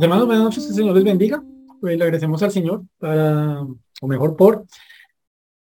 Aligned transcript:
Hermanos, 0.00 0.26
buenas 0.26 0.44
noches, 0.44 0.66
el 0.68 0.74
Señor 0.74 0.94
les 0.94 1.02
bendiga. 1.02 1.42
Pues 1.80 1.98
le 1.98 2.04
agradecemos 2.04 2.40
al 2.44 2.52
Señor 2.52 2.84
para, 2.98 3.62
o 4.00 4.06
mejor 4.06 4.36
por, 4.36 4.64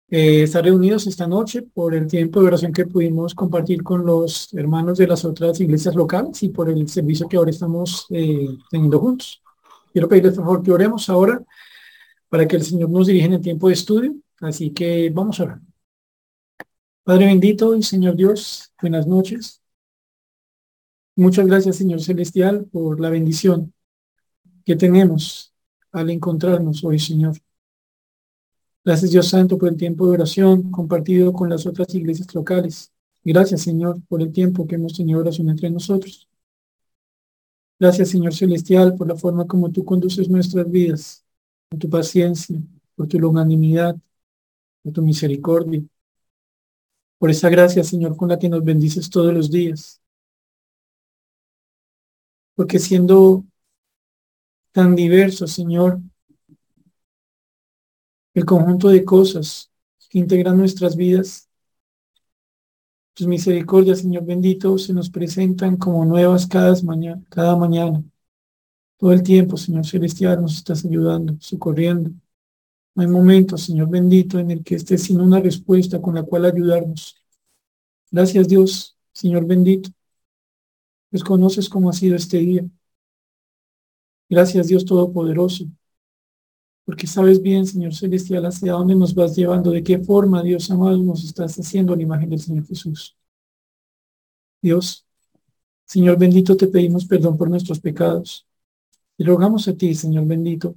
eh, 0.09 0.43
estar 0.43 0.63
reunidos 0.63 1.05
esta 1.05 1.27
noche, 1.27 1.63
por 1.63 1.93
el 1.93 2.07
tiempo 2.07 2.39
de 2.39 2.47
oración 2.47 2.71
que 2.71 2.85
pudimos 2.85 3.35
compartir 3.35 3.83
con 3.83 4.05
los 4.05 4.53
hermanos 4.53 4.97
de 4.97 5.07
las 5.07 5.25
otras 5.25 5.59
iglesias 5.59 5.95
locales 5.95 6.41
y 6.43 6.49
por 6.49 6.69
el 6.69 6.87
servicio 6.87 7.27
que 7.27 7.35
ahora 7.35 7.51
estamos 7.51 8.05
eh, 8.09 8.47
teniendo 8.69 8.99
juntos. 8.99 9.41
Quiero 9.91 10.07
pedirles 10.07 10.35
por 10.35 10.45
favor 10.45 10.63
que 10.63 10.71
oremos 10.71 11.09
ahora 11.09 11.43
para 12.29 12.47
que 12.47 12.55
el 12.55 12.63
Señor 12.63 12.89
nos 12.89 13.07
dirija 13.07 13.25
en 13.25 13.33
el 13.33 13.41
tiempo 13.41 13.67
de 13.67 13.73
estudio. 13.73 14.15
Así 14.39 14.71
que 14.71 15.09
vamos 15.13 15.41
a 15.41 15.43
orar. 15.43 15.59
Padre 17.03 17.25
bendito 17.25 17.75
y 17.75 17.83
Señor 17.83 18.15
Dios, 18.15 18.71
buenas 18.81 19.07
noches. 19.07 19.61
Muchas 21.17 21.45
gracias, 21.45 21.75
Señor 21.75 22.01
Celestial, 22.01 22.65
por 22.71 23.01
la 23.01 23.09
bendición 23.09 23.73
que 24.65 24.75
tenemos 24.75 25.53
al 25.91 26.09
encontrarnos 26.09 26.83
hoy, 26.83 26.99
Señor. 26.99 27.37
Gracias, 28.83 29.11
Dios 29.11 29.27
Santo, 29.27 29.57
por 29.57 29.69
el 29.69 29.77
tiempo 29.77 30.07
de 30.07 30.13
oración 30.13 30.71
compartido 30.71 31.33
con 31.33 31.49
las 31.49 31.65
otras 31.65 31.93
iglesias 31.93 32.33
locales. 32.33 32.91
Gracias, 33.23 33.61
Señor, 33.61 34.01
por 34.07 34.21
el 34.21 34.31
tiempo 34.31 34.65
que 34.65 34.75
hemos 34.75 34.95
tenido 34.95 35.19
oración 35.19 35.49
entre 35.49 35.69
nosotros. 35.69 36.27
Gracias, 37.79 38.09
Señor 38.09 38.33
Celestial, 38.33 38.95
por 38.95 39.07
la 39.07 39.15
forma 39.15 39.47
como 39.47 39.71
tú 39.71 39.83
conduces 39.85 40.29
nuestras 40.29 40.69
vidas, 40.69 41.25
por 41.69 41.79
tu 41.79 41.89
paciencia, 41.89 42.59
por 42.95 43.07
tu 43.07 43.19
longanimidad, 43.19 43.95
por 44.83 44.93
tu 44.93 45.01
misericordia, 45.01 45.81
por 47.17 47.29
esa 47.29 47.49
gracia, 47.49 47.83
Señor, 47.83 48.15
con 48.17 48.29
la 48.29 48.39
que 48.39 48.49
nos 48.49 48.63
bendices 48.63 49.09
todos 49.09 49.33
los 49.33 49.51
días. 49.51 50.01
Porque 52.55 52.79
siendo 52.79 53.45
tan 54.71 54.95
diverso, 54.95 55.47
Señor, 55.47 55.99
el 58.33 58.45
conjunto 58.45 58.89
de 58.89 59.03
cosas 59.03 59.71
que 60.09 60.19
integran 60.19 60.57
nuestras 60.57 60.95
vidas. 60.95 61.49
Tus 63.13 63.27
misericordias, 63.27 63.99
Señor 63.99 64.25
bendito, 64.25 64.77
se 64.77 64.93
nos 64.93 65.09
presentan 65.09 65.77
como 65.77 66.05
nuevas 66.05 66.47
cada 66.47 66.73
mañana, 66.83 67.21
cada 67.29 67.55
mañana. 67.55 68.03
Todo 68.97 69.11
el 69.13 69.23
tiempo, 69.23 69.57
Señor 69.57 69.85
celestial, 69.85 70.41
nos 70.41 70.57
estás 70.57 70.85
ayudando, 70.85 71.35
socorriendo. 71.39 72.11
No 72.95 73.01
hay 73.03 73.07
momento, 73.07 73.57
Señor 73.57 73.89
bendito, 73.89 74.39
en 74.39 74.51
el 74.51 74.63
que 74.63 74.75
estés 74.75 75.03
sin 75.03 75.21
una 75.21 75.39
respuesta 75.39 76.01
con 76.01 76.15
la 76.15 76.23
cual 76.23 76.45
ayudarnos. 76.45 77.17
Gracias, 78.11 78.47
Dios, 78.47 78.97
Señor 79.13 79.45
bendito. 79.45 79.89
Pues 81.09 81.23
conoces 81.23 81.69
cómo 81.69 81.89
ha 81.89 81.93
sido 81.93 82.15
este 82.15 82.37
día. 82.39 82.65
Gracias 84.31 84.69
Dios 84.69 84.85
Todopoderoso, 84.85 85.65
porque 86.85 87.05
sabes 87.05 87.41
bien, 87.41 87.65
Señor 87.65 87.93
Celestial, 87.93 88.45
hacia 88.45 88.71
dónde 88.71 88.95
nos 88.95 89.13
vas 89.13 89.35
llevando, 89.35 89.71
de 89.71 89.83
qué 89.83 89.99
forma, 89.99 90.41
Dios 90.41 90.71
amado, 90.71 90.95
nos 90.99 91.25
estás 91.25 91.59
haciendo 91.59 91.93
la 91.97 92.03
imagen 92.03 92.29
del 92.29 92.39
Señor 92.39 92.65
Jesús. 92.65 93.17
Dios, 94.61 95.05
Señor 95.83 96.17
bendito, 96.17 96.55
te 96.55 96.67
pedimos 96.67 97.03
perdón 97.05 97.37
por 97.37 97.49
nuestros 97.49 97.81
pecados. 97.81 98.47
Y 99.17 99.25
rogamos 99.25 99.67
a 99.67 99.75
ti, 99.75 99.93
Señor 99.93 100.25
bendito, 100.25 100.75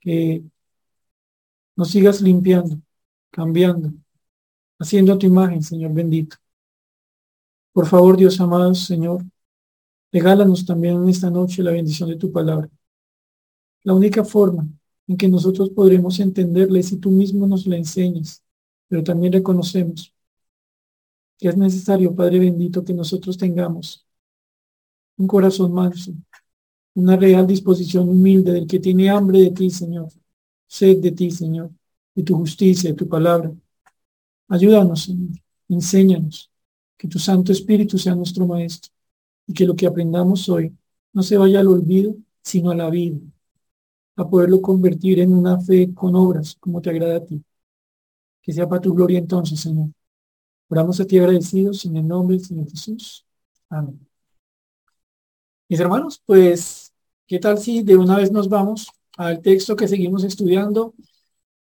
que 0.00 0.42
nos 1.76 1.88
sigas 1.88 2.20
limpiando, 2.20 2.80
cambiando, 3.30 3.92
haciendo 4.80 5.16
tu 5.16 5.26
imagen, 5.26 5.62
Señor 5.62 5.92
bendito. 5.94 6.36
Por 7.72 7.86
favor, 7.86 8.16
Dios 8.16 8.40
amado, 8.40 8.74
Señor, 8.74 9.22
Regálanos 10.12 10.64
también 10.64 10.96
en 10.96 11.08
esta 11.08 11.30
noche 11.30 11.62
la 11.62 11.72
bendición 11.72 12.08
de 12.08 12.16
tu 12.16 12.32
palabra. 12.32 12.68
La 13.82 13.94
única 13.94 14.24
forma 14.24 14.66
en 15.06 15.16
que 15.16 15.28
nosotros 15.28 15.70
podremos 15.70 16.18
entenderla 16.20 16.78
es 16.78 16.88
si 16.88 16.96
tú 16.96 17.10
mismo 17.10 17.46
nos 17.46 17.66
la 17.66 17.76
enseñas, 17.76 18.42
pero 18.88 19.02
también 19.04 19.32
reconocemos 19.32 20.12
que 21.38 21.48
es 21.48 21.56
necesario, 21.56 22.14
Padre 22.14 22.38
bendito, 22.38 22.84
que 22.84 22.94
nosotros 22.94 23.36
tengamos 23.36 24.06
un 25.18 25.26
corazón 25.26 25.72
manso, 25.72 26.12
una 26.94 27.16
real 27.16 27.46
disposición 27.46 28.08
humilde 28.08 28.52
del 28.52 28.66
que 28.66 28.80
tiene 28.80 29.10
hambre 29.10 29.40
de 29.40 29.50
ti, 29.50 29.70
Señor, 29.70 30.08
sed 30.66 30.98
de 30.98 31.12
ti, 31.12 31.30
Señor, 31.30 31.70
de 32.14 32.22
tu 32.22 32.36
justicia, 32.36 32.90
de 32.90 32.96
tu 32.96 33.08
palabra. 33.08 33.52
Ayúdanos, 34.48 35.04
Señor, 35.04 35.38
enséñanos, 35.68 36.50
que 36.96 37.08
tu 37.08 37.18
Santo 37.18 37.52
Espíritu 37.52 37.98
sea 37.98 38.14
nuestro 38.14 38.46
Maestro 38.46 38.95
y 39.46 39.54
que 39.54 39.66
lo 39.66 39.76
que 39.76 39.86
aprendamos 39.86 40.48
hoy 40.48 40.76
no 41.12 41.22
se 41.22 41.38
vaya 41.38 41.60
al 41.60 41.68
olvido, 41.68 42.16
sino 42.42 42.70
a 42.70 42.74
la 42.74 42.90
vida, 42.90 43.18
a 44.16 44.28
poderlo 44.28 44.60
convertir 44.60 45.20
en 45.20 45.32
una 45.34 45.60
fe 45.60 45.92
con 45.94 46.14
obras, 46.14 46.56
como 46.60 46.80
te 46.80 46.90
agrada 46.90 47.16
a 47.16 47.24
ti. 47.24 47.42
Que 48.42 48.52
sea 48.52 48.68
para 48.68 48.80
tu 48.80 48.94
gloria 48.94 49.18
entonces, 49.18 49.60
Señor. 49.60 49.88
Oramos 50.68 51.00
a 51.00 51.06
ti 51.06 51.18
agradecidos 51.18 51.84
en 51.84 51.96
el 51.96 52.08
nombre 52.08 52.36
del 52.36 52.46
Señor 52.46 52.70
Jesús. 52.70 53.24
Amén. 53.68 54.00
Mis 55.68 55.80
hermanos, 55.80 56.22
pues, 56.24 56.92
¿qué 57.26 57.38
tal 57.38 57.58
si 57.58 57.82
de 57.82 57.96
una 57.96 58.16
vez 58.16 58.30
nos 58.30 58.48
vamos 58.48 58.88
al 59.16 59.40
texto 59.42 59.74
que 59.74 59.88
seguimos 59.88 60.22
estudiando? 60.24 60.94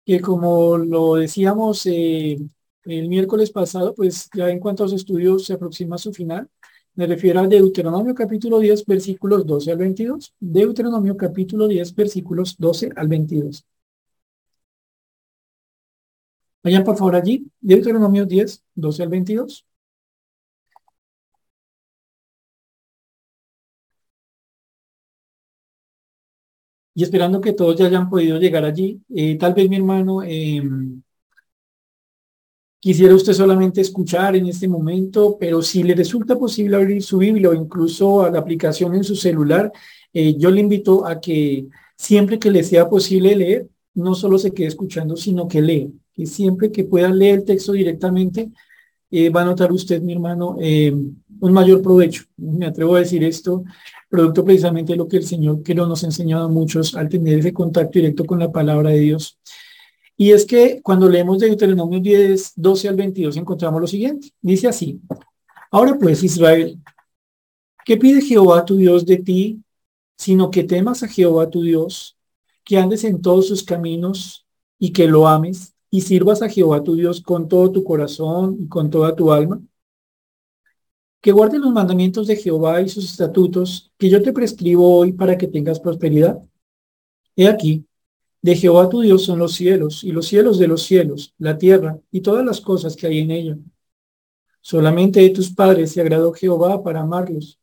Que 0.05 0.19
como 0.21 0.77
lo 0.77 1.15
decíamos 1.15 1.85
eh, 1.85 2.39
el 2.83 3.07
miércoles 3.07 3.51
pasado, 3.51 3.93
pues 3.93 4.29
ya 4.35 4.49
en 4.49 4.59
cuanto 4.59 4.83
a 4.83 4.87
los 4.87 4.93
estudios 4.93 5.45
se 5.45 5.53
aproxima 5.53 5.95
a 5.95 5.99
su 5.99 6.13
final. 6.13 6.49
Me 6.95 7.05
refiero 7.05 7.41
al 7.41 7.49
Deuteronomio 7.49 8.15
capítulo 8.15 8.59
10, 8.59 8.85
versículos 8.85 9.45
12 9.45 9.71
al 9.71 9.77
22. 9.77 10.33
Deuteronomio 10.39 11.17
capítulo 11.17 11.67
10, 11.67 11.93
versículos 11.95 12.55
12 12.57 12.91
al 12.95 13.07
22. 13.09 13.65
Vayan 16.63 16.83
por 16.83 16.97
favor 16.97 17.15
allí. 17.15 17.45
Deuteronomio 17.59 18.25
10, 18.25 18.63
12 18.75 19.03
al 19.03 19.09
22. 19.09 19.65
Y 26.93 27.03
esperando 27.03 27.39
que 27.41 27.53
todos 27.53 27.77
ya 27.77 27.85
hayan 27.87 28.09
podido 28.09 28.37
llegar 28.39 28.65
allí, 28.65 29.01
eh, 29.09 29.37
tal 29.37 29.53
vez 29.53 29.69
mi 29.69 29.77
hermano 29.77 30.23
eh, 30.23 30.61
quisiera 32.81 33.13
usted 33.13 33.33
solamente 33.33 33.79
escuchar 33.79 34.35
en 34.35 34.47
este 34.47 34.67
momento, 34.67 35.37
pero 35.39 35.61
si 35.61 35.83
le 35.83 35.93
resulta 35.93 36.37
posible 36.37 36.75
abrir 36.75 37.03
su 37.03 37.19
Biblia 37.19 37.49
o 37.49 37.53
incluso 37.53 38.23
a 38.23 38.31
la 38.31 38.39
aplicación 38.39 38.95
en 38.95 39.03
su 39.03 39.15
celular, 39.15 39.71
eh, 40.11 40.35
yo 40.35 40.49
le 40.49 40.61
invito 40.61 41.05
a 41.05 41.21
que 41.21 41.67
siempre 41.95 42.39
que 42.39 42.49
le 42.49 42.63
sea 42.63 42.89
posible 42.89 43.35
leer, 43.35 43.67
no 43.93 44.15
solo 44.15 44.39
se 44.39 44.51
quede 44.51 44.67
escuchando, 44.67 45.15
sino 45.15 45.47
que 45.47 45.61
lee, 45.61 45.93
que 46.13 46.25
siempre 46.25 46.71
que 46.71 46.83
pueda 46.83 47.09
leer 47.11 47.39
el 47.39 47.45
texto 47.45 47.73
directamente, 47.73 48.49
eh, 49.11 49.29
va 49.29 49.43
a 49.43 49.45
notar 49.45 49.71
usted, 49.71 50.01
mi 50.01 50.13
hermano, 50.13 50.57
eh, 50.59 50.91
un 50.91 51.53
mayor 51.53 51.83
provecho. 51.83 52.23
Me 52.37 52.65
atrevo 52.65 52.95
a 52.95 52.99
decir 52.99 53.23
esto, 53.23 53.63
producto 54.09 54.43
precisamente 54.43 54.93
de 54.93 54.97
lo 54.97 55.07
que 55.07 55.17
el 55.17 55.25
Señor 55.25 55.61
que 55.61 55.75
nos 55.75 56.03
ha 56.03 56.07
enseñado 56.07 56.45
a 56.45 56.49
muchos 56.49 56.95
al 56.95 57.09
tener 57.09 57.37
ese 57.39 57.53
contacto 57.53 57.99
directo 57.99 58.25
con 58.25 58.39
la 58.39 58.51
palabra 58.51 58.89
de 58.89 58.99
Dios. 59.01 59.37
Y 60.21 60.33
es 60.33 60.45
que 60.45 60.83
cuando 60.83 61.09
leemos 61.09 61.39
de 61.39 61.47
Deuteronomio 61.47 61.99
10, 61.99 62.53
12 62.55 62.89
al 62.89 62.95
22 62.95 63.37
encontramos 63.37 63.81
lo 63.81 63.87
siguiente. 63.87 64.31
Dice 64.39 64.67
así, 64.67 65.01
ahora 65.71 65.97
pues 65.97 66.21
Israel, 66.21 66.79
¿qué 67.83 67.97
pide 67.97 68.21
Jehová 68.21 68.63
tu 68.63 68.75
Dios 68.75 69.03
de 69.03 69.17
ti? 69.17 69.63
Sino 70.15 70.51
que 70.51 70.63
temas 70.63 71.01
a 71.01 71.07
Jehová 71.07 71.49
tu 71.49 71.63
Dios, 71.63 72.19
que 72.63 72.77
andes 72.77 73.03
en 73.03 73.19
todos 73.19 73.47
sus 73.47 73.63
caminos 73.63 74.45
y 74.77 74.93
que 74.93 75.07
lo 75.07 75.27
ames 75.27 75.73
y 75.89 76.01
sirvas 76.01 76.43
a 76.43 76.49
Jehová 76.49 76.83
tu 76.83 76.93
Dios 76.93 77.19
con 77.21 77.47
todo 77.47 77.71
tu 77.71 77.83
corazón 77.83 78.57
y 78.59 78.67
con 78.67 78.91
toda 78.91 79.15
tu 79.15 79.31
alma. 79.31 79.59
Que 81.19 81.31
guardes 81.31 81.61
los 81.61 81.73
mandamientos 81.73 82.27
de 82.27 82.35
Jehová 82.35 82.79
y 82.79 82.89
sus 82.89 83.05
estatutos 83.05 83.91
que 83.97 84.07
yo 84.07 84.21
te 84.21 84.33
prescribo 84.33 84.99
hoy 84.99 85.13
para 85.13 85.35
que 85.35 85.47
tengas 85.47 85.79
prosperidad. 85.79 86.39
He 87.35 87.47
aquí, 87.47 87.87
de 88.41 88.55
Jehová 88.55 88.89
tu 88.89 89.01
Dios 89.01 89.23
son 89.23 89.39
los 89.39 89.53
cielos 89.53 90.03
y 90.03 90.11
los 90.11 90.27
cielos 90.27 90.57
de 90.57 90.67
los 90.67 90.83
cielos, 90.83 91.33
la 91.37 91.57
tierra 91.57 91.99
y 92.11 92.21
todas 92.21 92.45
las 92.45 92.59
cosas 92.59 92.95
que 92.95 93.07
hay 93.07 93.19
en 93.19 93.31
ella. 93.31 93.57
Solamente 94.61 95.21
de 95.21 95.29
tus 95.29 95.51
padres 95.53 95.91
se 95.91 96.01
agradó 96.01 96.33
Jehová 96.33 96.83
para 96.83 97.01
amarlos 97.01 97.59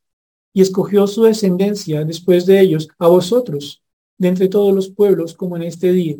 y 0.53 0.63
escogió 0.63 1.07
su 1.07 1.25
descendencia 1.25 2.05
después 2.05 2.47
de 2.47 2.61
ellos 2.61 2.89
a 2.99 3.09
vosotros, 3.09 3.83
de 4.17 4.29
entre 4.29 4.49
todos 4.49 4.75
los 4.75 4.89
pueblos 4.89 5.35
como 5.35 5.57
en 5.57 5.63
este 5.63 5.93
día. 5.93 6.17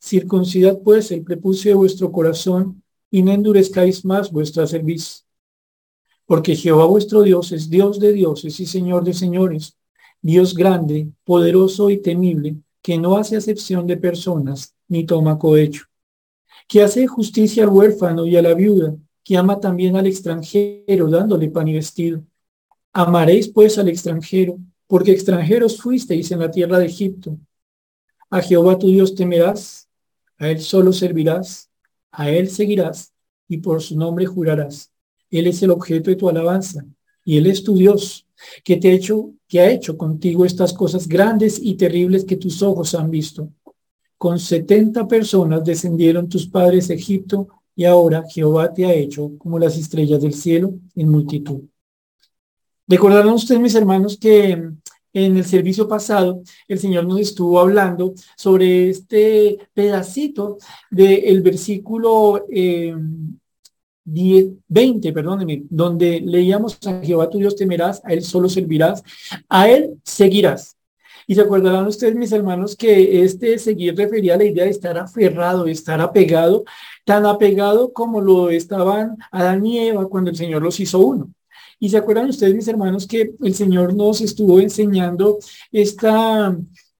Circuncidad 0.00 0.80
pues 0.82 1.10
el 1.10 1.24
prepucio 1.24 1.70
de 1.70 1.76
vuestro 1.76 2.12
corazón 2.12 2.82
y 3.10 3.22
no 3.22 3.32
endurezcáis 3.32 4.04
más 4.04 4.30
vuestra 4.30 4.66
cerviz. 4.66 5.24
Porque 6.26 6.56
Jehová 6.56 6.86
vuestro 6.86 7.22
Dios 7.22 7.52
es 7.52 7.70
Dios 7.70 8.00
de 8.00 8.12
dioses 8.12 8.58
y 8.60 8.66
Señor 8.66 9.04
de 9.04 9.14
señores, 9.14 9.76
Dios 10.20 10.54
grande, 10.54 11.08
poderoso 11.24 11.90
y 11.90 11.98
temible, 11.98 12.56
que 12.84 12.98
no 12.98 13.16
hace 13.16 13.38
acepción 13.38 13.86
de 13.86 13.96
personas 13.96 14.74
ni 14.88 15.06
toma 15.06 15.38
cohecho, 15.38 15.84
que 16.68 16.82
hace 16.82 17.06
justicia 17.06 17.62
al 17.62 17.70
huérfano 17.70 18.26
y 18.26 18.36
a 18.36 18.42
la 18.42 18.52
viuda, 18.52 18.94
que 19.24 19.38
ama 19.38 19.58
también 19.58 19.96
al 19.96 20.06
extranjero 20.06 21.08
dándole 21.08 21.48
pan 21.48 21.66
y 21.66 21.72
vestido. 21.72 22.22
Amaréis 22.92 23.48
pues 23.48 23.78
al 23.78 23.88
extranjero 23.88 24.58
porque 24.86 25.12
extranjeros 25.12 25.80
fuisteis 25.80 26.30
en 26.30 26.40
la 26.40 26.50
tierra 26.50 26.78
de 26.78 26.84
Egipto. 26.84 27.38
A 28.28 28.42
Jehová 28.42 28.78
tu 28.78 28.88
Dios 28.88 29.14
temerás, 29.14 29.88
a 30.36 30.50
él 30.50 30.60
solo 30.60 30.92
servirás, 30.92 31.70
a 32.12 32.28
él 32.28 32.50
seguirás 32.50 33.14
y 33.48 33.58
por 33.58 33.80
su 33.80 33.96
nombre 33.96 34.26
jurarás. 34.26 34.92
Él 35.30 35.46
es 35.46 35.62
el 35.62 35.70
objeto 35.70 36.10
de 36.10 36.16
tu 36.16 36.28
alabanza 36.28 36.84
y 37.24 37.38
él 37.38 37.46
es 37.46 37.64
tu 37.64 37.78
Dios, 37.78 38.23
que 38.62 38.76
te 38.76 38.88
ha 38.88 38.92
hecho, 38.92 39.30
que 39.48 39.60
ha 39.60 39.70
hecho 39.70 39.96
contigo 39.96 40.44
estas 40.44 40.72
cosas 40.72 41.08
grandes 41.08 41.58
y 41.60 41.74
terribles 41.74 42.24
que 42.24 42.36
tus 42.36 42.62
ojos 42.62 42.94
han 42.94 43.10
visto. 43.10 43.48
Con 44.18 44.38
setenta 44.38 45.06
personas 45.06 45.64
descendieron 45.64 46.28
tus 46.28 46.46
padres 46.46 46.90
a 46.90 46.94
Egipto 46.94 47.48
y 47.76 47.84
ahora 47.84 48.24
Jehová 48.28 48.72
te 48.72 48.86
ha 48.86 48.92
hecho 48.92 49.32
como 49.38 49.58
las 49.58 49.76
estrellas 49.76 50.22
del 50.22 50.34
cielo 50.34 50.74
en 50.94 51.08
multitud. 51.08 51.62
Recordarán 52.86 53.32
ustedes, 53.32 53.60
mis 53.60 53.74
hermanos, 53.74 54.18
que 54.18 54.52
en 55.14 55.36
el 55.36 55.44
servicio 55.44 55.88
pasado 55.88 56.42
el 56.68 56.78
Señor 56.78 57.06
nos 57.06 57.20
estuvo 57.20 57.58
hablando 57.60 58.14
sobre 58.36 58.90
este 58.90 59.58
pedacito 59.72 60.58
del 60.90 61.40
versículo 61.40 62.44
eh, 62.50 62.94
10, 64.04 64.46
20, 64.68 65.12
perdónenme, 65.12 65.64
donde 65.70 66.20
leíamos 66.20 66.78
a 66.86 67.00
Jehová 67.02 67.30
tu 67.30 67.38
Dios 67.38 67.56
temerás, 67.56 68.02
a 68.04 68.12
él 68.12 68.22
solo 68.22 68.48
servirás, 68.48 69.02
a 69.48 69.68
él 69.68 69.98
seguirás. 70.04 70.76
Y 71.26 71.34
se 71.34 71.40
acordarán 71.40 71.86
ustedes, 71.86 72.14
mis 72.14 72.32
hermanos, 72.32 72.76
que 72.76 73.22
este 73.22 73.58
seguir 73.58 73.96
refería 73.96 74.34
a 74.34 74.36
la 74.36 74.44
idea 74.44 74.64
de 74.64 74.70
estar 74.70 74.98
aferrado, 74.98 75.64
de 75.64 75.72
estar 75.72 76.00
apegado, 76.00 76.64
tan 77.04 77.24
apegado 77.24 77.92
como 77.92 78.20
lo 78.20 78.50
estaban 78.50 79.16
Adán 79.30 79.64
y 79.64 79.78
Eva 79.78 80.06
cuando 80.08 80.30
el 80.30 80.36
Señor 80.36 80.62
los 80.62 80.78
hizo 80.80 80.98
uno. 80.98 81.30
Y 81.78 81.88
se 81.88 81.96
acuerdan 81.96 82.28
ustedes, 82.28 82.54
mis 82.54 82.68
hermanos, 82.68 83.06
que 83.06 83.34
el 83.42 83.54
Señor 83.54 83.94
nos 83.94 84.20
estuvo 84.20 84.60
enseñando 84.60 85.38
esta 85.72 86.56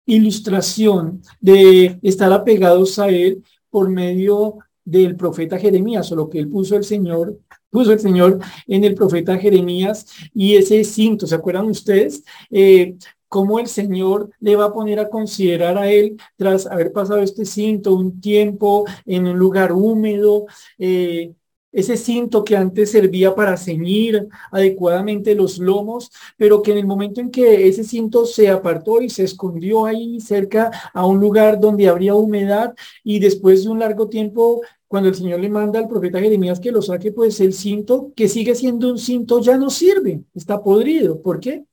ilustración 0.07 1.23
de 1.41 1.99
estar 2.03 2.33
apegados 2.33 2.99
a 2.99 3.09
Él 3.09 3.43
por 3.71 3.89
medio 3.89 4.59
del 4.85 5.17
profeta 5.17 5.59
Jeremías, 5.59 6.11
o 6.13 6.17
lo 6.17 6.29
que 6.29 6.39
él 6.39 6.49
puso 6.49 6.77
el 6.77 6.85
Señor, 6.85 7.39
puso 7.71 7.93
el 7.93 8.01
Señor 8.01 8.39
en 8.67 8.85
el 8.85 8.95
profeta 8.95 9.39
Jeremías 9.39 10.07
y 10.35 10.55
ese 10.57 10.85
cinto, 10.85 11.27
¿se 11.27 11.35
acuerdan 11.35 11.67
ustedes? 11.67 12.23
Eh, 12.51 12.97
cómo 13.29 13.59
el 13.59 13.67
Señor 13.67 14.31
le 14.39 14.55
va 14.55 14.67
a 14.67 14.73
poner 14.73 15.01
a 15.01 15.09
considerar 15.09 15.77
a 15.77 15.91
él 15.91 16.17
tras 16.37 16.67
haber 16.67 16.93
pasado 16.93 17.21
este 17.21 17.45
cinto 17.45 17.93
un 17.95 18.21
tiempo 18.21 18.85
en 19.05 19.27
un 19.27 19.37
lugar 19.37 19.73
húmedo, 19.73 20.47
eh, 20.79 21.33
ese 21.75 21.97
cinto 21.97 22.45
que 22.45 22.57
antes 22.57 22.93
servía 22.93 23.35
para 23.35 23.57
ceñir 23.57 24.29
adecuadamente 24.51 25.35
los 25.35 25.59
lomos, 25.59 26.11
pero 26.37 26.63
que 26.63 26.73
en 26.73 26.79
el 26.79 26.87
momento 26.87 27.21
en 27.21 27.31
que 27.31 27.69
ese 27.69 27.85
cinto 27.85 28.25
se 28.27 28.49
apartó 28.49 29.03
y 29.03 29.11
se 29.11 29.25
escondió 29.25 29.85
ahí 29.85 30.21
cerca 30.21 30.71
a 30.95 31.05
un 31.05 31.21
lugar 31.21 31.61
donde 31.61 31.89
habría 31.89 32.15
humedad 32.15 32.75
y 33.03 33.19
después 33.19 33.65
de 33.65 33.71
un 33.71 33.81
largo 33.81 34.09
tiempo 34.09 34.63
cuando 34.87 35.09
el 35.09 35.17
Señor 35.17 35.41
le 35.41 35.49
manda 35.49 35.81
al 35.81 35.89
profeta 35.89 36.21
Jeremías 36.21 36.61
que 36.61 36.71
lo 36.71 36.81
saque, 36.81 37.11
pues 37.11 37.41
el 37.41 37.53
cinto, 37.53 38.13
que 38.15 38.29
sigue 38.29 38.55
siendo 38.55 38.89
un 38.89 38.99
cinto, 38.99 39.41
ya 39.41 39.57
no 39.57 39.69
sirve, 39.69 40.23
está 40.37 40.63
podrido. 40.63 41.21
¿Por 41.21 41.41
qué? 41.41 41.65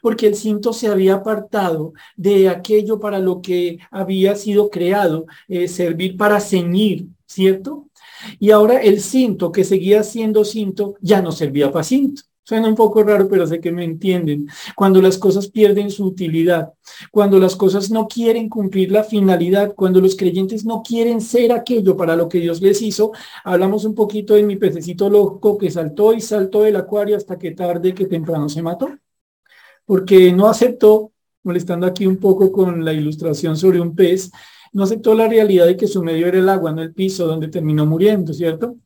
Porque 0.00 0.26
el 0.26 0.34
cinto 0.36 0.72
se 0.72 0.88
había 0.88 1.16
apartado 1.16 1.92
de 2.16 2.48
aquello 2.48 2.98
para 2.98 3.18
lo 3.18 3.42
que 3.42 3.78
había 3.90 4.36
sido 4.36 4.70
creado, 4.70 5.26
eh, 5.48 5.68
servir 5.68 6.16
para 6.16 6.40
ceñir, 6.40 7.08
¿cierto? 7.26 7.90
Y 8.38 8.50
ahora 8.50 8.80
el 8.80 9.00
cinto, 9.00 9.52
que 9.52 9.64
seguía 9.64 10.02
siendo 10.02 10.44
cinto, 10.44 10.96
ya 11.00 11.22
no 11.22 11.32
servía 11.32 11.70
para 11.70 11.84
cinto. 11.84 12.22
Suena 12.44 12.68
un 12.68 12.74
poco 12.74 13.04
raro, 13.04 13.28
pero 13.28 13.46
sé 13.46 13.60
que 13.60 13.70
me 13.70 13.84
entienden. 13.84 14.48
Cuando 14.74 15.00
las 15.00 15.16
cosas 15.16 15.48
pierden 15.48 15.92
su 15.92 16.04
utilidad, 16.04 16.72
cuando 17.12 17.38
las 17.38 17.54
cosas 17.54 17.90
no 17.90 18.08
quieren 18.08 18.48
cumplir 18.48 18.90
la 18.90 19.04
finalidad, 19.04 19.74
cuando 19.76 20.00
los 20.00 20.16
creyentes 20.16 20.64
no 20.64 20.82
quieren 20.82 21.20
ser 21.20 21.52
aquello 21.52 21.96
para 21.96 22.16
lo 22.16 22.28
que 22.28 22.40
Dios 22.40 22.60
les 22.60 22.82
hizo, 22.82 23.12
hablamos 23.44 23.84
un 23.84 23.94
poquito 23.94 24.34
de 24.34 24.42
mi 24.42 24.56
pececito 24.56 25.08
loco 25.08 25.56
que 25.56 25.70
saltó 25.70 26.12
y 26.14 26.20
saltó 26.20 26.62
del 26.62 26.76
acuario 26.76 27.16
hasta 27.16 27.38
que 27.38 27.52
tarde, 27.52 27.94
que 27.94 28.06
temprano 28.06 28.48
se 28.48 28.60
mató, 28.60 28.88
porque 29.84 30.32
no 30.32 30.48
aceptó, 30.48 31.12
molestando 31.44 31.86
aquí 31.86 32.06
un 32.06 32.16
poco 32.16 32.50
con 32.50 32.84
la 32.84 32.92
ilustración 32.92 33.56
sobre 33.56 33.80
un 33.80 33.94
pez, 33.94 34.32
no 34.72 34.84
aceptó 34.84 35.14
la 35.14 35.28
realidad 35.28 35.66
de 35.66 35.76
que 35.76 35.86
su 35.86 36.02
medio 36.02 36.26
era 36.26 36.38
el 36.38 36.48
agua, 36.48 36.72
no 36.72 36.82
el 36.82 36.94
piso 36.94 37.26
donde 37.26 37.48
terminó 37.48 37.86
muriendo, 37.86 38.32
¿cierto? 38.32 38.76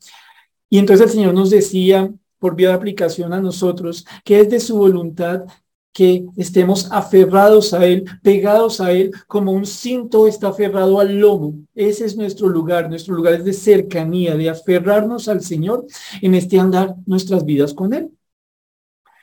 Y 0.69 0.79
entonces 0.79 1.07
el 1.07 1.13
Señor 1.13 1.35
nos 1.35 1.51
decía, 1.51 2.13
por 2.39 2.57
vía 2.57 2.69
de 2.69 2.75
aplicación 2.75 3.33
a 3.33 3.41
nosotros, 3.41 4.05
que 4.25 4.41
es 4.41 4.51
de 4.51 4.61
su 4.61 4.77
voluntad 4.77 5.45
que 5.93 6.27
estemos 6.37 6.93
aferrados 6.93 7.73
a 7.73 7.87
Él, 7.87 8.05
pegados 8.23 8.83
a 8.83 8.93
Él, 8.93 9.13
como 9.27 9.53
un 9.53 9.65
cinto 9.65 10.29
está 10.29 10.49
aferrado 10.49 11.01
al 11.01 11.19
lomo. 11.19 11.55
Ese 11.75 12.05
es 12.05 12.17
nuestro 12.17 12.49
lugar, 12.49 12.91
nuestro 12.91 13.15
lugar 13.15 13.35
es 13.35 13.45
de 13.47 13.55
cercanía, 13.55 14.37
de 14.37 14.51
aferrarnos 14.51 15.27
al 15.29 15.41
Señor 15.41 15.87
en 16.21 16.35
este 16.35 16.59
andar 16.61 16.97
nuestras 17.07 17.47
vidas 17.47 17.73
con 17.73 17.95
Él. 17.95 18.11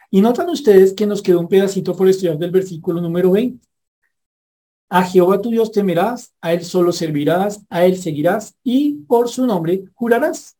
Y 0.09 0.21
notan 0.21 0.49
ustedes 0.49 0.93
que 0.93 1.05
nos 1.05 1.21
quedó 1.21 1.39
un 1.39 1.47
pedacito 1.47 1.95
por 1.95 2.07
estudiar 2.07 2.39
del 2.39 2.51
versículo 2.51 3.01
número 3.01 3.31
20. 3.31 3.72
A 4.93 5.01
Jehová 5.01 5.41
tu 5.41 5.49
Dios 5.49 5.71
temerás, 5.71 6.35
a 6.39 6.53
Él 6.53 6.63
solo 6.63 6.91
servirás, 6.91 7.61
a 7.71 7.83
Él 7.83 7.97
seguirás 7.97 8.53
y 8.63 8.99
por 9.07 9.27
su 9.27 9.47
nombre 9.47 9.85
jurarás. 9.95 10.55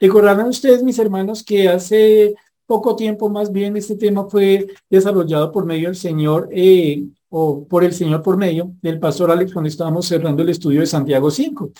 Recordarán 0.00 0.48
ustedes, 0.48 0.82
mis 0.82 0.98
hermanos, 0.98 1.44
que 1.44 1.68
hace 1.68 2.34
poco 2.66 2.96
tiempo 2.96 3.28
más 3.28 3.52
bien 3.52 3.76
este 3.76 3.94
tema 3.94 4.28
fue 4.28 4.66
desarrollado 4.90 5.52
por 5.52 5.66
medio 5.66 5.86
del 5.86 5.94
Señor 5.94 6.48
eh, 6.50 7.04
o 7.28 7.64
por 7.68 7.84
el 7.84 7.92
Señor 7.92 8.22
por 8.24 8.36
medio 8.36 8.72
del 8.82 8.98
pastor 8.98 9.30
Alex 9.30 9.52
cuando 9.52 9.68
estábamos 9.68 10.06
cerrando 10.06 10.42
el 10.42 10.48
estudio 10.48 10.80
de 10.80 10.86
Santiago 10.86 11.30
5. 11.30 11.70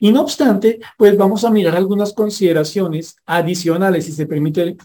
Y 0.00 0.12
no 0.12 0.22
obstante, 0.22 0.80
pues 0.96 1.14
vamos 1.14 1.44
a 1.44 1.50
mirar 1.50 1.76
algunas 1.76 2.14
consideraciones 2.14 3.16
adicionales, 3.26 4.06
si 4.06 4.12
se 4.12 4.24
permite, 4.24 4.78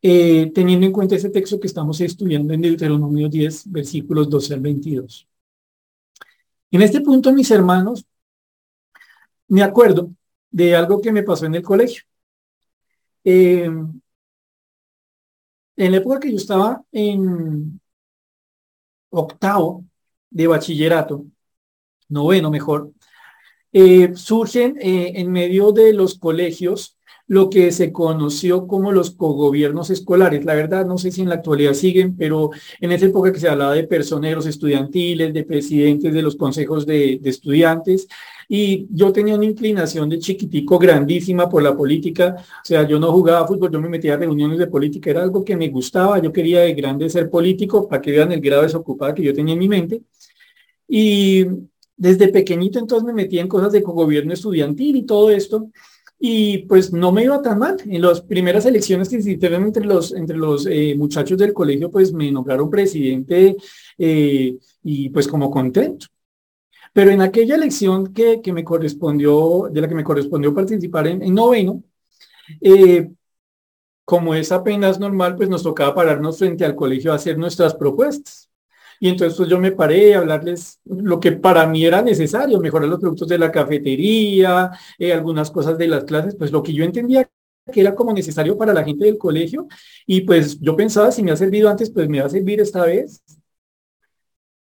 eh, 0.00 0.52
teniendo 0.54 0.86
en 0.86 0.92
cuenta 0.92 1.16
ese 1.16 1.30
texto 1.30 1.58
que 1.58 1.66
estamos 1.66 2.00
estudiando 2.00 2.54
en 2.54 2.60
Deuteronomio 2.60 3.28
10, 3.28 3.72
versículos 3.72 4.30
12 4.30 4.54
al 4.54 4.60
22. 4.60 5.26
En 6.72 6.80
este 6.80 7.02
punto, 7.02 7.32
mis 7.34 7.50
hermanos, 7.50 8.06
me 9.46 9.62
acuerdo 9.62 10.10
de 10.50 10.74
algo 10.74 11.02
que 11.02 11.12
me 11.12 11.22
pasó 11.22 11.44
en 11.44 11.54
el 11.54 11.62
colegio. 11.62 12.02
Eh, 13.24 13.64
en 15.76 15.90
la 15.90 15.96
época 15.98 16.18
que 16.20 16.30
yo 16.30 16.38
estaba 16.38 16.82
en 16.90 17.78
octavo 19.10 19.84
de 20.30 20.46
bachillerato, 20.46 21.26
noveno 22.08 22.50
mejor, 22.50 22.90
eh, 23.70 24.14
surgen 24.16 24.78
eh, 24.80 25.12
en 25.16 25.30
medio 25.30 25.72
de 25.72 25.92
los 25.92 26.18
colegios 26.18 26.96
lo 27.32 27.48
que 27.48 27.72
se 27.72 27.92
conoció 27.92 28.66
como 28.66 28.92
los 28.92 29.12
cogobiernos 29.12 29.88
escolares. 29.88 30.44
La 30.44 30.54
verdad, 30.54 30.84
no 30.84 30.98
sé 30.98 31.10
si 31.10 31.22
en 31.22 31.30
la 31.30 31.36
actualidad 31.36 31.72
siguen, 31.72 32.14
pero 32.14 32.50
en 32.78 32.92
esa 32.92 33.06
época 33.06 33.32
que 33.32 33.40
se 33.40 33.48
hablaba 33.48 33.72
de 33.72 33.84
personeros 33.84 34.44
estudiantiles, 34.44 35.32
de 35.32 35.42
presidentes 35.42 36.12
de 36.12 36.20
los 36.20 36.36
consejos 36.36 36.84
de, 36.84 37.18
estudiantes, 37.24 38.06
y 38.50 38.86
yo 38.90 39.14
tenía 39.14 39.34
una 39.34 39.46
inclinación 39.46 40.10
de 40.10 40.18
chiquitico 40.18 40.78
grandísima 40.78 41.48
por 41.48 41.62
la 41.62 41.74
política. 41.74 42.36
O 42.38 42.64
sea, 42.66 42.86
yo 42.86 43.00
no 43.00 43.10
jugaba 43.10 43.46
fútbol, 43.46 43.72
yo 43.72 43.80
me 43.80 43.88
metía 43.88 44.12
a 44.12 44.18
reuniones 44.18 44.58
de 44.58 44.66
política, 44.66 45.08
era 45.08 45.22
algo 45.22 45.42
que 45.42 45.56
me 45.56 45.70
gustaba. 45.70 46.20
Yo 46.20 46.30
quería 46.34 46.60
de 46.60 46.74
grande 46.74 47.08
ser 47.08 47.30
político 47.30 47.88
para 47.88 48.02
que 48.02 48.10
vean 48.10 48.30
el 48.32 48.42
grado 48.42 48.64
desocupada 48.64 49.14
que 49.14 49.22
yo 49.22 49.32
tenía 49.32 49.54
en 49.54 49.58
mi 49.58 49.68
mente. 49.70 50.02
Y 50.86 51.46
desde 51.96 52.28
pequeñito 52.28 52.78
entonces 52.78 53.06
me 53.06 53.14
metía 53.14 53.40
en 53.40 53.48
cosas 53.48 53.72
de 53.72 53.82
cogobierno 53.82 54.34
estudiantil 54.34 54.96
y 54.96 55.04
todo 55.04 55.30
esto 55.30 55.70
y 56.24 56.58
pues 56.58 56.92
no 56.92 57.10
me 57.10 57.24
iba 57.24 57.42
tan 57.42 57.58
mal. 57.58 57.78
En 57.84 58.00
las 58.00 58.20
primeras 58.20 58.64
elecciones 58.64 59.08
que 59.08 59.20
se 59.20 59.32
hicieron 59.32 59.64
entre 59.64 59.84
los, 59.84 60.12
entre 60.12 60.36
los 60.36 60.66
eh, 60.66 60.94
muchachos 60.96 61.36
del 61.36 61.52
colegio, 61.52 61.90
pues 61.90 62.12
me 62.12 62.30
nombraron 62.30 62.70
presidente 62.70 63.56
eh, 63.98 64.56
y 64.84 65.10
pues 65.10 65.26
como 65.26 65.50
contento. 65.50 66.06
Pero 66.92 67.10
en 67.10 67.22
aquella 67.22 67.56
elección 67.56 68.14
que, 68.14 68.40
que, 68.40 68.52
me 68.52 68.62
correspondió, 68.62 69.68
de 69.72 69.80
la 69.80 69.88
que 69.88 69.96
me 69.96 70.04
correspondió 70.04 70.54
participar 70.54 71.08
en, 71.08 71.34
noveno, 71.34 71.82
eh, 72.60 73.10
como 74.04 74.32
es 74.36 74.52
apenas 74.52 75.00
normal, 75.00 75.34
pues 75.34 75.48
nos 75.48 75.64
tocaba 75.64 75.92
pararnos 75.92 76.38
frente 76.38 76.64
al 76.64 76.76
colegio 76.76 77.10
a 77.10 77.16
hacer 77.16 77.36
nuestras 77.36 77.74
propuestas. 77.74 78.48
Y 79.02 79.08
entonces 79.08 79.36
pues, 79.36 79.48
yo 79.48 79.58
me 79.58 79.72
paré 79.72 80.14
a 80.14 80.18
hablarles 80.18 80.80
lo 80.84 81.18
que 81.18 81.32
para 81.32 81.66
mí 81.66 81.84
era 81.84 82.02
necesario, 82.02 82.60
mejorar 82.60 82.88
los 82.88 83.00
productos 83.00 83.26
de 83.26 83.36
la 83.36 83.50
cafetería, 83.50 84.70
eh, 84.96 85.12
algunas 85.12 85.50
cosas 85.50 85.76
de 85.76 85.88
las 85.88 86.04
clases, 86.04 86.36
pues 86.36 86.52
lo 86.52 86.62
que 86.62 86.72
yo 86.72 86.84
entendía 86.84 87.28
que 87.72 87.80
era 87.80 87.96
como 87.96 88.12
necesario 88.12 88.56
para 88.56 88.72
la 88.72 88.84
gente 88.84 89.06
del 89.06 89.18
colegio. 89.18 89.66
Y 90.06 90.20
pues 90.20 90.60
yo 90.60 90.76
pensaba, 90.76 91.10
si 91.10 91.24
me 91.24 91.32
ha 91.32 91.36
servido 91.36 91.68
antes, 91.68 91.90
pues 91.90 92.08
me 92.08 92.20
va 92.20 92.26
a 92.26 92.30
servir 92.30 92.60
esta 92.60 92.84
vez. 92.84 93.24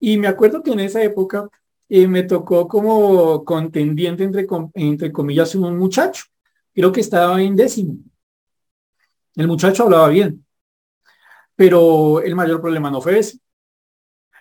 Y 0.01 0.17
me 0.19 0.27
acuerdo 0.27 0.61
que 0.61 0.73
en 0.73 0.81
esa 0.81 1.01
época 1.05 1.49
eh, 1.89 2.09
me 2.09 2.25
tocó 2.25 2.67
como 2.67 3.45
contendiente, 3.45 4.25
entre, 4.25 4.45
entre 4.75 5.13
comillas, 5.13 5.55
un 5.55 5.79
muchacho. 5.79 6.25
Creo 6.75 6.91
que 6.91 7.01
estaba 7.01 7.41
en 7.41 7.55
décimo. 7.55 7.97
El 9.37 9.47
muchacho 9.47 9.85
hablaba 9.85 10.09
bien, 10.09 10.45
pero 11.55 12.21
el 12.23 12.35
mayor 12.35 12.61
problema 12.61 12.91
no 12.91 13.01
fue 13.01 13.21
ese. 13.21 13.39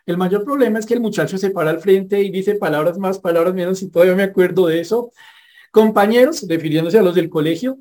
El 0.05 0.17
mayor 0.17 0.43
problema 0.43 0.79
es 0.79 0.85
que 0.85 0.93
el 0.93 1.00
muchacho 1.00 1.38
se 1.38 1.50
para 1.50 1.71
al 1.71 1.79
frente 1.79 2.21
y 2.21 2.29
dice 2.29 2.55
palabras 2.55 2.97
más, 2.97 3.19
palabras 3.19 3.53
menos, 3.55 3.81
y 3.81 3.89
todavía 3.89 4.15
me 4.15 4.24
acuerdo 4.24 4.67
de 4.67 4.79
eso. 4.79 5.12
Compañeros, 5.71 6.45
refiriéndose 6.47 7.00
a 7.00 7.01
los 7.01 7.15
del 7.15 7.29
colegio, 7.29 7.79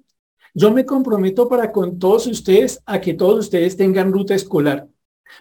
yo 0.55 0.73
me 0.73 0.87
comprometo 0.87 1.49
para 1.49 1.71
con 1.73 1.99
todos 1.99 2.27
ustedes 2.27 2.81
a 2.87 3.01
que 3.01 3.15
todos 3.15 3.41
ustedes 3.41 3.77
tengan 3.77 4.13
ruta 4.13 4.35
escolar. 4.35 4.89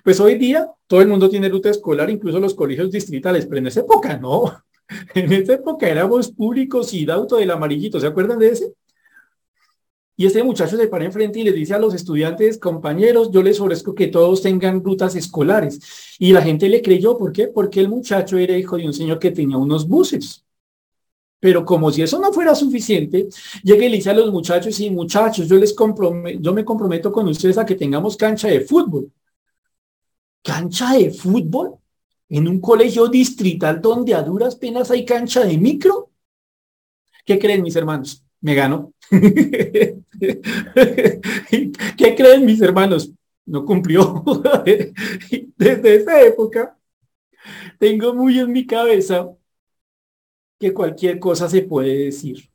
Pues 0.03 0.19
hoy 0.19 0.37
día 0.37 0.67
todo 0.87 1.01
el 1.01 1.07
mundo 1.07 1.29
tiene 1.29 1.49
ruta 1.49 1.69
escolar, 1.69 2.09
incluso 2.09 2.39
los 2.39 2.53
colegios 2.53 2.91
distritales, 2.91 3.45
pero 3.45 3.59
en 3.59 3.67
esa 3.67 3.81
época 3.81 4.17
no. 4.17 4.43
En 5.15 5.31
esa 5.31 5.53
época 5.53 5.87
éramos 5.87 6.31
públicos 6.31 6.93
y 6.93 7.05
de 7.05 7.13
auto 7.13 7.37
del 7.37 7.49
amarillito, 7.51 7.99
¿se 7.99 8.07
acuerdan 8.07 8.37
de 8.37 8.49
ese? 8.49 8.73
Y 10.15 10.27
ese 10.27 10.43
muchacho 10.43 10.77
se 10.77 10.87
para 10.87 11.05
enfrente 11.05 11.39
y 11.39 11.43
les 11.43 11.55
dice 11.55 11.73
a 11.73 11.79
los 11.79 11.93
estudiantes, 11.93 12.59
compañeros, 12.59 13.31
yo 13.31 13.41
les 13.41 13.59
ofrezco 13.59 13.95
que 13.95 14.07
todos 14.07 14.41
tengan 14.41 14.83
rutas 14.83 15.15
escolares. 15.15 15.79
Y 16.19 16.33
la 16.33 16.41
gente 16.41 16.69
le 16.69 16.81
creyó, 16.81 17.17
¿por 17.17 17.31
qué? 17.31 17.47
Porque 17.47 17.79
el 17.79 17.89
muchacho 17.89 18.37
era 18.37 18.57
hijo 18.57 18.77
de 18.77 18.85
un 18.85 18.93
señor 18.93 19.17
que 19.19 19.31
tenía 19.31 19.57
unos 19.57 19.87
buses. 19.87 20.45
Pero 21.39 21.65
como 21.65 21.91
si 21.91 22.01
eso 22.03 22.19
no 22.19 22.31
fuera 22.31 22.55
suficiente, 22.55 23.27
llega 23.63 23.85
y 23.85 23.89
le 23.89 23.97
dice 23.97 24.11
a 24.11 24.13
los 24.13 24.31
muchachos, 24.31 24.79
y 24.79 24.89
muchachos, 24.89 25.47
yo, 25.47 25.57
les 25.57 25.73
comprometo, 25.73 26.39
yo 26.39 26.53
me 26.53 26.63
comprometo 26.63 27.11
con 27.11 27.27
ustedes 27.27 27.57
a 27.57 27.65
que 27.65 27.75
tengamos 27.75 28.15
cancha 28.15 28.47
de 28.47 28.61
fútbol. 28.61 29.11
¿Cancha 30.41 30.93
de 30.93 31.11
fútbol? 31.11 31.75
¿En 32.29 32.47
un 32.47 32.59
colegio 32.61 33.07
distrital 33.07 33.81
donde 33.81 34.13
a 34.13 34.21
duras 34.21 34.55
penas 34.55 34.91
hay 34.91 35.05
cancha 35.05 35.43
de 35.43 35.57
micro? 35.57 36.11
¿Qué 37.25 37.39
creen 37.39 37.61
mis 37.61 37.75
hermanos? 37.75 38.23
Me 38.41 38.55
gano. 38.55 38.93
¿Qué 41.97 42.15
creen 42.15 42.45
mis 42.45 42.61
hermanos? 42.61 43.11
No 43.45 43.65
cumplió. 43.65 44.23
Desde 45.57 45.95
esa 45.95 46.21
época 46.21 46.77
tengo 47.79 48.13
muy 48.13 48.39
en 48.39 48.51
mi 48.51 48.65
cabeza 48.65 49.29
que 50.59 50.73
cualquier 50.73 51.19
cosa 51.19 51.49
se 51.49 51.63
puede 51.63 52.05
decir. 52.05 52.49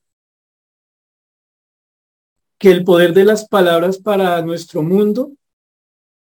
Que 2.58 2.70
el 2.70 2.84
poder 2.84 3.12
de 3.12 3.24
las 3.24 3.46
palabras 3.46 3.98
para 3.98 4.40
nuestro 4.42 4.82
mundo 4.82 5.32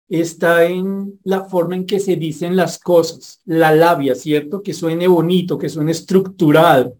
está 0.09 0.65
en 0.65 1.21
la 1.25 1.45
forma 1.45 1.77
en 1.77 1.87
que 1.87 2.01
se 2.01 2.17
dicen 2.17 2.57
las 2.57 2.79
cosas, 2.79 3.43
la 3.45 3.75
labia, 3.75 4.15
¿cierto? 4.15 4.63
Que 4.63 4.73
suene 4.73 5.07
bonito, 5.07 5.59
que 5.59 5.69
suene 5.69 5.93
estructurado. 5.93 6.97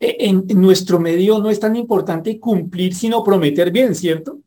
E, 0.00 0.16
en, 0.28 0.46
nuestro 0.60 0.98
medio 1.00 1.38
no 1.38 1.50
es 1.50 1.60
tan 1.60 1.76
importante 1.76 2.38
cumplir, 2.38 2.94
sino 2.94 3.24
prometer 3.24 3.70
bien, 3.70 3.94
¿cierto? 3.94 4.40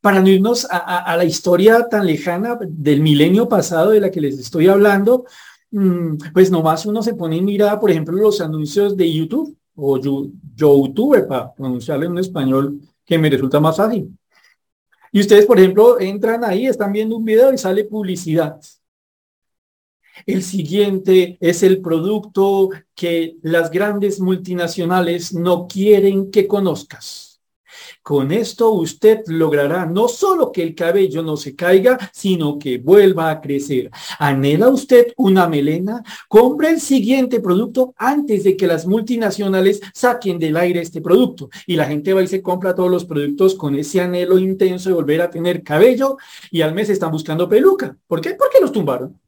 Para 0.00 0.20
no 0.20 0.28
irnos 0.28 0.66
a 0.70 1.16
la 1.16 1.24
historia 1.24 1.88
tan 1.88 2.06
lejana 2.06 2.56
del 2.60 3.00
milenio 3.00 3.48
pasado 3.48 3.90
de 3.90 4.00
la 4.00 4.10
que 4.10 4.20
les 4.20 4.38
estoy 4.38 4.68
hablando, 4.68 5.24
Mm, 5.70 6.16
pues 6.32 6.50
nomás 6.50 6.86
uno 6.86 7.02
se 7.02 7.14
pone 7.14 7.36
y 7.36 7.42
mira, 7.42 7.78
por 7.78 7.90
ejemplo, 7.90 8.16
los 8.16 8.40
anuncios 8.40 8.96
de 8.96 9.12
YouTube 9.12 9.56
o 9.74 9.98
YouTube, 9.98 11.26
para 11.26 11.52
pronunciarlo 11.52 12.06
en 12.06 12.18
español 12.18 12.80
que 13.04 13.18
me 13.18 13.28
resulta 13.28 13.60
más 13.60 13.76
fácil. 13.76 14.16
Y 15.12 15.20
ustedes, 15.20 15.46
por 15.46 15.58
ejemplo, 15.58 16.00
entran 16.00 16.44
ahí, 16.44 16.66
están 16.66 16.92
viendo 16.92 17.16
un 17.16 17.24
video 17.24 17.52
y 17.52 17.58
sale 17.58 17.84
publicidad. 17.84 18.58
El 20.24 20.42
siguiente 20.42 21.36
es 21.40 21.62
el 21.62 21.80
producto 21.80 22.70
que 22.94 23.36
las 23.42 23.70
grandes 23.70 24.20
multinacionales 24.20 25.34
no 25.34 25.66
quieren 25.66 26.30
que 26.30 26.46
conozcas. 26.46 27.26
Con 28.02 28.30
esto 28.30 28.70
usted 28.70 29.22
logrará 29.26 29.84
no 29.84 30.06
solo 30.06 30.52
que 30.52 30.62
el 30.62 30.76
cabello 30.76 31.22
no 31.22 31.36
se 31.36 31.56
caiga, 31.56 31.98
sino 32.12 32.58
que 32.58 32.78
vuelva 32.78 33.30
a 33.30 33.40
crecer. 33.40 33.90
¿Anhela 34.18 34.68
usted 34.68 35.08
una 35.16 35.48
melena? 35.48 36.04
Compre 36.28 36.70
el 36.70 36.80
siguiente 36.80 37.40
producto 37.40 37.94
antes 37.96 38.44
de 38.44 38.56
que 38.56 38.68
las 38.68 38.86
multinacionales 38.86 39.80
saquen 39.92 40.38
del 40.38 40.56
aire 40.56 40.80
este 40.80 41.00
producto. 41.00 41.50
Y 41.66 41.74
la 41.74 41.86
gente 41.86 42.12
va 42.12 42.22
y 42.22 42.28
se 42.28 42.42
compra 42.42 42.74
todos 42.74 42.90
los 42.90 43.04
productos 43.04 43.56
con 43.56 43.74
ese 43.74 44.00
anhelo 44.00 44.38
intenso 44.38 44.88
de 44.88 44.94
volver 44.94 45.20
a 45.20 45.30
tener 45.30 45.62
cabello 45.64 46.16
y 46.52 46.62
al 46.62 46.74
mes 46.74 46.88
están 46.88 47.10
buscando 47.10 47.48
peluca. 47.48 47.96
¿Por 48.06 48.20
qué? 48.20 48.34
Porque 48.34 48.60
los 48.60 48.70
tumbaron. 48.70 49.18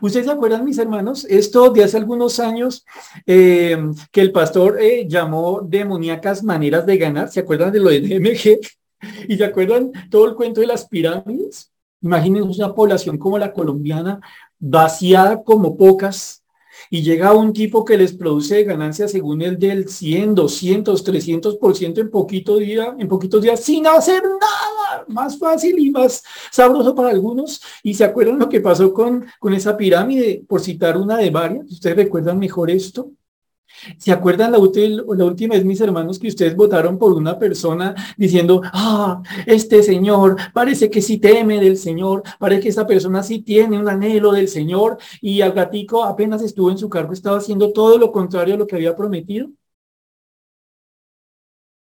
¿Ustedes 0.00 0.26
se 0.26 0.32
acuerdan, 0.32 0.64
mis 0.64 0.78
hermanos? 0.78 1.24
Esto 1.28 1.70
de 1.70 1.84
hace 1.84 1.96
algunos 1.96 2.40
años 2.40 2.84
eh, 3.26 3.76
que 4.10 4.20
el 4.20 4.32
pastor 4.32 4.80
eh, 4.80 5.06
llamó 5.08 5.60
demoníacas 5.62 6.42
maneras 6.42 6.84
de 6.86 6.98
ganar. 6.98 7.30
¿Se 7.30 7.40
acuerdan 7.40 7.72
de 7.72 7.80
lo 7.80 7.90
de 7.90 8.00
DMG? 8.00 8.60
¿Y 9.28 9.36
se 9.36 9.44
acuerdan 9.44 9.92
todo 10.10 10.26
el 10.26 10.34
cuento 10.34 10.60
de 10.60 10.66
las 10.66 10.86
pirámides? 10.88 11.70
Imagínense 12.00 12.62
una 12.62 12.74
población 12.74 13.16
como 13.18 13.38
la 13.38 13.52
colombiana, 13.52 14.20
vaciada 14.58 15.42
como 15.42 15.76
pocas, 15.76 16.44
y 16.90 17.02
llega 17.02 17.32
un 17.32 17.52
tipo 17.52 17.84
que 17.84 17.96
les 17.96 18.12
produce 18.12 18.62
ganancias 18.64 19.12
según 19.12 19.42
el 19.42 19.58
del 19.58 19.88
100, 19.88 20.34
200, 20.34 21.04
300% 21.04 22.00
en 22.00 22.10
poquito 22.10 22.56
día, 22.58 22.94
en 22.98 23.08
poquitos 23.08 23.42
días 23.42 23.60
sin 23.60 23.86
hacer 23.86 24.22
nada, 24.22 24.63
más 25.08 25.38
fácil 25.38 25.78
y 25.78 25.90
más 25.90 26.22
sabroso 26.50 26.94
para 26.94 27.10
algunos. 27.10 27.60
Y 27.82 27.94
se 27.94 28.04
acuerdan 28.04 28.38
lo 28.38 28.48
que 28.48 28.60
pasó 28.60 28.92
con, 28.92 29.26
con 29.38 29.54
esa 29.54 29.76
pirámide, 29.76 30.44
por 30.48 30.60
citar 30.60 30.96
una 30.96 31.16
de 31.16 31.30
varias, 31.30 31.70
ustedes 31.70 31.96
recuerdan 31.96 32.38
mejor 32.38 32.70
esto. 32.70 33.10
¿Se 33.98 34.12
acuerdan 34.12 34.52
la, 34.52 34.58
la, 34.58 35.24
última 35.24 35.54
vez, 35.54 35.64
mis 35.64 35.80
hermanos, 35.80 36.18
que 36.18 36.28
ustedes 36.28 36.54
votaron 36.54 36.98
por 36.98 37.12
una 37.12 37.38
persona 37.38 37.94
diciendo, 38.16 38.62
ah, 38.72 39.22
este 39.46 39.82
señor 39.82 40.36
parece 40.52 40.88
que 40.90 41.02
sí 41.02 41.18
teme 41.18 41.60
del 41.60 41.76
Señor, 41.76 42.22
parece 42.38 42.62
que 42.62 42.68
esta 42.68 42.86
persona 42.86 43.22
sí 43.22 43.40
tiene 43.40 43.78
un 43.78 43.88
anhelo 43.88 44.32
del 44.32 44.48
Señor 44.48 44.98
y 45.20 45.40
al 45.40 45.52
gatico 45.52 46.04
apenas 46.04 46.42
estuvo 46.42 46.70
en 46.70 46.78
su 46.78 46.88
cargo, 46.88 47.12
estaba 47.12 47.38
haciendo 47.38 47.72
todo 47.72 47.98
lo 47.98 48.12
contrario 48.12 48.54
a 48.54 48.58
lo 48.58 48.66
que 48.66 48.76
había 48.76 48.96
prometido? 48.96 49.48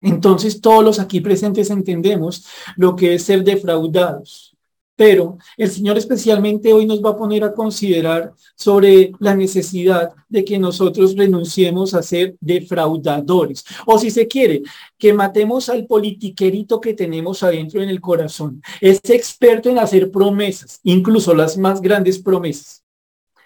Entonces 0.02 0.62
todos 0.62 0.84
los 0.84 1.00
aquí 1.00 1.20
presentes 1.22 1.70
entendemos 1.70 2.46
lo 2.76 2.96
que 2.96 3.16
es 3.16 3.24
ser 3.24 3.44
defraudados. 3.44 4.56
Pero 5.00 5.38
el 5.56 5.72
Señor 5.72 5.98
especialmente 5.98 6.74
hoy 6.74 6.86
nos 6.86 7.02
va 7.02 7.12
a 7.12 7.18
poner 7.18 7.46
a 7.46 7.54
considerar 7.54 8.34
sobre 8.54 9.14
la 9.20 9.34
necesidad 9.34 10.12
de 10.28 10.44
que 10.44 10.60
nosotros 10.60 11.16
renunciemos 11.16 11.94
a 11.94 12.04
ser 12.04 12.36
defraudadores. 12.42 13.64
O 13.86 13.98
si 13.98 14.12
se 14.12 14.28
quiere, 14.28 14.62
que 14.98 15.14
matemos 15.14 15.70
al 15.70 15.88
politiquerito 15.88 16.82
que 16.82 16.94
tenemos 16.94 17.44
adentro 17.44 17.82
en 17.82 17.88
el 17.88 18.02
corazón. 18.02 18.62
Es 18.82 19.00
experto 19.06 19.70
en 19.70 19.80
hacer 19.80 20.12
promesas, 20.12 20.82
incluso 20.84 21.34
las 21.34 21.58
más 21.58 21.80
grandes 21.80 22.20
promesas. 22.20 22.84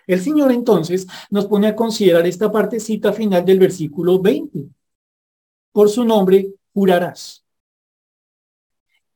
El 0.07 0.22
Señor 0.22 0.51
entonces 0.51 1.05
nos 1.29 1.45
pone 1.45 1.67
a 1.67 1.75
considerar 1.75 2.25
esta 2.25 2.51
partecita 2.51 3.13
final 3.13 3.45
del 3.45 3.60
versículo 3.60 4.19
20. 4.19 4.69
Por 5.74 5.89
su 5.89 6.06
nombre 6.06 6.53
jurarás. 6.74 7.44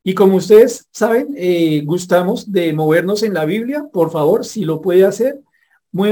Y 0.04 0.14
como 0.14 0.38
ustedes 0.38 0.88
saben, 0.92 1.34
eh, 1.38 1.84
gustamos 1.86 2.52
de 2.52 2.74
movernos 2.74 3.24
en 3.24 3.34
la 3.34 3.46
Biblia. 3.46 3.88
Por 3.92 4.12
favor, 4.12 4.46
si 4.46 4.66
lo 4.66 4.82
puede 4.82 5.06
hacer, 5.06 5.42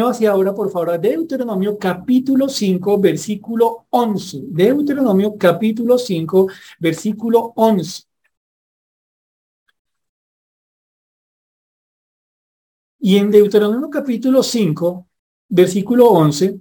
hacia 0.10 0.32
ahora, 0.32 0.54
por 0.54 0.72
favor, 0.72 0.90
a 0.92 0.98
Deuteronomio 0.98 1.78
capítulo 1.78 2.50
5, 2.50 3.00
versículo 3.00 3.86
11. 3.90 4.42
Deuteronomio 4.48 5.38
capítulo 5.38 5.98
5, 5.98 6.48
versículo 6.80 7.54
11. 7.56 8.04
Y 13.00 13.18
en 13.18 13.30
Deuteronomio 13.32 13.90
capítulo 13.90 14.42
5, 14.42 15.08
versículo 15.50 16.10
11, 16.10 16.60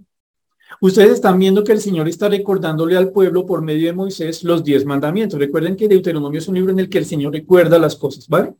Ustedes 0.84 1.12
están 1.12 1.38
viendo 1.38 1.64
que 1.64 1.72
el 1.72 1.80
Señor 1.80 2.08
está 2.08 2.28
recordándole 2.28 2.94
al 2.94 3.10
pueblo 3.10 3.46
por 3.46 3.62
medio 3.62 3.86
de 3.86 3.94
Moisés 3.94 4.44
los 4.44 4.62
diez 4.62 4.84
mandamientos. 4.84 5.38
Recuerden 5.38 5.76
que 5.76 5.88
Deuteronomio 5.88 6.38
es 6.38 6.46
un 6.46 6.56
libro 6.56 6.72
en 6.72 6.78
el 6.78 6.90
que 6.90 6.98
el 6.98 7.06
Señor 7.06 7.32
recuerda 7.32 7.78
las 7.78 7.96
cosas, 7.96 8.28
¿vale? 8.28 8.52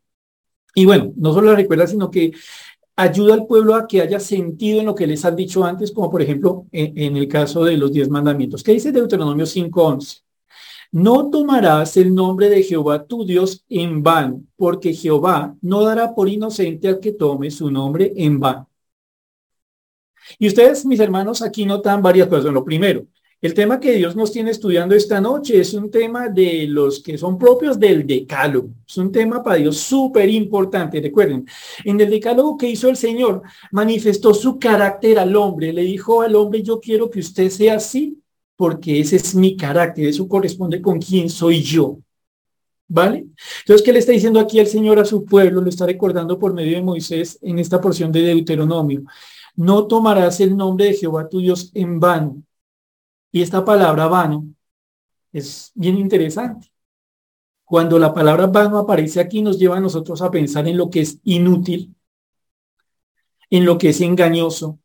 Y 0.75 0.87
bueno, 0.87 1.13
no 1.17 1.35
solo 1.35 1.49
las 1.49 1.57
recuerda, 1.57 1.87
sino 1.87 2.11
que 2.11 2.33
ayuda 2.97 3.35
al 3.35 3.47
pueblo 3.47 3.75
a 3.75 3.87
que 3.87 4.01
haya 4.01 4.19
sentido 4.19 4.81
en 4.81 4.87
lo 4.87 4.95
que 4.95 5.07
les 5.07 5.23
han 5.27 5.37
dicho 5.37 5.65
antes, 5.65 5.93
como 5.93 6.11
por 6.11 6.23
ejemplo 6.23 6.65
en, 6.73 7.15
el 7.15 7.29
caso 7.29 7.63
de 7.63 7.77
los 7.77 7.93
diez 7.93 8.09
mandamientos. 8.09 8.63
¿Qué 8.63 8.73
dice 8.73 8.91
Deuteronomio 8.91 9.45
5.11? 9.45 10.23
No 10.93 11.29
tomarás 11.29 11.95
el 11.99 12.15
nombre 12.15 12.49
de 12.49 12.63
Jehová 12.63 13.05
tu 13.05 13.27
Dios 13.27 13.67
en 13.69 14.03
vano, 14.03 14.45
porque 14.57 14.95
Jehová 14.95 15.55
no 15.61 15.83
dará 15.83 16.15
por 16.15 16.31
inocente 16.31 16.89
al 16.89 17.01
que 17.01 17.13
tome 17.13 17.51
su 17.51 17.71
nombre 17.71 18.15
en 18.17 18.41
vano. 18.41 18.67
Y 20.39 20.49
ustedes, 20.49 20.85
mis 20.87 21.01
hermanos, 21.01 21.43
aquí 21.43 21.65
notan 21.65 22.03
varias 22.03 22.29
cosas. 22.29 22.53
Lo 22.53 22.65
primero, 22.65 23.07
el 23.45 23.53
tema 23.53 23.79
que 23.79 23.93
Dios 23.93 24.17
nos 24.17 24.33
tiene 24.33 24.53
estudiando 24.53 24.95
esta 24.95 25.21
noche 25.21 25.61
es 25.61 25.75
un 25.75 25.91
tema 25.91 26.31
de 26.31 26.67
los 26.67 27.03
que 27.03 27.19
son 27.19 27.37
propios 27.37 27.79
del 27.79 28.07
decálogo. 28.07 28.71
Es 28.89 28.97
un 28.97 29.13
tema 29.13 29.43
para 29.43 29.57
Dios 29.57 29.77
súper 29.77 30.31
importante. 30.31 30.99
Recuerden, 30.99 31.47
en 31.85 32.01
el 32.01 32.09
decálogo 32.09 32.57
que 32.57 32.71
hizo 32.71 32.89
el 32.89 32.97
Señor, 32.97 33.43
manifestó 33.71 34.33
su 34.33 34.59
carácter 34.59 35.19
al 35.19 35.37
hombre. 35.37 35.75
Le 35.75 35.83
dijo 35.83 36.23
al 36.23 36.37
hombre, 36.37 36.63
yo 36.63 36.81
quiero 36.81 37.11
que 37.11 37.21
usted 37.21 37.51
sea 37.51 37.75
así, 37.75 38.19
porque 38.57 39.01
ese 39.01 39.17
es 39.17 39.35
mi 39.35 39.59
carácter. 39.59 40.07
Eso 40.07 40.27
corresponde 40.27 40.81
con 40.81 40.99
quién 40.99 41.29
soy 41.29 41.61
yo. 41.63 41.99
¿Vale? 42.89 43.27
Entonces, 43.61 43.85
¿qué 43.85 43.93
le 43.93 43.99
está 43.99 44.13
diciendo 44.13 44.41
aquí 44.41 44.59
el 44.59 44.69
Señor 44.69 44.99
a 44.99 45.05
su 45.05 45.23
pueblo? 45.23 45.61
Lo 45.61 45.69
está 45.69 45.85
recordando 45.85 46.39
por 46.39 46.55
medio 46.55 46.77
de 46.77 46.83
Moisés 46.83 47.39
en 47.43 47.59
esta 47.59 47.79
porción 47.79 48.11
de 48.11 48.23
Deuteronomio. 48.23 49.03
No 49.57 49.87
tomarás 49.87 50.41
el 50.41 50.57
nombre 50.57 50.87
de 50.87 50.95
Jehová 50.95 51.29
tu 51.29 51.41
Dios 51.41 51.71
en 51.75 52.01
vano. 52.01 52.43
Y 53.31 53.43
esta 53.43 53.65
palabra 53.65 54.07
vano 54.07 54.47
es 55.33 55.73
bien 55.75 55.99
interesante. 55.99 56.73
Cuando 57.65 57.99
la 57.99 58.13
palabra 58.13 58.47
vano 58.47 58.79
aparece 58.79 59.21
aquí, 59.21 59.43
nos 59.43 59.59
lleva 59.59 59.79
a 59.79 59.81
nosotros 59.81 60.23
a 60.23 60.31
pensar 60.31 60.69
en 60.69 60.77
lo 60.77 60.91
que 60.91 61.01
es 61.01 61.19
inútil, 61.25 61.95
en 63.51 63.65
lo 63.65 63.79
que 63.79 63.91
es 63.91 64.01
engañoso, 64.01 64.79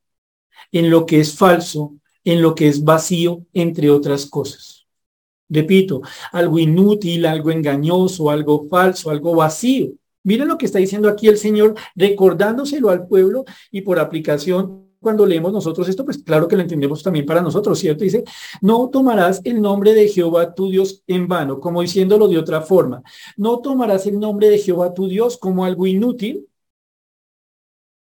en 0.71 0.89
lo 0.89 1.05
que 1.05 1.19
es 1.19 1.35
falso, 1.35 1.95
en 2.23 2.41
lo 2.41 2.55
que 2.55 2.67
es 2.67 2.83
vacío, 2.83 3.45
entre 3.53 3.89
otras 3.89 4.25
cosas. 4.25 4.87
Repito, 5.49 6.01
algo 6.31 6.59
inútil, 6.59 7.25
algo 7.25 7.51
engañoso, 7.51 8.29
algo 8.29 8.67
falso, 8.67 9.09
algo 9.09 9.35
vacío. 9.35 9.93
Miren 10.23 10.47
lo 10.47 10.57
que 10.57 10.65
está 10.65 10.79
diciendo 10.79 11.09
aquí 11.09 11.27
el 11.27 11.37
Señor, 11.37 11.75
recordándoselo 11.95 12.89
al 12.89 13.07
pueblo 13.07 13.45
y 13.71 13.81
por 13.81 13.99
aplicación 13.99 14.89
cuando 14.99 15.25
leemos 15.25 15.53
nosotros 15.53 15.87
esto, 15.87 16.03
pues 16.03 16.17
claro 16.23 16.47
que 16.47 16.55
lo 16.55 16.61
entendemos 16.61 17.01
también 17.01 17.25
para 17.25 17.41
nosotros, 17.41 17.79
¿cierto? 17.79 18.03
Dice, 18.03 18.23
no 18.61 18.89
tomarás 18.89 19.41
el 19.43 19.61
nombre 19.61 19.93
de 19.93 20.07
Jehová 20.09 20.53
tu 20.53 20.69
Dios 20.69 21.03
en 21.07 21.27
vano, 21.27 21.59
como 21.59 21.81
diciéndolo 21.81 22.27
de 22.27 22.37
otra 22.37 22.61
forma. 22.61 23.01
No 23.37 23.59
tomarás 23.59 24.05
el 24.07 24.19
nombre 24.19 24.49
de 24.49 24.57
Jehová 24.57 24.93
tu 24.93 25.07
Dios 25.07 25.37
como 25.37 25.63
algo 25.63 25.87
inútil, 25.87 26.47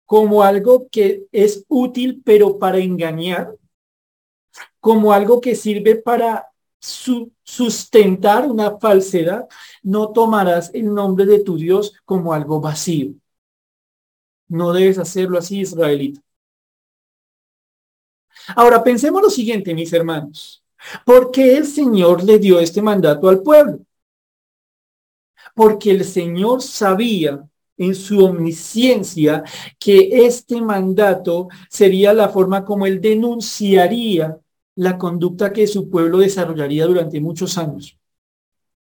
como 0.05 0.43
algo 0.43 0.87
que 0.89 1.25
es 1.31 1.65
útil 1.67 2.21
pero 2.23 2.59
para 2.59 2.77
engañar, 2.77 3.55
como 4.79 5.11
algo 5.11 5.41
que 5.41 5.55
sirve 5.55 5.95
para 5.95 6.47
sustentar 6.79 8.49
una 8.49 8.77
falsedad. 8.77 9.47
No 9.83 10.11
tomarás 10.11 10.71
el 10.73 10.93
nombre 10.93 11.25
de 11.25 11.39
tu 11.39 11.57
Dios 11.57 11.93
como 12.05 12.33
algo 12.33 12.59
vacío. 12.61 13.13
No 14.47 14.73
debes 14.73 14.97
hacerlo 14.97 15.37
así, 15.37 15.61
israelita. 15.61 16.21
Ahora 18.55 18.83
pensemos 18.83 19.21
lo 19.21 19.29
siguiente, 19.29 19.73
mis 19.73 19.91
hermanos. 19.93 20.63
¿Por 21.05 21.31
qué 21.31 21.57
el 21.57 21.65
Señor 21.65 22.23
le 22.23 22.37
dio 22.37 22.59
este 22.59 22.81
mandato 22.81 23.27
al 23.27 23.41
pueblo? 23.41 23.79
Porque 25.55 25.91
el 25.91 26.03
Señor 26.03 26.61
sabía 26.61 27.47
en 27.77 27.95
su 27.95 28.23
omnisciencia 28.23 29.43
que 29.79 30.25
este 30.25 30.61
mandato 30.61 31.47
sería 31.69 32.13
la 32.13 32.29
forma 32.29 32.63
como 32.63 32.85
él 32.85 33.01
denunciaría 33.01 34.37
la 34.75 34.97
conducta 34.97 35.53
que 35.53 35.67
su 35.67 35.89
pueblo 35.89 36.19
desarrollaría 36.19 36.85
durante 36.85 37.19
muchos 37.19 37.57
años. 37.57 37.97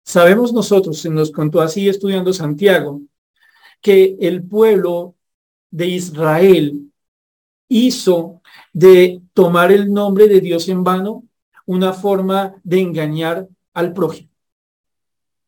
Sabemos 0.04 0.54
nosotros, 0.54 1.00
se 1.00 1.10
nos 1.10 1.32
contó 1.32 1.62
así 1.62 1.90
estudiando 1.90 2.34
Santiago, 2.34 3.02
que 3.82 4.18
el 4.20 4.44
pueblo 4.44 5.16
de 5.72 5.88
Israel 5.88 6.92
hizo 7.68 8.42
de 8.74 9.22
tomar 9.34 9.72
el 9.72 9.92
nombre 9.92 10.28
de 10.28 10.42
Dios 10.42 10.70
en 10.70 10.84
vano 10.84 11.24
una 11.66 11.94
forma 11.94 12.56
de 12.64 12.82
engañar 12.82 13.48
al 13.74 13.94
prójimo. 13.94 14.30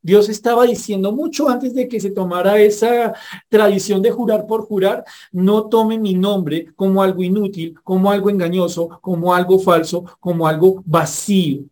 Dios 0.08 0.30
estaba 0.30 0.64
diciendo 0.64 1.12
mucho 1.12 1.50
antes 1.50 1.74
de 1.76 1.90
que 1.90 2.00
se 2.00 2.12
tomara 2.12 2.62
esa 2.62 3.14
tradición 3.50 4.02
de 4.02 4.10
jurar 4.10 4.48
por 4.48 4.66
jurar, 4.66 5.04
no 5.34 5.68
tome 5.68 6.00
mi 6.00 6.14
nombre 6.14 6.68
como 6.78 7.04
algo 7.04 7.22
inútil, 7.24 7.76
como 7.84 8.10
algo 8.10 8.30
engañoso, 8.30 8.88
como 9.02 9.36
algo 9.36 9.60
falso, 9.60 10.06
como 10.22 10.48
algo 10.48 10.82
vacío. 10.86 11.66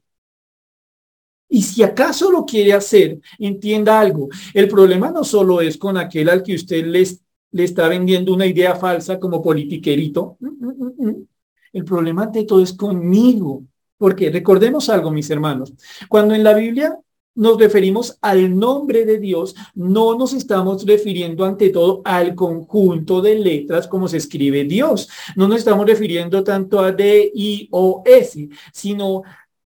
Y 1.47 1.61
si 1.61 1.81
acaso 1.81 2.29
lo 2.29 2.45
quiere 2.45 2.73
hacer, 2.73 3.19
entienda 3.39 4.01
algo. 4.01 4.27
El 4.53 4.67
problema 4.67 5.11
no 5.11 5.23
solo 5.23 5.61
es 5.61 5.77
con 5.77 5.95
aquel 5.97 6.27
al 6.27 6.43
que 6.43 6.55
usted 6.55 6.85
les, 6.85 7.21
le 7.51 7.63
está 7.63 7.87
vendiendo 7.87 8.33
una 8.33 8.45
idea 8.47 8.75
falsa 8.75 9.17
como 9.17 9.41
politiquerito. 9.41 10.35
Mm, 10.41 10.47
mm, 10.47 10.93
mm, 10.97 11.27
El 11.71 11.85
problema 11.85 12.27
de 12.27 12.43
todo 12.43 12.61
es 12.61 12.73
conmigo. 12.73 13.63
Porque 13.97 14.29
recordemos 14.29 14.89
algo, 14.89 15.09
mis 15.09 15.29
hermanos. 15.29 15.73
Cuando 16.09 16.35
en 16.35 16.43
la 16.43 16.53
Biblia 16.53 16.99
nos 17.35 17.59
referimos 17.59 18.17
al 18.21 18.57
nombre 18.57 19.05
de 19.05 19.19
Dios, 19.19 19.55
no 19.73 20.17
nos 20.17 20.33
estamos 20.33 20.85
refiriendo 20.85 21.45
ante 21.45 21.69
todo 21.69 22.01
al 22.05 22.33
conjunto 22.33 23.21
de 23.21 23.35
letras 23.35 23.87
como 23.87 24.07
se 24.07 24.17
escribe 24.17 24.63
Dios. 24.63 25.09
No 25.35 25.47
nos 25.47 25.59
estamos 25.59 25.85
refiriendo 25.85 26.43
tanto 26.43 26.79
a 26.79 26.91
D, 26.91 27.31
I 27.33 27.67
o 27.71 28.01
S, 28.05 28.49
sino 28.73 29.23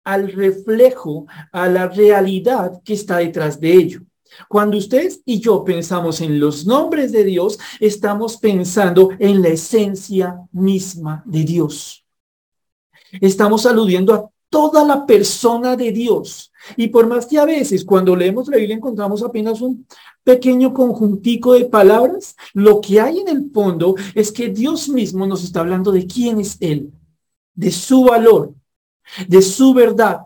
al 0.03 0.31
reflejo, 0.31 1.25
a 1.51 1.69
la 1.69 1.87
realidad 1.87 2.81
que 2.83 2.93
está 2.93 3.17
detrás 3.17 3.59
de 3.59 3.73
ello. 3.73 4.01
Cuando 4.49 4.77
ustedes 4.77 5.21
y 5.25 5.39
yo 5.39 5.63
pensamos 5.63 6.19
en 6.21 6.39
los 6.39 6.65
nombres 6.65 7.11
de 7.11 7.23
Dios, 7.23 7.59
estamos 7.79 8.37
pensando 8.37 9.09
en 9.19 9.41
la 9.41 9.49
esencia 9.49 10.37
misma 10.51 11.23
de 11.25 11.43
Dios. 11.43 12.05
Estamos 13.21 13.65
aludiendo 13.65 14.13
a 14.13 14.32
toda 14.53 14.85
la 14.85 15.03
persona 15.07 15.75
de 15.75 15.91
Dios. 15.91 16.53
Y 16.77 16.89
por 16.89 17.07
más 17.07 17.25
que 17.25 17.39
a 17.39 17.45
veces 17.45 17.83
cuando 17.83 18.15
leemos 18.15 18.47
la 18.47 18.57
Biblia 18.57 18.75
encontramos 18.75 19.23
apenas 19.23 19.61
un 19.61 19.87
pequeño 20.23 20.71
conjuntico 20.75 21.53
de 21.53 21.65
palabras, 21.65 22.35
lo 22.53 22.79
que 22.79 23.01
hay 23.01 23.17
en 23.17 23.29
el 23.29 23.49
fondo 23.51 23.95
es 24.13 24.31
que 24.31 24.49
Dios 24.49 24.89
mismo 24.89 25.25
nos 25.25 25.43
está 25.43 25.61
hablando 25.61 25.91
de 25.91 26.05
quién 26.05 26.39
es 26.39 26.57
Él, 26.59 26.91
de 27.55 27.71
su 27.71 28.03
valor, 28.03 28.53
de 29.27 29.41
su 29.41 29.73
verdad, 29.73 30.19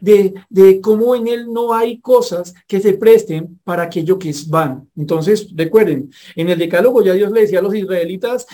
de, 0.00 0.32
de 0.48 0.80
cómo 0.80 1.14
en 1.14 1.28
Él 1.28 1.52
no 1.52 1.74
hay 1.74 2.00
cosas 2.00 2.54
que 2.66 2.80
se 2.80 2.94
presten 2.94 3.60
para 3.62 3.82
aquello 3.82 4.18
que 4.18 4.30
es 4.30 4.48
van. 4.48 4.88
Entonces, 4.96 5.50
recuerden, 5.54 6.10
en 6.34 6.48
el 6.48 6.58
decálogo 6.58 7.02
ya 7.02 7.12
Dios 7.12 7.30
le 7.30 7.42
decía 7.42 7.58
a 7.58 7.62
los 7.62 7.74
israelitas, 7.74 8.46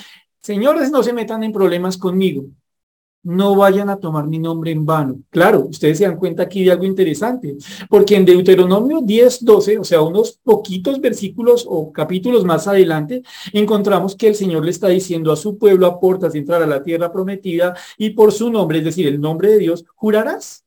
señores, 0.43 0.91
no 0.91 1.05
se 1.05 1.13
metan 1.13 1.45
en 1.45 1.53
problemas 1.53 1.97
conmigo 1.97 2.47
no 3.25 3.57
vayan 3.57 3.91
a 3.91 3.97
tomar 3.97 4.27
mi 4.27 4.39
nombre 4.39 4.71
en 4.71 4.87
vano. 4.87 5.21
Claro, 5.31 5.67
ustedes 5.69 5.99
se 5.99 6.05
dan 6.05 6.17
cuenta 6.17 6.45
aquí 6.45 6.65
de 6.65 6.71
algo 6.71 6.85
interesante, 6.85 7.57
porque 7.89 8.17
en 8.17 8.25
Deuteronomio 8.25 9.01
10, 9.03 9.45
12, 9.45 9.79
o 9.79 9.85
sea, 9.85 10.03
unos 10.03 10.39
poquitos 10.43 11.01
versículos 11.01 11.65
o 11.69 11.91
capítulos 11.91 12.45
más 12.45 12.69
adelante, 12.69 13.23
encontramos 13.53 14.15
que 14.15 14.29
el 14.29 14.35
Señor 14.35 14.65
le 14.65 14.71
está 14.71 14.89
diciendo 14.89 15.33
a 15.33 15.37
su 15.37 15.59
pueblo 15.59 15.87
a 15.87 15.99
portas 15.99 16.35
de 16.35 16.41
entrar 16.41 16.63
a 16.63 16.67
la 16.67 16.83
tierra 16.83 17.11
prometida 17.11 17.75
y 17.97 18.11
por 18.11 18.31
su 18.31 18.51
nombre, 18.51 18.79
es 18.79 18.85
decir, 18.85 19.07
el 19.07 19.21
nombre 19.21 19.49
de 19.49 19.59
Dios, 19.59 19.85
jurarás. 19.95 20.65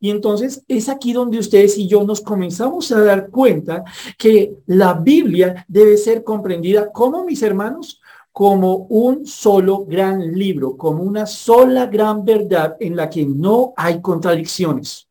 Y 0.00 0.10
entonces 0.10 0.62
es 0.68 0.88
aquí 0.88 1.12
donde 1.12 1.38
ustedes 1.38 1.78
y 1.78 1.88
yo 1.88 2.04
nos 2.04 2.20
comenzamos 2.20 2.92
a 2.92 3.00
dar 3.00 3.30
cuenta 3.30 3.84
que 4.18 4.54
la 4.66 4.94
Biblia 4.94 5.64
debe 5.66 5.96
ser 5.96 6.22
comprendida 6.22 6.92
como 6.92 7.24
mis 7.24 7.42
hermanos 7.42 8.00
como 8.34 8.88
un 8.88 9.26
solo 9.26 9.84
gran 9.86 10.32
libro, 10.32 10.76
como 10.76 11.04
una 11.04 11.24
sola 11.24 11.86
gran 11.86 12.24
verdad 12.24 12.76
en 12.80 12.96
la 12.96 13.08
que 13.08 13.24
no 13.24 13.72
hay 13.76 14.00
contradicciones. 14.00 15.08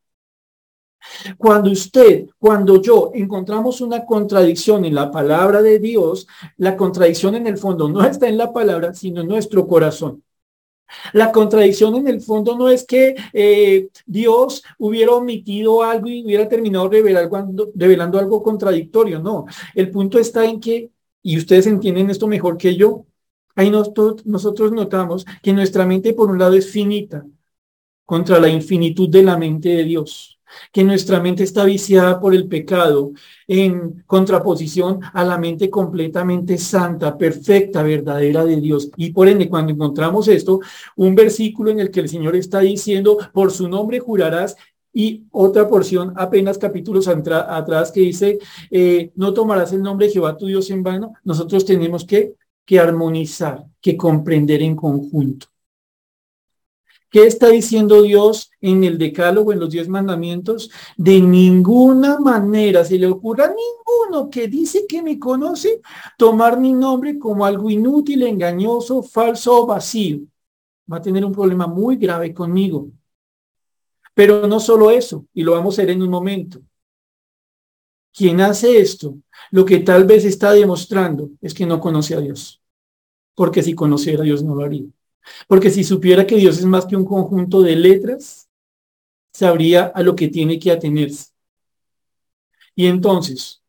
Cuando 1.38 1.72
usted, 1.72 2.28
cuando 2.38 2.82
yo 2.82 3.12
encontramos 3.14 3.80
una 3.80 4.06
contradicción 4.06 4.84
en 4.84 4.96
la 4.96 5.10
palabra 5.10 5.62
de 5.62 5.80
Dios, 5.80 6.28
la 6.58 6.76
contradicción 6.76 7.36
en 7.36 7.48
el 7.48 7.58
fondo 7.58 7.88
no 7.88 8.04
está 8.04 8.28
en 8.28 8.38
la 8.38 8.52
palabra, 8.52 8.94
sino 8.94 9.22
en 9.22 9.30
nuestro 9.30 9.66
corazón. 9.70 10.22
La 11.14 11.32
contradicción 11.32 11.96
en 11.96 12.10
el 12.10 12.20
fondo 12.20 12.58
no 12.58 12.68
es 12.68 12.86
que 12.86 13.16
eh, 13.32 13.88
Dios 14.06 14.64
hubiera 14.78 15.14
omitido 15.14 15.82
algo 15.82 16.10
y 16.10 16.26
hubiera 16.26 16.50
terminado 16.50 16.90
revelando, 16.90 17.72
revelando 17.74 18.20
algo 18.20 18.44
contradictorio, 18.44 19.20
no. 19.20 19.46
El 19.74 19.92
punto 19.92 20.20
está 20.20 20.44
en 20.44 20.60
que, 20.60 20.92
y 21.22 21.38
ustedes 21.38 21.68
entienden 21.68 22.10
esto 22.10 22.28
mejor 22.28 22.58
que 22.58 22.76
yo, 22.76 23.06
Ahí 23.56 23.70
nosotros 23.70 24.72
notamos 24.72 25.26
que 25.42 25.54
nuestra 25.54 25.86
mente 25.86 26.14
por 26.14 26.30
un 26.32 26.40
lado 26.40 26.54
es 26.54 26.70
finita 26.72 27.26
contra 28.06 28.40
la 28.40 28.50
infinitud 28.50 29.10
de 29.10 29.24
la 29.24 29.38
mente 29.38 29.70
de 29.70 29.84
Dios, 29.84 30.40
que 30.72 30.84
nuestra 30.84 31.20
mente 31.20 31.44
está 31.44 31.64
viciada 31.66 32.20
por 32.20 32.36
el 32.36 32.48
pecado 32.48 33.12
en 33.48 34.04
contraposición 34.06 35.00
a 35.14 35.24
la 35.24 35.38
mente 35.38 35.70
completamente 35.70 36.58
santa, 36.58 37.18
perfecta, 37.18 37.82
verdadera 37.84 38.44
de 38.46 38.58
Dios. 38.58 38.92
Y 38.98 39.12
por 39.12 39.28
ende, 39.28 39.50
cuando 39.50 39.72
encontramos 39.72 40.28
esto, 40.28 40.60
un 40.96 41.16
versículo 41.16 41.72
en 41.72 41.80
el 41.80 41.92
que 41.92 42.02
el 42.02 42.10
Señor 42.10 42.36
está 42.36 42.60
diciendo, 42.60 43.18
por 43.34 43.52
su 43.52 43.68
nombre 43.68 44.00
jurarás 44.00 44.56
y 44.96 45.24
otra 45.32 45.68
porción, 45.68 46.14
apenas 46.16 46.60
capítulos 46.60 47.08
atrás, 47.08 47.92
que 47.92 48.02
dice, 48.02 48.38
eh, 48.70 49.12
no 49.16 49.34
tomarás 49.34 49.74
el 49.74 49.82
nombre 49.82 50.06
de 50.08 50.14
Jehová 50.14 50.38
tu 50.38 50.46
Dios 50.46 50.70
en 50.70 50.84
vano, 50.84 51.14
nosotros 51.24 51.66
tenemos 51.66 52.06
que 52.06 52.36
que 52.66 52.80
armonizar, 52.80 53.66
que 53.82 53.98
comprender 53.98 54.62
en 54.62 54.76
conjunto. 54.76 55.48
¿Qué 57.10 57.28
está 57.28 57.50
diciendo 57.50 58.02
Dios 58.02 58.50
en 58.60 58.84
el 58.84 58.98
decálogo, 58.98 59.54
en 59.54 59.60
los 59.60 59.70
diez 59.70 59.88
mandamientos? 59.88 60.72
De 60.98 61.22
ninguna 61.22 62.18
manera 62.18 62.84
se 62.84 62.98
le 62.98 63.06
ocurra 63.06 63.46
a 63.46 63.50
ninguno 63.50 64.32
que 64.32 64.48
dice 64.48 64.88
que 64.88 65.04
me 65.04 65.20
conoce 65.20 65.82
tomar 66.18 66.60
mi 66.60 66.74
nombre 66.74 67.20
como 67.20 67.46
algo 67.46 67.70
inútil, 67.70 68.24
engañoso, 68.24 69.04
falso 69.04 69.62
o 69.62 69.68
vacío. 69.68 70.22
Va 70.92 70.98
a 70.98 71.02
tener 71.04 71.24
un 71.24 71.32
problema 71.32 71.68
muy 71.68 71.98
grave 71.98 72.34
conmigo. 72.34 72.90
Pero 74.16 74.48
no 74.48 74.60
solo 74.60 74.90
eso, 74.90 75.28
y 75.36 75.44
lo 75.44 75.52
vamos 75.52 75.78
a 75.78 75.84
ver 75.84 75.92
en 75.92 76.02
un 76.02 76.10
momento. 76.10 76.62
quien 78.12 78.42
hace 78.42 78.80
esto, 78.80 79.18
lo 79.54 79.66
que 79.66 79.78
tal 79.78 80.06
vez 80.06 80.26
está 80.26 80.52
demostrando 80.52 81.30
es 81.40 81.54
que 81.54 81.68
no 81.68 81.80
conoce 81.80 82.16
a 82.16 82.20
Dios. 82.20 82.60
Porque 83.36 83.62
si 83.62 83.76
conociera 83.76 84.24
a 84.24 84.26
Dios 84.26 84.42
no 84.42 84.56
lo 84.56 84.66
haría. 84.66 84.86
Porque 85.48 85.70
si 85.70 85.84
supiera 85.84 86.26
que 86.26 86.38
Dios 86.38 86.58
es 86.58 86.66
más 86.66 86.88
que 86.88 86.96
un 86.96 87.06
conjunto 87.06 87.62
de 87.62 87.76
letras, 87.76 88.50
sabría 89.32 89.92
a 89.94 90.02
lo 90.02 90.16
que 90.16 90.28
tiene 90.28 90.58
que 90.58 90.72
atenerse. 90.72 91.28
Y 92.74 92.88
entonces, 92.88 93.62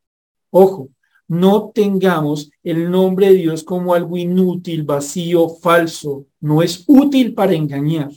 ojo, 0.49 0.89
no 1.27 1.69
tengamos 1.69 2.49
el 2.63 2.89
nombre 2.89 3.27
de 3.27 3.35
Dios 3.35 3.63
como 3.63 3.93
algo 3.93 4.17
inútil, 4.17 4.85
vacío, 4.85 5.49
falso. 5.49 6.25
No 6.39 6.63
es 6.63 6.83
útil 6.87 7.35
para 7.35 7.53
engañar. 7.53 8.09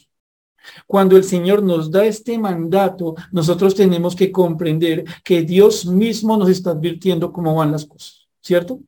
Cuando 0.87 1.17
el 1.17 1.25
Señor 1.25 1.63
nos 1.63 1.91
da 1.91 2.05
este 2.05 2.39
mandato, 2.39 3.15
nosotros 3.33 3.75
tenemos 3.75 4.15
que 4.15 4.31
comprender 4.33 5.05
que 5.25 5.43
Dios 5.43 5.87
mismo 5.87 6.37
nos 6.37 6.49
está 6.49 6.71
advirtiendo 6.71 7.33
cómo 7.33 7.55
van 7.55 7.73
las 7.73 7.85
cosas, 7.85 8.29
¿cierto? 8.41 8.81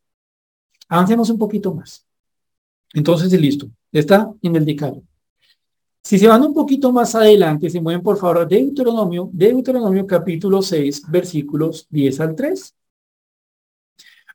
Avancemos 0.89 1.31
un 1.31 1.39
poquito 1.39 1.75
más. 1.75 2.07
Entonces, 2.93 3.33
listo. 3.33 3.69
Está 3.93 4.33
en 4.43 4.57
el 4.57 4.65
decálogo. 4.65 5.05
Si 6.03 6.19
se 6.19 6.27
van 6.27 6.43
un 6.43 6.55
poquito 6.55 6.93
más 6.93 7.15
adelante, 7.15 7.69
se 7.69 7.81
mueven 7.81 8.03
por 8.03 8.17
favor 8.17 8.39
a 8.39 8.45
Deuteronomio, 8.45 9.29
Deuteronomio 9.33 10.07
capítulo 10.07 10.63
6, 10.63 11.03
versículos 11.09 11.87
10 11.91 12.21
al 12.21 12.35
3. 12.35 12.75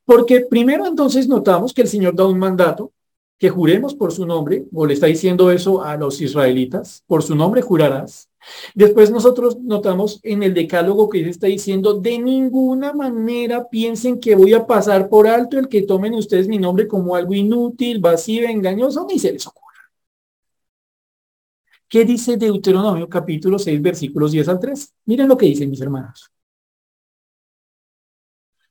Porque 0.05 0.41
primero 0.41 0.86
entonces 0.86 1.27
notamos 1.27 1.73
que 1.73 1.81
el 1.81 1.88
Señor 1.88 2.15
da 2.15 2.27
un 2.27 2.38
mandato, 2.38 2.93
que 3.38 3.50
juremos 3.50 3.93
por 3.93 4.12
su 4.12 4.26
nombre, 4.26 4.65
o 4.74 4.86
le 4.86 4.93
está 4.93 5.08
diciendo 5.08 5.52
eso 5.52 5.84
a 5.84 5.98
los 5.98 6.21
israelitas, 6.21 7.04
por 7.06 7.21
su 7.21 7.36
nombre 7.36 7.62
jurarás. 7.62 8.30
Después 8.74 9.12
nosotros 9.12 9.58
notamos 9.60 10.19
en 10.24 10.43
el 10.43 10.54
decálogo 10.54 11.10
que 11.10 11.28
está 11.28 11.48
diciendo, 11.48 11.95
de 11.95 12.19
ninguna 12.19 12.93
manera 12.93 13.67
piensen 13.67 14.19
que 14.19 14.36
voy 14.36 14.54
a 14.54 14.65
pasar 14.65 15.10
por 15.10 15.28
alto 15.28 15.60
el 15.60 15.67
que 15.67 15.82
tomen 15.82 16.13
ustedes 16.13 16.48
mi 16.48 16.58
nombre 16.58 16.88
como 16.88 17.15
algo 17.15 17.34
inútil, 17.34 18.00
vacío, 18.00 18.48
engañoso, 18.48 19.06
ni 19.10 19.19
se 19.19 19.34
les 19.34 19.45
ocurra. 19.48 19.65
¿Qué 21.88 22.06
dice 22.06 22.38
Deuteronomio 22.38 23.08
capítulo 23.10 23.60
6 23.60 23.82
versículos 23.82 24.32
10 24.32 24.48
al 24.50 24.60
3? 24.60 24.93
Miren 25.06 25.28
lo 25.28 25.38
que 25.38 25.45
dicen 25.45 25.69
mis 25.69 25.82
hermanos. 25.82 26.32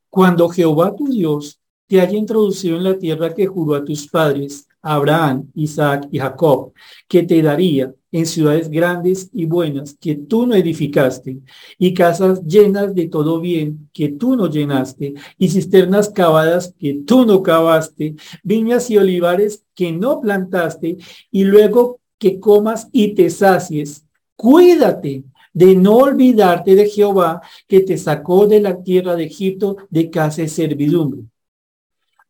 Cuando 0.08 0.48
Jehová 0.48 0.94
tu 0.94 1.08
Dios 1.08 1.60
te 1.94 2.00
haya 2.00 2.18
introducido 2.18 2.76
en 2.76 2.82
la 2.82 2.98
tierra 2.98 3.32
que 3.32 3.46
juró 3.46 3.76
a 3.76 3.84
tus 3.84 4.08
padres, 4.08 4.66
Abraham, 4.82 5.48
Isaac 5.54 6.08
y 6.10 6.18
Jacob, 6.18 6.72
que 7.06 7.22
te 7.22 7.40
daría 7.40 7.94
en 8.10 8.26
ciudades 8.26 8.68
grandes 8.68 9.30
y 9.32 9.44
buenas 9.44 9.96
que 10.00 10.16
tú 10.16 10.44
no 10.44 10.56
edificaste, 10.56 11.38
y 11.78 11.94
casas 11.94 12.44
llenas 12.44 12.96
de 12.96 13.06
todo 13.06 13.38
bien 13.38 13.88
que 13.92 14.08
tú 14.08 14.34
no 14.34 14.50
llenaste, 14.50 15.14
y 15.38 15.48
cisternas 15.48 16.08
cavadas 16.08 16.74
que 16.76 16.94
tú 17.06 17.24
no 17.24 17.44
cavaste, 17.44 18.16
viñas 18.42 18.90
y 18.90 18.98
olivares 18.98 19.64
que 19.72 19.92
no 19.92 20.20
plantaste, 20.20 20.96
y 21.30 21.44
luego 21.44 22.00
que 22.18 22.40
comas 22.40 22.88
y 22.90 23.14
te 23.14 23.30
sacies. 23.30 24.04
Cuídate 24.34 25.22
de 25.52 25.76
no 25.76 25.98
olvidarte 25.98 26.74
de 26.74 26.88
Jehová 26.88 27.40
que 27.68 27.78
te 27.78 27.96
sacó 27.96 28.48
de 28.48 28.60
la 28.60 28.82
tierra 28.82 29.14
de 29.14 29.26
Egipto 29.26 29.76
de 29.90 30.10
casa 30.10 30.42
de 30.42 30.48
servidumbre. 30.48 31.22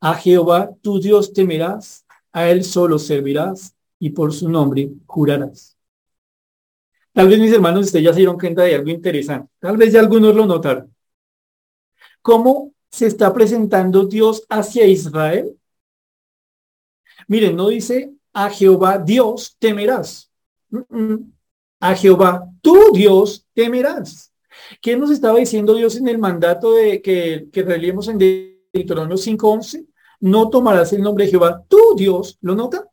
A 0.04 0.14
Jehová 0.14 0.70
tu 0.82 1.00
Dios 1.00 1.32
temerás, 1.32 2.04
a 2.32 2.50
él 2.50 2.62
solo 2.62 2.98
servirás 2.98 3.74
y 3.98 4.10
por 4.10 4.32
su 4.32 4.48
nombre 4.48 4.90
jurarás. 5.06 5.76
Tal 7.12 7.28
vez 7.28 7.38
mis 7.38 7.52
hermanos 7.52 7.86
ustedes 7.86 8.04
ya 8.04 8.12
se 8.12 8.18
dieron 8.18 8.38
cuenta 8.38 8.62
de 8.62 8.74
algo 8.74 8.90
interesante. 8.90 9.50
Tal 9.58 9.76
vez 9.76 9.92
ya 9.92 10.00
algunos 10.00 10.34
lo 10.34 10.46
notaron. 10.46 10.94
¿Cómo 12.20 12.74
se 12.90 13.06
está 13.06 13.32
presentando 13.32 14.04
Dios 14.04 14.44
hacia 14.48 14.86
Israel? 14.86 15.58
Miren, 17.28 17.56
no 17.56 17.68
dice 17.68 18.12
a 18.32 18.50
Jehová 18.50 18.98
Dios 18.98 19.56
temerás 19.58 20.30
a 21.84 21.94
Jehová, 21.94 22.48
tu 22.62 22.92
Dios, 22.94 23.46
temerás. 23.52 24.32
¿Qué 24.80 24.96
nos 24.96 25.10
estaba 25.10 25.38
diciendo 25.38 25.74
Dios 25.74 25.96
en 25.96 26.08
el 26.08 26.16
mandato 26.16 26.72
de 26.72 27.02
que, 27.02 27.48
que 27.52 27.60
en 27.60 28.18
Deuteronomio 28.72 29.16
5.11? 29.16 29.86
No 30.24 30.48
tomarás 30.48 30.90
el 30.94 31.02
nombre 31.02 31.26
de 31.26 31.32
Jehová, 31.32 31.66
tu 31.68 31.94
Dios, 31.98 32.38
¿lo 32.40 32.54
nota? 32.54 32.88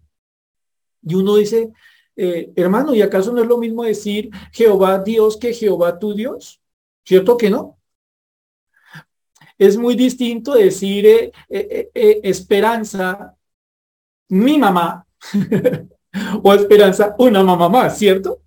Y 1.02 1.16
uno 1.16 1.38
dice, 1.38 1.72
eh, 2.18 2.52
hermano, 2.58 2.94
¿y 2.94 3.02
acaso 3.02 3.32
no 3.32 3.42
es 3.42 3.48
lo 3.48 3.58
mismo 3.58 3.86
decir 3.86 4.30
Jehová 4.52 5.00
Dios 5.00 5.38
que 5.38 5.54
Jehová 5.54 5.98
tu 5.98 6.14
Dios? 6.14 6.62
¿Cierto 7.06 7.38
que 7.38 7.50
no? 7.50 7.80
Es 9.58 9.78
muy 9.78 9.96
distinto 9.96 10.56
decir 10.56 11.06
eh, 11.06 11.32
eh, 11.48 12.20
esperanza, 12.22 13.38
mi 14.28 14.58
mamá, 14.58 15.08
o 16.44 16.54
esperanza, 16.54 17.16
una 17.18 17.46
mamá 17.46 17.70
más, 17.70 17.98
¿cierto? 17.98 18.42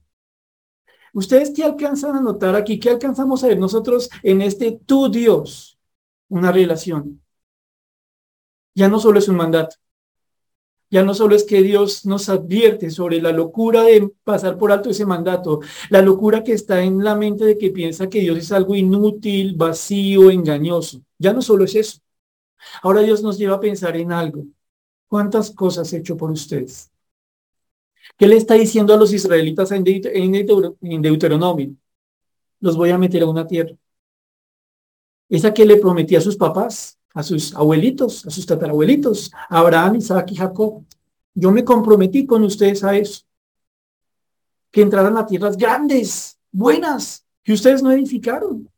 ¿Ustedes 1.14 1.53
qué 1.57 1.64
alcanzan 1.64 2.16
a 2.16 2.20
notar 2.20 2.55
aquí? 2.55 2.79
¿Qué 2.79 2.90
alcanzamos 2.90 3.42
a 3.44 3.47
ver 3.47 3.59
nosotros 3.59 4.11
en 4.23 4.42
este 4.42 4.73
tu 4.73 5.09
Dios? 5.09 5.79
Una 6.29 6.53
relación. 6.53 7.24
Ya 8.75 8.89
no 8.89 8.99
solo 8.99 9.19
es 9.19 9.29
un 9.29 9.37
mandato. 9.37 9.77
Ya 10.91 11.03
no 11.03 11.15
solo 11.15 11.35
es 11.35 11.45
que 11.45 11.63
Dios 11.63 12.07
nos 12.07 12.29
advierte 12.29 12.91
sobre 12.91 13.21
la 13.21 13.33
locura 13.33 13.83
de 13.83 14.13
pasar 14.23 14.57
por 14.59 14.71
alto 14.71 14.91
ese 14.91 15.05
mandato, 15.05 15.61
la 15.91 16.03
locura 16.03 16.45
que 16.45 16.53
está 16.53 16.83
en 16.83 17.03
la 17.03 17.17
mente 17.17 17.45
de 17.45 17.59
que 17.59 17.71
piensa 17.71 18.09
que 18.09 18.21
Dios 18.21 18.39
es 18.39 18.53
algo 18.53 18.77
inútil, 18.77 19.55
vacío, 19.57 20.31
engañoso. 20.31 21.01
Ya 21.19 21.33
no 21.33 21.43
solo 21.43 21.65
es 21.65 21.75
eso. 21.75 21.99
Ahora 22.83 23.01
Dios 23.01 23.23
nos 23.23 23.39
lleva 23.39 23.57
a 23.57 23.61
pensar 23.61 23.97
en 23.97 24.13
algo. 24.13 24.45
¿Cuántas 25.09 25.51
cosas 25.51 25.93
he 25.93 25.99
hecho 25.99 26.17
por 26.17 26.31
ustedes? 26.31 26.91
¿Qué 28.17 28.29
le 28.29 28.37
está 28.37 28.55
diciendo 28.55 28.95
a 28.95 28.97
los 28.97 29.13
israelitas 29.13 29.73
en, 29.73 29.83
Deuteronomio? 31.03 31.75
Los 32.61 32.77
voy 32.77 32.91
a 32.91 32.99
meter 32.99 33.23
a 33.23 33.27
una 33.27 33.47
tierra. 33.47 33.75
Esa 35.29 35.53
que 35.53 35.65
le 35.65 35.77
prometí 35.77 36.17
a 36.17 36.21
sus 36.21 36.37
papás, 36.37 36.99
a 37.14 37.22
sus 37.22 37.55
abuelitos, 37.55 38.27
a 38.27 38.31
sus 38.31 38.44
tatarabuelitos, 38.44 39.31
a 39.48 39.61
Abraham, 39.61 39.96
Isaac 39.96 40.33
y 40.33 40.37
Jacob. 40.37 40.85
Yo 41.33 41.50
me 41.50 41.64
comprometí 41.64 42.27
con 42.27 42.42
ustedes 42.42 42.85
a 42.85 42.96
eso. 42.96 43.22
Que 44.70 44.83
entraran 44.83 45.16
a 45.16 45.24
tierras 45.24 45.57
grandes, 45.57 46.38
buenas, 46.50 47.24
que 47.44 47.53
ustedes 47.53 47.83
no 47.83 47.92
edificaron. 47.92 48.68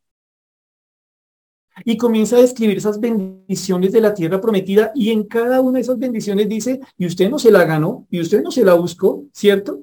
Y 1.85 1.96
comienza 1.96 2.37
a 2.37 2.40
describir 2.40 2.79
esas 2.79 3.01
bendiciones 3.01 3.92
de 3.92 4.01
la 4.01 4.14
tierra 4.14 4.40
prometida 4.40 4.92
y 4.94 5.11
en 5.11 5.25
cada 5.25 5.61
una 5.61 5.79
de 5.79 5.83
esas 5.83 5.99
bendiciones 5.99 6.49
dice, 6.49 6.81
y 6.96 7.07
usted 7.07 7.31
no 7.31 7.38
se 7.38 7.51
la 7.51 7.64
ganó, 7.64 8.07
y 8.11 8.20
usted 8.20 8.42
no 8.42 8.51
se 8.51 8.64
la 8.64 8.75
buscó, 8.75 9.25
¿cierto? 9.33 9.83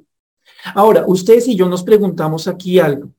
Ahora, 0.73 1.05
ustedes 1.07 1.47
y 1.47 1.55
yo 1.55 1.67
nos 1.67 1.83
preguntamos 1.83 2.47
aquí 2.47 2.79
algo. 2.79 3.11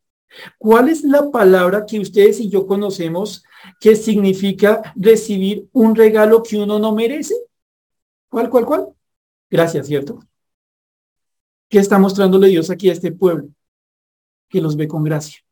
¿Cuál 0.58 0.88
es 0.88 1.02
la 1.02 1.30
palabra 1.30 1.86
que 1.86 2.00
ustedes 2.00 2.40
y 2.40 2.48
yo 2.48 2.66
conocemos 2.66 3.44
que 3.80 3.96
significa 3.96 4.92
recibir 4.96 5.68
un 5.72 5.94
regalo 5.94 6.42
que 6.42 6.56
uno 6.56 6.78
no 6.78 6.94
merece? 6.94 7.34
¿Cuál, 8.28 8.50
cuál, 8.50 8.66
cuál? 8.66 8.88
Gracias, 9.50 9.86
¿cierto? 9.86 10.20
¿Qué 11.68 11.78
está 11.78 11.98
mostrándole 11.98 12.48
Dios 12.48 12.70
aquí 12.70 12.88
a 12.88 12.92
este 12.92 13.12
pueblo? 13.12 13.48
Que 14.48 14.60
los 14.60 14.76
ve 14.76 14.88
con 14.88 15.04
gracia 15.04 15.44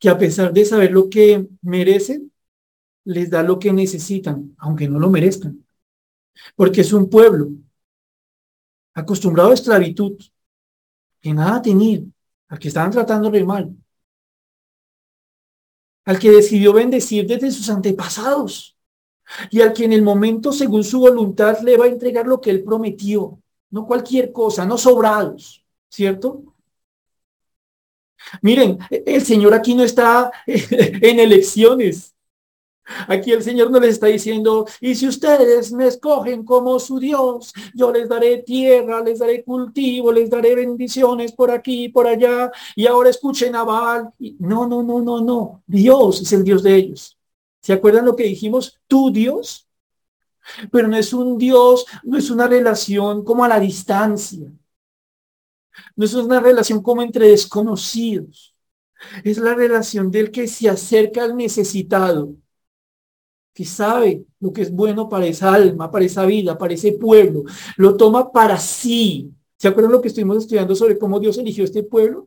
que 0.00 0.08
a 0.08 0.18
pesar 0.18 0.52
de 0.52 0.64
saber 0.64 0.90
lo 0.90 1.08
que 1.10 1.46
merecen, 1.60 2.32
les 3.04 3.30
da 3.30 3.42
lo 3.42 3.58
que 3.58 3.72
necesitan, 3.72 4.56
aunque 4.58 4.88
no 4.88 4.98
lo 4.98 5.10
merezcan. 5.10 5.64
Porque 6.56 6.80
es 6.80 6.92
un 6.92 7.08
pueblo 7.08 7.50
acostumbrado 8.94 9.50
a 9.50 9.54
esclavitud, 9.54 10.18
que 11.20 11.34
nada 11.34 11.60
tenía, 11.60 12.00
al 12.50 12.58
que 12.58 12.68
estaban 12.68 12.90
tratándole 12.90 13.44
mal, 13.44 13.74
al 16.04 16.18
que 16.18 16.30
decidió 16.30 16.72
bendecir 16.72 17.26
desde 17.26 17.50
sus 17.50 17.70
antepasados 17.70 18.76
y 19.50 19.60
al 19.60 19.72
que 19.72 19.84
en 19.84 19.92
el 19.92 20.02
momento, 20.02 20.52
según 20.52 20.82
su 20.82 21.00
voluntad, 21.00 21.60
le 21.60 21.76
va 21.76 21.84
a 21.84 21.88
entregar 21.88 22.26
lo 22.26 22.40
que 22.40 22.50
él 22.50 22.64
prometió, 22.64 23.40
no 23.70 23.86
cualquier 23.86 24.32
cosa, 24.32 24.66
no 24.66 24.76
sobrados, 24.76 25.64
¿cierto? 25.88 26.42
Miren, 28.42 28.78
el 28.90 29.22
Señor 29.22 29.54
aquí 29.54 29.74
no 29.74 29.84
está 29.84 30.32
en 30.46 31.20
elecciones. 31.20 32.14
Aquí 33.08 33.32
el 33.32 33.42
Señor 33.42 33.70
no 33.70 33.80
les 33.80 33.94
está 33.94 34.06
diciendo, 34.06 34.66
y 34.80 34.94
si 34.94 35.06
ustedes 35.06 35.72
me 35.72 35.86
escogen 35.86 36.44
como 36.44 36.78
su 36.78 36.98
Dios, 36.98 37.52
yo 37.74 37.92
les 37.92 38.08
daré 38.08 38.42
tierra, 38.42 39.02
les 39.02 39.18
daré 39.18 39.44
cultivo, 39.44 40.12
les 40.12 40.28
daré 40.30 40.54
bendiciones 40.54 41.32
por 41.32 41.50
aquí, 41.50 41.88
por 41.88 42.06
allá, 42.06 42.50
y 42.74 42.86
ahora 42.86 43.10
escuchen 43.10 43.54
a. 43.54 43.64
No, 44.38 44.66
no, 44.66 44.82
no, 44.82 45.00
no, 45.00 45.20
no. 45.20 45.62
Dios 45.66 46.22
es 46.22 46.32
el 46.32 46.44
Dios 46.44 46.62
de 46.62 46.74
ellos. 46.74 47.18
¿Se 47.60 47.72
acuerdan 47.72 48.06
lo 48.06 48.16
que 48.16 48.24
dijimos? 48.24 48.80
Tu 48.86 49.10
Dios. 49.10 49.66
Pero 50.72 50.88
no 50.88 50.96
es 50.96 51.12
un 51.12 51.38
Dios, 51.38 51.86
no 52.02 52.18
es 52.18 52.30
una 52.30 52.48
relación 52.48 53.24
como 53.24 53.44
a 53.44 53.48
la 53.48 53.60
distancia. 53.60 54.50
No 55.94 56.04
es 56.04 56.14
una 56.14 56.40
relación 56.40 56.82
como 56.82 57.02
entre 57.02 57.28
desconocidos. 57.28 58.54
Es 59.24 59.38
la 59.38 59.54
relación 59.54 60.10
del 60.10 60.30
que 60.30 60.46
se 60.46 60.68
acerca 60.68 61.24
al 61.24 61.36
necesitado, 61.36 62.34
que 63.60 63.66
sabe 63.66 64.24
lo 64.40 64.54
que 64.54 64.62
es 64.62 64.72
bueno 64.72 65.06
para 65.06 65.26
esa 65.26 65.52
alma, 65.52 65.90
para 65.90 66.06
esa 66.06 66.24
vida, 66.24 66.56
para 66.56 66.72
ese 66.72 66.92
pueblo. 66.92 67.44
Lo 67.76 67.94
toma 67.94 68.32
para 68.32 68.56
sí. 68.56 69.30
¿Se 69.58 69.68
acuerdan 69.68 69.92
lo 69.92 70.00
que 70.00 70.08
estuvimos 70.08 70.38
estudiando 70.38 70.74
sobre 70.74 70.98
cómo 70.98 71.20
Dios 71.20 71.36
eligió 71.36 71.62
este 71.62 71.82
pueblo? 71.82 72.26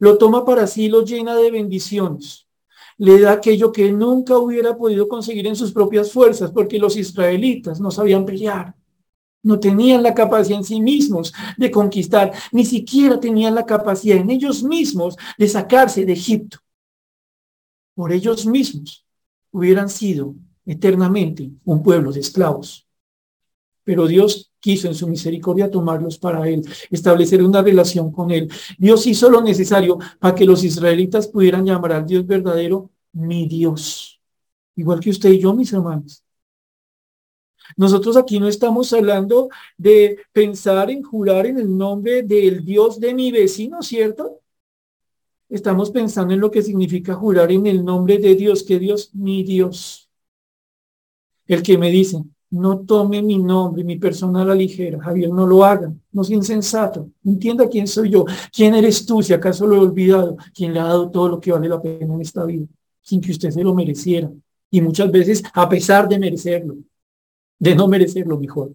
Lo 0.00 0.18
toma 0.18 0.44
para 0.44 0.66
sí 0.66 0.88
lo 0.88 1.04
llena 1.04 1.36
de 1.36 1.52
bendiciones. 1.52 2.48
Le 2.98 3.20
da 3.20 3.34
aquello 3.34 3.70
que 3.70 3.92
nunca 3.92 4.36
hubiera 4.36 4.76
podido 4.76 5.06
conseguir 5.06 5.46
en 5.46 5.54
sus 5.54 5.70
propias 5.70 6.10
fuerzas, 6.10 6.50
porque 6.50 6.80
los 6.80 6.96
israelitas 6.96 7.80
no 7.80 7.92
sabían 7.92 8.26
pelear. 8.26 8.74
No 9.44 9.60
tenían 9.60 10.02
la 10.02 10.12
capacidad 10.12 10.58
en 10.58 10.64
sí 10.64 10.80
mismos 10.80 11.32
de 11.56 11.70
conquistar, 11.70 12.32
ni 12.50 12.64
siquiera 12.64 13.20
tenían 13.20 13.54
la 13.54 13.64
capacidad 13.64 14.16
en 14.16 14.28
ellos 14.28 14.64
mismos 14.64 15.16
de 15.38 15.46
sacarse 15.46 16.04
de 16.04 16.14
Egipto. 16.14 16.58
Por 17.94 18.12
ellos 18.12 18.44
mismos 18.44 19.05
hubieran 19.56 19.88
sido 19.88 20.34
eternamente 20.66 21.50
un 21.64 21.82
pueblo 21.82 22.12
de 22.12 22.20
esclavos. 22.20 22.86
Pero 23.84 24.06
Dios 24.06 24.52
quiso 24.60 24.86
en 24.86 24.94
su 24.94 25.08
misericordia 25.08 25.70
tomarlos 25.70 26.18
para 26.18 26.46
Él, 26.46 26.62
establecer 26.90 27.42
una 27.42 27.62
relación 27.62 28.12
con 28.12 28.30
Él. 28.30 28.50
Dios 28.76 29.06
hizo 29.06 29.30
lo 29.30 29.40
necesario 29.40 29.98
para 30.20 30.34
que 30.34 30.44
los 30.44 30.62
israelitas 30.62 31.26
pudieran 31.28 31.64
llamar 31.64 31.92
al 31.92 32.06
Dios 32.06 32.26
verdadero 32.26 32.90
mi 33.12 33.48
Dios. 33.48 34.20
Igual 34.74 35.00
que 35.00 35.10
usted 35.10 35.30
y 35.30 35.38
yo, 35.38 35.54
mis 35.54 35.72
hermanos. 35.72 36.22
Nosotros 37.78 38.16
aquí 38.18 38.38
no 38.38 38.48
estamos 38.48 38.92
hablando 38.92 39.48
de 39.78 40.18
pensar 40.32 40.90
en 40.90 41.02
jurar 41.02 41.46
en 41.46 41.58
el 41.58 41.76
nombre 41.76 42.22
del 42.22 42.62
Dios 42.62 43.00
de 43.00 43.14
mi 43.14 43.32
vecino, 43.32 43.80
¿cierto? 43.82 44.40
Estamos 45.48 45.90
pensando 45.90 46.34
en 46.34 46.40
lo 46.40 46.50
que 46.50 46.62
significa 46.62 47.14
jurar 47.14 47.52
en 47.52 47.66
el 47.66 47.84
nombre 47.84 48.18
de 48.18 48.34
Dios, 48.34 48.64
que 48.64 48.78
Dios, 48.78 49.10
mi 49.14 49.44
Dios. 49.44 50.10
El 51.46 51.62
que 51.62 51.78
me 51.78 51.90
dice, 51.90 52.24
no 52.50 52.80
tome 52.80 53.22
mi 53.22 53.38
nombre, 53.38 53.84
mi 53.84 53.96
persona 53.96 54.42
a 54.42 54.44
la 54.44 54.54
ligera, 54.54 55.00
Javier, 55.00 55.30
no 55.30 55.46
lo 55.46 55.64
haga, 55.64 55.92
no 56.12 56.22
es 56.22 56.30
insensato. 56.30 57.10
Entienda 57.24 57.68
quién 57.68 57.86
soy 57.86 58.10
yo, 58.10 58.24
quién 58.52 58.74
eres 58.74 59.06
tú, 59.06 59.22
si 59.22 59.32
acaso 59.32 59.66
lo 59.66 59.76
he 59.76 59.78
olvidado, 59.78 60.36
quién 60.54 60.72
le 60.72 60.80
ha 60.80 60.84
dado 60.84 61.10
todo 61.10 61.28
lo 61.28 61.40
que 61.40 61.52
vale 61.52 61.68
la 61.68 61.80
pena 61.80 62.14
en 62.14 62.20
esta 62.20 62.44
vida, 62.44 62.66
sin 63.00 63.20
que 63.20 63.30
usted 63.30 63.50
se 63.50 63.62
lo 63.62 63.74
mereciera. 63.74 64.30
Y 64.70 64.80
muchas 64.80 65.10
veces, 65.12 65.42
a 65.54 65.68
pesar 65.68 66.08
de 66.08 66.18
merecerlo, 66.18 66.76
de 67.58 67.74
no 67.74 67.86
merecerlo 67.86 68.38
mejor. 68.38 68.72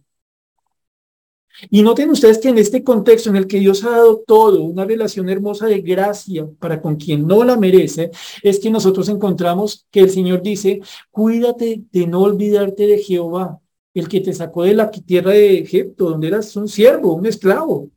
Y 1.69 1.81
noten 1.83 2.09
ustedes 2.09 2.39
que 2.39 2.49
en 2.49 2.57
este 2.57 2.83
contexto 2.83 3.29
en 3.29 3.35
el 3.35 3.47
que 3.47 3.59
Dios 3.59 3.83
ha 3.83 3.91
dado 3.91 4.23
todo, 4.25 4.63
una 4.63 4.85
relación 4.85 5.29
hermosa 5.29 5.67
de 5.67 5.81
gracia 5.81 6.47
para 6.59 6.81
con 6.81 6.95
quien 6.95 7.27
no 7.27 7.43
la 7.43 7.57
merece, 7.57 8.11
es 8.43 8.59
que 8.59 8.69
nosotros 8.71 9.09
encontramos 9.09 9.85
que 9.91 10.01
el 10.01 10.09
Señor 10.09 10.41
dice, 10.41 10.81
cuídate 11.11 11.83
de 11.91 12.07
no 12.07 12.21
olvidarte 12.21 12.87
de 12.87 12.97
Jehová, 12.99 13.59
el 13.93 14.07
que 14.07 14.21
te 14.21 14.33
sacó 14.33 14.63
de 14.63 14.73
la 14.73 14.89
tierra 14.91 15.31
de 15.31 15.59
Egipto, 15.59 16.09
donde 16.09 16.27
eras 16.27 16.55
un 16.55 16.67
siervo, 16.67 17.13
un 17.13 17.25
esclavo. 17.25 17.89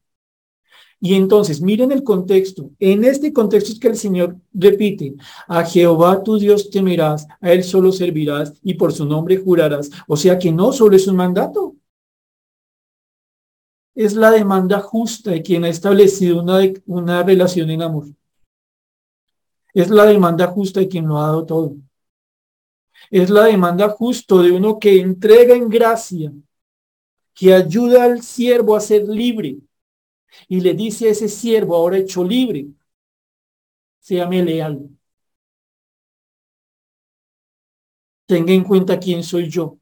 Y 1.01 1.15
entonces, 1.15 1.61
miren 1.61 1.93
el 1.93 2.03
contexto. 2.03 2.71
En 2.79 3.05
este 3.05 3.31
contexto 3.33 3.73
es 3.73 3.79
que 3.79 3.89
el 3.89 3.97
Señor 3.97 4.37
repite, 4.55 5.15
a 5.47 5.63
Jehová 5.65 6.23
tu 6.23 6.39
Dios 6.39 6.71
temerás, 6.71 7.27
a 7.43 7.53
Él 7.53 7.63
solo 7.63 7.93
servirás 7.93 8.55
y 8.63 8.75
por 8.75 8.91
su 8.91 9.05
nombre 9.05 9.37
jurarás. 9.37 9.91
O 10.09 10.17
sea 10.17 10.39
que 10.39 10.51
no 10.51 10.73
solo 10.73 10.97
es 10.97 11.07
un 11.07 11.17
mandato. 11.17 11.77
Es 13.95 14.15
la 14.15 14.31
demanda 14.31 14.81
justa 14.81 15.31
de 15.31 15.43
quien 15.43 15.65
ha 15.65 15.69
establecido 15.69 16.43
una, 16.43 16.61
una 16.87 17.23
relación 17.23 17.71
en 17.71 17.83
amor. 17.83 18.07
Es 19.73 19.91
la 19.91 20.05
demanda 20.05 20.47
justa 20.49 20.81
de 20.81 20.89
quien 20.89 21.07
lo 21.07 21.19
ha 21.19 21.27
dado 21.27 21.47
todo. 21.47 21.77
Es 23.11 23.31
la 23.31 23.45
demanda 23.45 23.89
justa 23.89 24.37
de 24.43 24.53
uno 24.53 24.79
que 24.79 25.01
entrega 25.01 25.55
en 25.55 25.69
gracia, 25.69 26.33
que 27.35 27.53
ayuda 27.53 28.05
al 28.05 28.23
siervo 28.23 28.77
a 28.77 28.81
ser 28.81 29.05
libre, 29.05 29.59
y 30.49 30.61
le 30.61 30.75
dice 30.75 31.09
a 31.09 31.11
ese 31.11 31.29
siervo 31.29 31.77
ahora 31.77 31.99
hecho 31.99 32.25
libre, 32.25 32.67
séame 34.01 34.43
leal. 34.43 34.89
Tenga 38.27 38.53
en 38.53 38.65
cuenta 38.65 38.99
quién 38.99 39.23
soy 39.23 39.49
yo. 39.49 39.79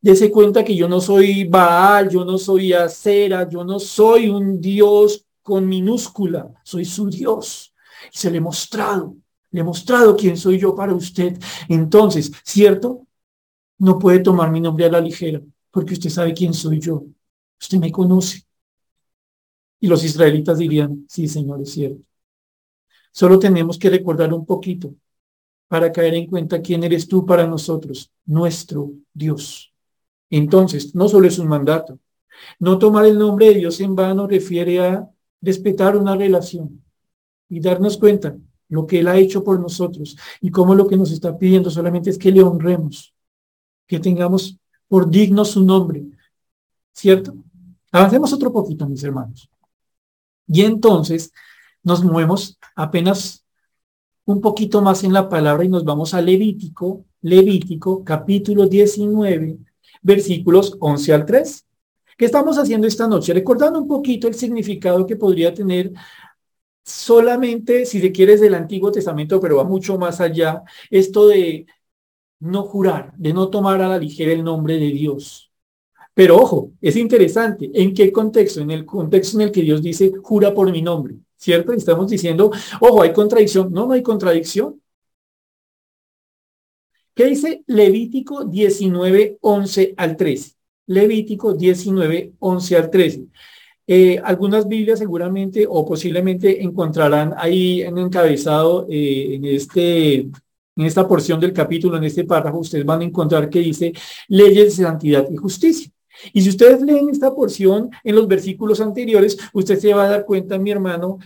Dese 0.00 0.30
cuenta 0.30 0.64
que 0.64 0.74
yo 0.74 0.88
no 0.88 1.00
soy 1.00 1.44
Baal, 1.44 2.08
yo 2.08 2.24
no 2.24 2.38
soy 2.38 2.72
Acera, 2.72 3.48
yo 3.48 3.64
no 3.64 3.78
soy 3.78 4.30
un 4.30 4.60
Dios 4.60 5.26
con 5.42 5.68
minúscula, 5.68 6.50
soy 6.64 6.84
su 6.84 7.10
Dios. 7.10 7.74
Y 8.12 8.16
se 8.16 8.30
le 8.30 8.38
he 8.38 8.40
mostrado, 8.40 9.16
le 9.50 9.60
he 9.60 9.64
mostrado 9.64 10.16
quién 10.16 10.36
soy 10.36 10.58
yo 10.58 10.74
para 10.74 10.94
usted. 10.94 11.38
Entonces, 11.68 12.32
¿cierto? 12.44 13.06
No 13.78 13.98
puede 13.98 14.20
tomar 14.20 14.50
mi 14.50 14.60
nombre 14.60 14.86
a 14.86 14.90
la 14.90 15.00
ligera, 15.00 15.42
porque 15.70 15.94
usted 15.94 16.10
sabe 16.10 16.32
quién 16.32 16.54
soy 16.54 16.80
yo. 16.80 17.04
Usted 17.60 17.78
me 17.78 17.92
conoce. 17.92 18.46
Y 19.80 19.86
los 19.86 20.02
israelitas 20.04 20.58
dirían, 20.58 21.04
sí, 21.08 21.28
Señor, 21.28 21.60
es 21.62 21.72
cierto. 21.72 22.02
Solo 23.12 23.38
tenemos 23.38 23.78
que 23.78 23.90
recordar 23.90 24.32
un 24.32 24.46
poquito 24.46 24.94
para 25.68 25.92
caer 25.92 26.14
en 26.14 26.26
cuenta 26.26 26.60
quién 26.62 26.84
eres 26.84 27.06
tú 27.06 27.24
para 27.24 27.46
nosotros, 27.46 28.10
nuestro 28.24 28.92
Dios. 29.12 29.69
Entonces, 30.30 30.94
no 30.94 31.08
solo 31.08 31.26
es 31.26 31.38
un 31.38 31.48
mandato. 31.48 31.98
No 32.58 32.78
tomar 32.78 33.04
el 33.04 33.18
nombre 33.18 33.48
de 33.48 33.54
Dios 33.56 33.80
en 33.80 33.94
vano 33.94 34.26
refiere 34.26 34.80
a 34.80 35.10
respetar 35.42 35.96
una 35.96 36.16
relación 36.16 36.82
y 37.48 37.60
darnos 37.60 37.98
cuenta 37.98 38.36
lo 38.68 38.86
que 38.86 39.00
Él 39.00 39.08
ha 39.08 39.18
hecho 39.18 39.42
por 39.42 39.58
nosotros 39.58 40.16
y 40.40 40.50
cómo 40.50 40.74
lo 40.74 40.86
que 40.86 40.96
nos 40.96 41.10
está 41.10 41.36
pidiendo 41.36 41.70
solamente 41.70 42.10
es 42.10 42.18
que 42.18 42.30
le 42.30 42.42
honremos, 42.42 43.12
que 43.86 43.98
tengamos 43.98 44.56
por 44.88 45.10
digno 45.10 45.44
su 45.44 45.64
nombre. 45.64 46.04
¿Cierto? 46.92 47.34
Avancemos 47.90 48.32
otro 48.32 48.52
poquito, 48.52 48.86
mis 48.86 49.02
hermanos. 49.02 49.50
Y 50.46 50.62
entonces 50.62 51.32
nos 51.82 52.04
movemos 52.04 52.58
apenas 52.76 53.44
un 54.24 54.40
poquito 54.40 54.80
más 54.82 55.02
en 55.02 55.12
la 55.12 55.28
palabra 55.28 55.64
y 55.64 55.68
nos 55.68 55.84
vamos 55.84 56.14
a 56.14 56.20
Levítico, 56.20 57.04
Levítico 57.22 58.04
capítulo 58.04 58.66
19, 58.66 59.58
versículos 60.02 60.76
11 60.80 61.12
al 61.12 61.26
3. 61.26 61.66
¿Qué 62.16 62.26
estamos 62.26 62.58
haciendo 62.58 62.86
esta 62.86 63.08
noche? 63.08 63.32
Recordando 63.32 63.80
un 63.80 63.88
poquito 63.88 64.28
el 64.28 64.34
significado 64.34 65.06
que 65.06 65.16
podría 65.16 65.54
tener 65.54 65.92
solamente, 66.84 67.86
si 67.86 68.00
se 68.00 68.12
quiere, 68.12 68.36
del 68.36 68.54
Antiguo 68.54 68.92
Testamento, 68.92 69.40
pero 69.40 69.56
va 69.56 69.64
mucho 69.64 69.98
más 69.98 70.20
allá, 70.20 70.62
esto 70.90 71.28
de 71.28 71.66
no 72.40 72.64
jurar, 72.64 73.12
de 73.16 73.32
no 73.32 73.48
tomar 73.48 73.80
a 73.82 73.88
la 73.88 73.98
ligera 73.98 74.32
el 74.32 74.44
nombre 74.44 74.74
de 74.78 74.88
Dios. 74.88 75.50
Pero 76.14 76.36
ojo, 76.36 76.72
es 76.80 76.96
interesante. 76.96 77.70
¿En 77.72 77.94
qué 77.94 78.12
contexto? 78.12 78.60
En 78.60 78.70
el 78.70 78.84
contexto 78.84 79.38
en 79.38 79.46
el 79.46 79.52
que 79.52 79.62
Dios 79.62 79.82
dice, 79.82 80.12
jura 80.22 80.52
por 80.52 80.70
mi 80.70 80.82
nombre, 80.82 81.16
¿cierto? 81.36 81.72
Y 81.72 81.76
estamos 81.76 82.10
diciendo, 82.10 82.50
ojo, 82.80 83.02
hay 83.02 83.12
contradicción. 83.12 83.72
No, 83.72 83.86
no 83.86 83.92
hay 83.92 84.02
contradicción. 84.02 84.80
¿Qué 87.20 87.26
dice 87.26 87.64
Levítico 87.66 88.46
19, 88.46 89.36
11 89.42 89.92
al 89.98 90.16
13? 90.16 90.52
Levítico 90.86 91.52
19, 91.52 92.32
11 92.38 92.76
al 92.78 92.90
13. 92.90 93.26
Eh, 93.86 94.18
algunas 94.24 94.66
Biblias 94.66 95.00
seguramente 95.00 95.66
o 95.68 95.84
posiblemente 95.84 96.62
encontrarán 96.62 97.34
ahí 97.36 97.82
en 97.82 97.98
encabezado 97.98 98.86
eh, 98.88 99.34
en 99.34 99.44
este 99.44 100.14
en 100.20 100.32
esta 100.76 101.06
porción 101.06 101.38
del 101.38 101.52
capítulo, 101.52 101.98
en 101.98 102.04
este 102.04 102.24
párrafo, 102.24 102.56
ustedes 102.60 102.86
van 102.86 103.02
a 103.02 103.04
encontrar 103.04 103.50
que 103.50 103.58
dice 103.58 103.92
leyes 104.28 104.78
de 104.78 104.84
santidad 104.84 105.28
y 105.30 105.36
justicia. 105.36 105.92
Y 106.32 106.40
si 106.40 106.48
ustedes 106.48 106.80
leen 106.80 107.10
esta 107.10 107.34
porción 107.34 107.90
en 108.02 108.14
los 108.14 108.26
versículos 108.28 108.80
anteriores, 108.80 109.36
usted 109.52 109.78
se 109.78 109.92
va 109.92 110.06
a 110.06 110.08
dar 110.08 110.24
cuenta, 110.24 110.58
mi 110.58 110.70
hermano, 110.70 111.18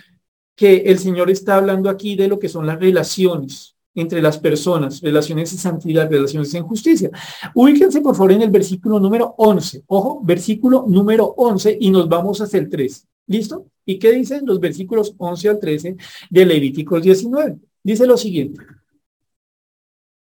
que 0.57 0.79
el 0.79 0.99
Señor 0.99 1.31
está 1.31 1.55
hablando 1.59 1.89
aquí 1.89 2.17
de 2.17 2.27
lo 2.27 2.41
que 2.41 2.49
son 2.49 2.67
las 2.67 2.81
relaciones 2.81 3.74
entre 3.95 4.21
las 4.21 4.39
personas, 4.39 5.01
relaciones 5.01 5.53
de 5.53 5.59
santidad, 5.59 6.11
relaciones 6.11 6.53
en 6.55 6.65
justicia. 6.65 7.11
Ubíquense 7.55 8.01
por 8.01 8.15
favor 8.15 8.33
en 8.33 8.43
el 8.43 8.51
versículo 8.51 8.99
número 8.99 9.35
11. 9.39 9.85
Ojo, 9.87 10.21
versículo 10.23 10.85
número 10.89 11.27
11 11.37 11.79
y 11.81 11.91
nos 11.91 12.09
vamos 12.09 12.41
hacia 12.41 12.59
el 12.59 12.69
13. 12.69 13.07
¿Listo? 13.27 13.67
¿Y 13.87 13.99
qué 13.99 14.13
dicen 14.13 14.45
los 14.45 14.61
versículos 14.61 15.15
11 15.17 15.49
al 15.49 15.61
13 15.61 15.97
de 16.31 16.47
Levíticos 16.47 17.03
19? 17.03 17.59
Dice 17.83 18.07
lo 18.07 18.17
siguiente. 18.17 18.61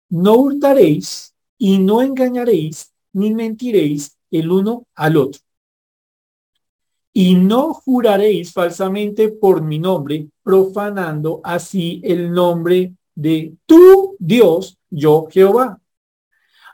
No 0.09 0.35
hurtaréis 0.35 1.33
y 1.57 1.79
no 1.79 2.01
engañaréis 2.01 2.93
ni 3.13 3.33
mentiréis 3.33 4.17
el 4.29 4.51
uno 4.51 4.87
al 4.95 5.17
otro. 5.17 5.41
Y 7.13 7.35
no 7.35 7.73
juraréis 7.73 8.51
falsamente 8.51 9.29
por 9.29 9.61
mi 9.61 9.77
nombre, 9.77 10.27
profanando 10.41 11.41
así 11.43 12.01
el 12.03 12.31
nombre 12.31 12.93
de 13.15 13.55
tu 13.65 14.15
Dios, 14.19 14.77
yo 14.89 15.27
Jehová. 15.31 15.79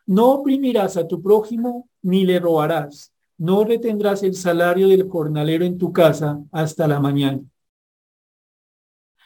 No 0.06 0.32
oprimirás 0.32 0.98
a 0.98 1.08
tu 1.08 1.22
prójimo 1.22 1.90
ni 2.02 2.26
le 2.26 2.40
robarás. 2.40 3.14
No 3.38 3.64
retendrás 3.64 4.24
el 4.24 4.36
salario 4.36 4.88
del 4.88 5.08
jornalero 5.08 5.66
en 5.66 5.78
tu 5.78 5.94
casa 5.94 6.42
hasta 6.52 6.88
la 6.88 7.00
mañana. 7.00 7.42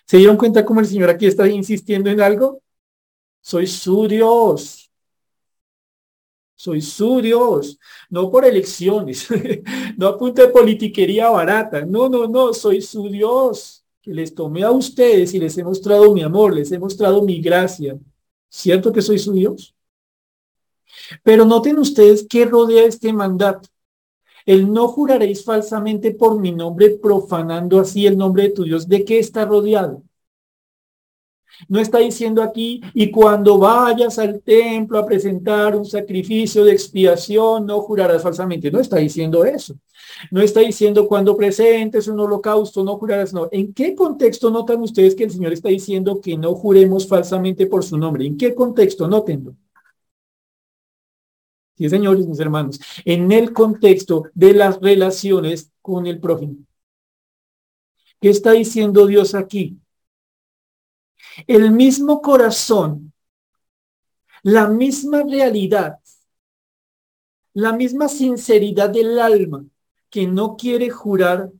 ¿Se 0.05 0.17
dieron 0.17 0.37
cuenta 0.37 0.65
cómo 0.65 0.79
el 0.79 0.85
Señor 0.85 1.09
aquí 1.09 1.25
está 1.25 1.47
insistiendo 1.47 2.09
en 2.09 2.21
algo? 2.21 2.61
Soy 3.41 3.67
su 3.67 4.07
Dios. 4.07 4.91
Soy 6.55 6.81
su 6.81 7.19
Dios, 7.19 7.77
no 8.09 8.31
por 8.31 8.45
elecciones, 8.45 9.27
no 9.97 10.07
a 10.07 10.17
punta 10.17 10.43
de 10.43 10.47
politiquería 10.47 11.29
barata. 11.29 11.85
No, 11.85 12.07
no, 12.07 12.25
no, 12.27 12.53
soy 12.53 12.81
su 12.81 13.09
Dios, 13.09 13.82
que 14.03 14.13
les 14.13 14.35
tomé 14.35 14.63
a 14.63 14.71
ustedes 14.71 15.33
y 15.33 15.39
les 15.39 15.57
he 15.57 15.63
mostrado 15.63 16.13
mi 16.13 16.21
amor, 16.21 16.53
les 16.53 16.71
he 16.73 16.77
mostrado 16.77 17.21
mi 17.23 17.41
gracia. 17.41 17.97
¿Cierto 18.49 18.91
que 18.91 19.01
soy 19.01 19.17
su 19.17 19.31
Dios? 19.31 19.73
Pero 21.23 21.45
noten 21.45 21.79
ustedes 21.79 22.27
qué 22.29 22.45
rodea 22.45 22.83
este 22.83 23.13
mandato. 23.13 23.69
El 24.45 24.71
no 24.71 24.89
juraréis 24.89 25.45
falsamente 25.45 26.11
por 26.11 26.37
mi 26.37 26.51
nombre, 26.51 26.89
profanando 26.89 27.79
así 27.79 28.05
el 28.05 28.17
nombre 28.17 28.43
de 28.43 28.49
tu 28.49 28.65
Dios. 28.65 28.89
¿De 28.89 29.05
qué 29.05 29.19
está 29.19 29.45
rodeado? 29.45 30.03
No 31.67 31.79
está 31.79 31.99
diciendo 31.99 32.41
aquí, 32.41 32.81
y 32.93 33.11
cuando 33.11 33.57
vayas 33.57 34.19
al 34.19 34.41
templo 34.41 34.99
a 34.99 35.05
presentar 35.05 35.75
un 35.75 35.85
sacrificio 35.85 36.63
de 36.65 36.73
expiación, 36.73 37.65
no 37.65 37.81
jurarás 37.81 38.23
falsamente. 38.23 38.71
No 38.71 38.79
está 38.79 38.97
diciendo 38.97 39.45
eso. 39.45 39.75
No 40.31 40.41
está 40.41 40.61
diciendo 40.61 41.07
cuando 41.07 41.35
presentes 41.37 42.07
un 42.07 42.19
holocausto, 42.19 42.83
no 42.83 42.97
jurarás. 42.97 43.33
No. 43.33 43.49
¿En 43.51 43.73
qué 43.73 43.95
contexto 43.95 44.49
notan 44.49 44.81
ustedes 44.81 45.15
que 45.15 45.23
el 45.25 45.31
Señor 45.31 45.53
está 45.53 45.69
diciendo 45.69 46.19
que 46.21 46.37
no 46.37 46.53
juremos 46.55 47.07
falsamente 47.07 47.67
por 47.67 47.83
su 47.83 47.97
nombre? 47.97 48.25
¿En 48.25 48.37
qué 48.37 48.53
contexto? 48.53 49.07
Nótenlo. 49.07 49.55
Sí, 51.75 51.89
señores, 51.89 52.27
mis 52.27 52.39
hermanos, 52.39 52.79
en 53.03 53.31
el 53.31 53.51
contexto 53.51 54.25
de 54.35 54.53
las 54.53 54.79
relaciones 54.79 55.71
con 55.81 56.05
el 56.05 56.19
prójimo. 56.19 56.57
¿Qué 58.21 58.29
está 58.29 58.51
diciendo 58.51 59.07
Dios 59.07 59.35
aquí? 59.35 59.79
El 61.47 61.71
mismo 61.71 62.21
corazón, 62.21 63.13
la 64.43 64.67
misma 64.67 65.23
realidad, 65.23 65.99
la 67.53 67.73
misma 67.73 68.07
sinceridad 68.07 68.89
del 68.89 69.19
alma 69.19 69.63
que 70.09 70.27
no 70.27 70.55
quiere 70.57 70.89
jurar 70.89 71.51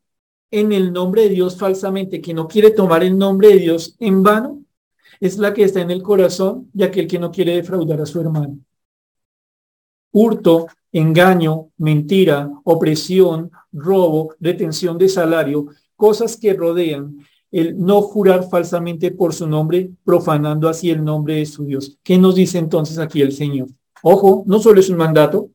en 0.52 0.72
el 0.72 0.94
nombre 0.94 1.24
de 1.24 1.30
Dios 1.30 1.58
falsamente, 1.58 2.22
que 2.22 2.34
no 2.34 2.48
quiere 2.48 2.72
tomar 2.72 3.04
el 3.04 3.18
nombre 3.18 3.50
de 3.50 3.58
Dios 3.58 3.96
en 4.00 4.22
vano, 4.22 4.64
es 5.20 5.38
la 5.38 5.54
que 5.54 5.64
está 5.64 5.82
en 5.82 5.92
el 5.92 6.04
corazón 6.04 6.70
de 6.74 6.84
aquel 6.86 7.08
que 7.08 7.18
no 7.18 7.32
quiere 7.32 7.56
defraudar 7.56 8.02
a 8.02 8.06
su 8.06 8.20
hermano. 8.20 8.60
Hurto, 10.12 10.68
engaño, 10.92 11.72
mentira, 11.78 12.52
opresión, 12.64 13.52
robo, 13.72 14.36
detención 14.38 14.98
de 14.98 15.10
salario, 15.10 15.68
cosas 15.96 16.38
que 16.38 16.54
rodean 16.54 17.26
el 17.54 17.80
no 17.80 18.02
jurar 18.02 18.50
falsamente 18.50 19.12
por 19.12 19.34
su 19.34 19.48
nombre, 19.48 19.92
profanando 20.04 20.68
así 20.68 20.90
el 20.90 21.04
nombre 21.04 21.36
de 21.36 21.46
su 21.46 21.66
Dios. 21.66 22.00
¿Qué 22.04 22.18
nos 22.18 22.34
dice 22.36 22.58
entonces 22.58 22.98
aquí 22.98 23.22
el 23.22 23.32
Señor? 23.32 23.68
Ojo, 24.02 24.44
no 24.48 24.60
solo 24.60 24.80
es 24.80 24.90
un 24.90 24.98
mandato, 24.98 25.52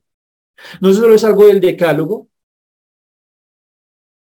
no 0.80 0.92
solo 0.94 1.14
es 1.14 1.24
algo 1.24 1.46
del 1.46 1.60
decálogo, 1.60 2.28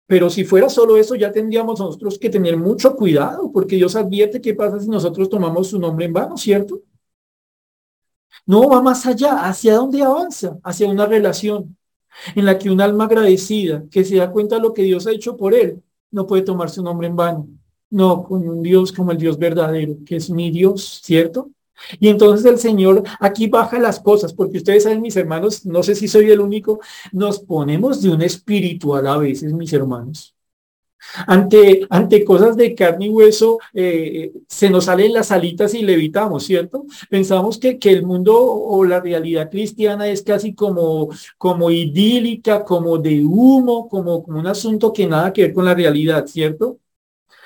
pero 0.06 0.28
si 0.28 0.44
fuera 0.44 0.68
solo 0.68 0.96
eso, 0.96 1.14
ya 1.14 1.30
tendríamos 1.30 1.78
nosotros 1.78 2.18
que 2.18 2.28
tener 2.28 2.56
mucho 2.56 2.96
cuidado, 2.96 3.50
porque 3.52 3.76
Dios 3.76 3.94
advierte 3.94 4.40
qué 4.40 4.54
pasa 4.54 4.80
si 4.80 4.88
nosotros 4.88 5.28
tomamos 5.28 5.68
su 5.68 5.78
nombre 5.78 6.04
en 6.06 6.12
vano, 6.12 6.36
¿cierto? 6.36 6.82
No, 8.44 8.68
va 8.68 8.82
más 8.82 9.06
allá. 9.06 9.46
¿Hacia 9.46 9.76
dónde 9.76 10.02
avanza? 10.02 10.58
Hacia 10.64 10.88
una 10.88 11.06
relación 11.06 11.76
en 12.34 12.44
la 12.44 12.58
que 12.58 12.70
un 12.70 12.80
alma 12.80 13.04
agradecida, 13.04 13.84
que 13.90 14.04
se 14.04 14.16
da 14.16 14.30
cuenta 14.32 14.56
de 14.56 14.62
lo 14.62 14.74
que 14.74 14.82
Dios 14.82 15.06
ha 15.06 15.12
hecho 15.12 15.36
por 15.36 15.54
él, 15.54 15.82
no 16.12 16.26
puede 16.26 16.42
tomar 16.42 16.70
su 16.70 16.82
nombre 16.82 17.08
en 17.08 17.16
vano. 17.16 17.48
No, 17.90 18.22
con 18.22 18.48
un 18.48 18.62
Dios 18.62 18.92
como 18.92 19.12
el 19.12 19.18
Dios 19.18 19.38
verdadero, 19.38 19.96
que 20.06 20.16
es 20.16 20.30
mi 20.30 20.50
Dios, 20.50 21.00
¿cierto? 21.02 21.50
Y 21.98 22.08
entonces 22.08 22.46
el 22.46 22.58
Señor 22.58 23.02
aquí 23.18 23.48
baja 23.48 23.78
las 23.78 24.00
cosas, 24.00 24.32
porque 24.32 24.58
ustedes 24.58 24.84
saben, 24.84 25.02
mis 25.02 25.16
hermanos, 25.16 25.66
no 25.66 25.82
sé 25.82 25.94
si 25.94 26.08
soy 26.08 26.30
el 26.30 26.40
único, 26.40 26.80
nos 27.12 27.40
ponemos 27.40 28.00
de 28.00 28.10
un 28.10 28.22
espiritual 28.22 29.06
a 29.06 29.16
veces, 29.18 29.52
mis 29.52 29.72
hermanos. 29.72 30.34
Ante, 31.26 31.86
ante 31.90 32.24
cosas 32.24 32.56
de 32.56 32.74
carne 32.74 33.06
y 33.06 33.08
hueso, 33.10 33.58
eh, 33.74 34.32
se 34.48 34.70
nos 34.70 34.86
salen 34.86 35.12
las 35.12 35.30
alitas 35.30 35.74
y 35.74 35.82
levitamos, 35.82 36.44
¿cierto? 36.44 36.86
Pensamos 37.10 37.58
que, 37.58 37.78
que 37.78 37.90
el 37.90 38.04
mundo 38.04 38.34
o 38.40 38.84
la 38.84 39.00
realidad 39.00 39.50
cristiana 39.50 40.08
es 40.08 40.22
casi 40.22 40.54
como, 40.54 41.10
como 41.38 41.70
idílica, 41.70 42.64
como 42.64 42.98
de 42.98 43.24
humo, 43.24 43.88
como, 43.88 44.22
como 44.22 44.38
un 44.38 44.46
asunto 44.46 44.92
que 44.92 45.06
nada 45.06 45.32
que 45.32 45.42
ver 45.42 45.52
con 45.52 45.64
la 45.64 45.74
realidad, 45.74 46.26
¿cierto? 46.26 46.78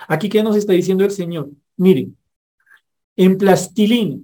Aquí, 0.08 0.28
¿qué 0.28 0.42
nos 0.42 0.56
está 0.56 0.72
diciendo 0.72 1.04
el 1.04 1.10
Señor? 1.10 1.50
Miren, 1.76 2.16
en 3.16 3.38
plastilina, 3.38 4.18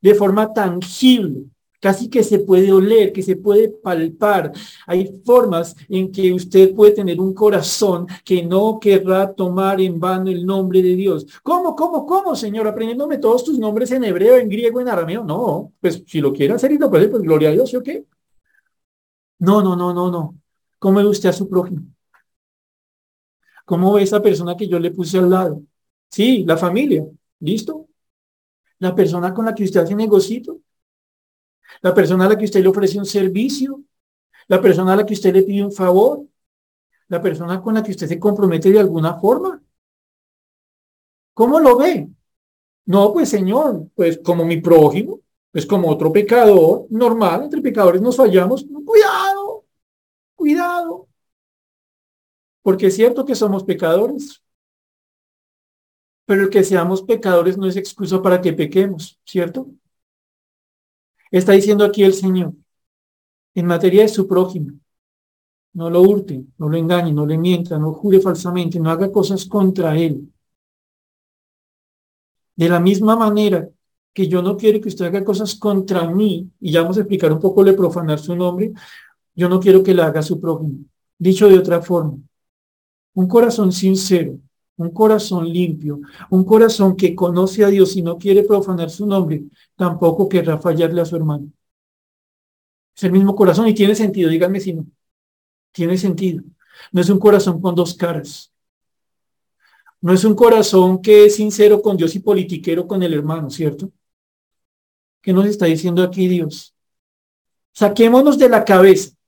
de 0.00 0.14
forma 0.14 0.52
tangible, 0.52 1.44
casi 1.80 2.08
que 2.08 2.22
se 2.22 2.40
puede 2.40 2.72
oler, 2.72 3.12
que 3.12 3.22
se 3.22 3.36
puede 3.36 3.68
palpar. 3.68 4.52
Hay 4.86 5.20
formas 5.24 5.76
en 5.88 6.10
que 6.10 6.32
usted 6.32 6.74
puede 6.74 6.92
tener 6.92 7.20
un 7.20 7.34
corazón 7.34 8.06
que 8.24 8.42
no 8.42 8.78
querrá 8.80 9.32
tomar 9.32 9.80
en 9.80 9.98
vano 10.00 10.30
el 10.30 10.44
nombre 10.44 10.82
de 10.82 10.94
Dios. 10.96 11.26
¿Cómo, 11.42 11.74
cómo, 11.76 12.06
cómo, 12.06 12.34
Señor? 12.36 12.66
Aprendiéndome 12.66 13.18
todos 13.18 13.44
tus 13.44 13.58
nombres 13.58 13.90
en 13.92 14.04
hebreo, 14.04 14.36
en 14.36 14.48
griego, 14.48 14.80
en 14.80 14.88
arameo. 14.88 15.24
No, 15.24 15.72
pues 15.80 16.02
si 16.06 16.20
lo 16.20 16.32
quiere 16.32 16.54
hacer 16.54 16.72
y 16.72 16.78
lo 16.78 16.90
puede, 16.90 17.08
pues 17.08 17.22
gloria 17.22 17.50
a 17.50 17.52
Dios, 17.52 17.70
¿sí 17.70 17.76
o 17.76 17.82
qué? 17.82 18.04
No, 19.38 19.62
no, 19.62 19.76
no, 19.76 19.94
no, 19.94 20.10
no. 20.10 20.38
¿Cómo 20.78 20.98
ve 20.98 21.06
usted 21.06 21.28
a 21.28 21.32
su 21.32 21.48
prójimo? 21.48 21.82
¿Cómo 23.64 23.92
ve 23.92 24.02
esa 24.02 24.22
persona 24.22 24.56
que 24.56 24.66
yo 24.66 24.78
le 24.78 24.90
puse 24.90 25.18
al 25.18 25.30
lado? 25.30 25.62
Sí, 26.10 26.44
la 26.44 26.56
familia. 26.56 27.04
¿Listo? 27.40 27.86
La 28.78 28.94
persona 28.94 29.34
con 29.34 29.44
la 29.44 29.54
que 29.54 29.64
usted 29.64 29.80
hace 29.80 29.94
negocio 29.94 30.60
la 31.82 31.94
persona 31.94 32.26
a 32.26 32.28
la 32.30 32.38
que 32.38 32.44
usted 32.44 32.62
le 32.62 32.68
ofrece 32.68 32.98
un 32.98 33.06
servicio, 33.06 33.82
la 34.48 34.60
persona 34.60 34.92
a 34.92 34.96
la 34.96 35.06
que 35.06 35.14
usted 35.14 35.32
le 35.32 35.42
pide 35.42 35.64
un 35.64 35.72
favor, 35.72 36.24
la 37.08 37.20
persona 37.22 37.60
con 37.62 37.74
la 37.74 37.82
que 37.82 37.92
usted 37.92 38.08
se 38.08 38.18
compromete 38.18 38.70
de 38.70 38.80
alguna 38.80 39.18
forma. 39.18 39.62
¿Cómo 41.34 41.60
lo 41.60 41.76
ve? 41.78 42.08
No, 42.86 43.12
pues 43.12 43.28
Señor, 43.28 43.88
pues 43.94 44.18
como 44.24 44.44
mi 44.44 44.60
prójimo, 44.60 45.20
pues 45.52 45.66
como 45.66 45.88
otro 45.90 46.12
pecador 46.12 46.86
normal, 46.90 47.44
entre 47.44 47.60
pecadores 47.60 48.00
nos 48.00 48.16
fallamos. 48.16 48.66
Cuidado, 48.84 49.64
cuidado. 50.34 51.08
Porque 52.62 52.86
es 52.86 52.96
cierto 52.96 53.24
que 53.24 53.34
somos 53.34 53.64
pecadores, 53.64 54.42
pero 56.26 56.42
el 56.42 56.50
que 56.50 56.64
seamos 56.64 57.02
pecadores 57.02 57.56
no 57.56 57.66
es 57.66 57.76
excusa 57.76 58.20
para 58.20 58.40
que 58.40 58.52
pequemos, 58.52 59.18
¿cierto? 59.24 59.68
Está 61.30 61.52
diciendo 61.52 61.84
aquí 61.84 62.02
el 62.02 62.14
Señor, 62.14 62.54
en 63.54 63.66
materia 63.66 64.02
de 64.02 64.08
su 64.08 64.26
prójimo, 64.26 64.78
no 65.74 65.90
lo 65.90 66.02
hurte, 66.02 66.44
no 66.58 66.68
lo 66.68 66.76
engañe, 66.76 67.12
no 67.12 67.26
le 67.26 67.36
mienta, 67.36 67.78
no 67.78 67.92
jure 67.92 68.20
falsamente, 68.20 68.80
no 68.80 68.90
haga 68.90 69.12
cosas 69.12 69.44
contra 69.44 69.96
él. 69.96 70.32
De 72.56 72.68
la 72.68 72.80
misma 72.80 73.14
manera 73.16 73.68
que 74.12 74.26
yo 74.26 74.42
no 74.42 74.56
quiero 74.56 74.80
que 74.80 74.88
usted 74.88 75.06
haga 75.06 75.24
cosas 75.24 75.54
contra 75.54 76.08
mí, 76.10 76.50
y 76.60 76.72
ya 76.72 76.82
vamos 76.82 76.96
a 76.96 77.00
explicar 77.00 77.32
un 77.32 77.38
poco 77.38 77.62
le 77.62 77.74
profanar 77.74 78.18
su 78.18 78.34
nombre, 78.34 78.72
yo 79.34 79.48
no 79.48 79.60
quiero 79.60 79.82
que 79.82 79.94
le 79.94 80.02
haga 80.02 80.22
su 80.22 80.40
prójimo. 80.40 80.80
Dicho 81.16 81.48
de 81.48 81.58
otra 81.58 81.80
forma, 81.80 82.18
un 83.14 83.28
corazón 83.28 83.70
sincero, 83.70 84.38
un 84.78 84.90
corazón 84.90 85.52
limpio, 85.52 86.00
un 86.30 86.44
corazón 86.44 86.96
que 86.96 87.14
conoce 87.14 87.64
a 87.64 87.68
Dios 87.68 87.96
y 87.96 88.02
no 88.02 88.16
quiere 88.16 88.42
profanar 88.42 88.90
su 88.90 89.06
nombre, 89.06 89.44
tampoco 89.76 90.28
querrá 90.28 90.58
fallarle 90.58 91.00
a 91.00 91.04
su 91.04 91.16
hermano. 91.16 91.52
Es 92.96 93.04
el 93.04 93.12
mismo 93.12 93.36
corazón 93.36 93.68
y 93.68 93.74
tiene 93.74 93.94
sentido, 93.94 94.30
díganme 94.30 94.60
si 94.60 94.72
no. 94.72 94.86
Tiene 95.72 95.98
sentido. 95.98 96.42
No 96.92 97.00
es 97.00 97.10
un 97.10 97.18
corazón 97.18 97.60
con 97.60 97.74
dos 97.74 97.94
caras. 97.94 98.52
No 100.00 100.12
es 100.12 100.24
un 100.24 100.34
corazón 100.34 101.02
que 101.02 101.26
es 101.26 101.36
sincero 101.36 101.82
con 101.82 101.96
Dios 101.96 102.14
y 102.14 102.20
politiquero 102.20 102.86
con 102.86 103.02
el 103.02 103.12
hermano, 103.12 103.50
¿cierto? 103.50 103.90
¿Qué 105.20 105.32
nos 105.32 105.46
está 105.46 105.66
diciendo 105.66 106.02
aquí 106.02 106.28
Dios? 106.28 106.74
Saquémonos 107.72 108.38
de 108.38 108.48
la 108.48 108.64
cabeza 108.64 109.18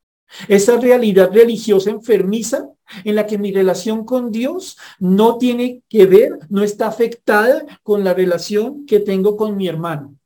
esa 0.49 0.79
realidad 0.79 1.31
religiosa 1.33 1.91
enfermiza 1.91 2.69
en 3.05 3.15
la 3.15 3.27
que 3.27 3.39
mi 3.39 3.53
relación 3.53 4.05
con 4.05 4.31
Dios 4.31 4.77
no 4.99 5.39
tiene 5.39 5.83
que 5.89 6.07
ver, 6.07 6.39
no 6.49 6.63
está 6.63 6.89
afectada 6.89 7.65
con 7.83 8.05
la 8.05 8.15
relación 8.15 8.87
que 8.87 9.01
tengo 9.01 9.37
con 9.37 9.57
mi 9.57 9.69
hermano. 9.69 10.17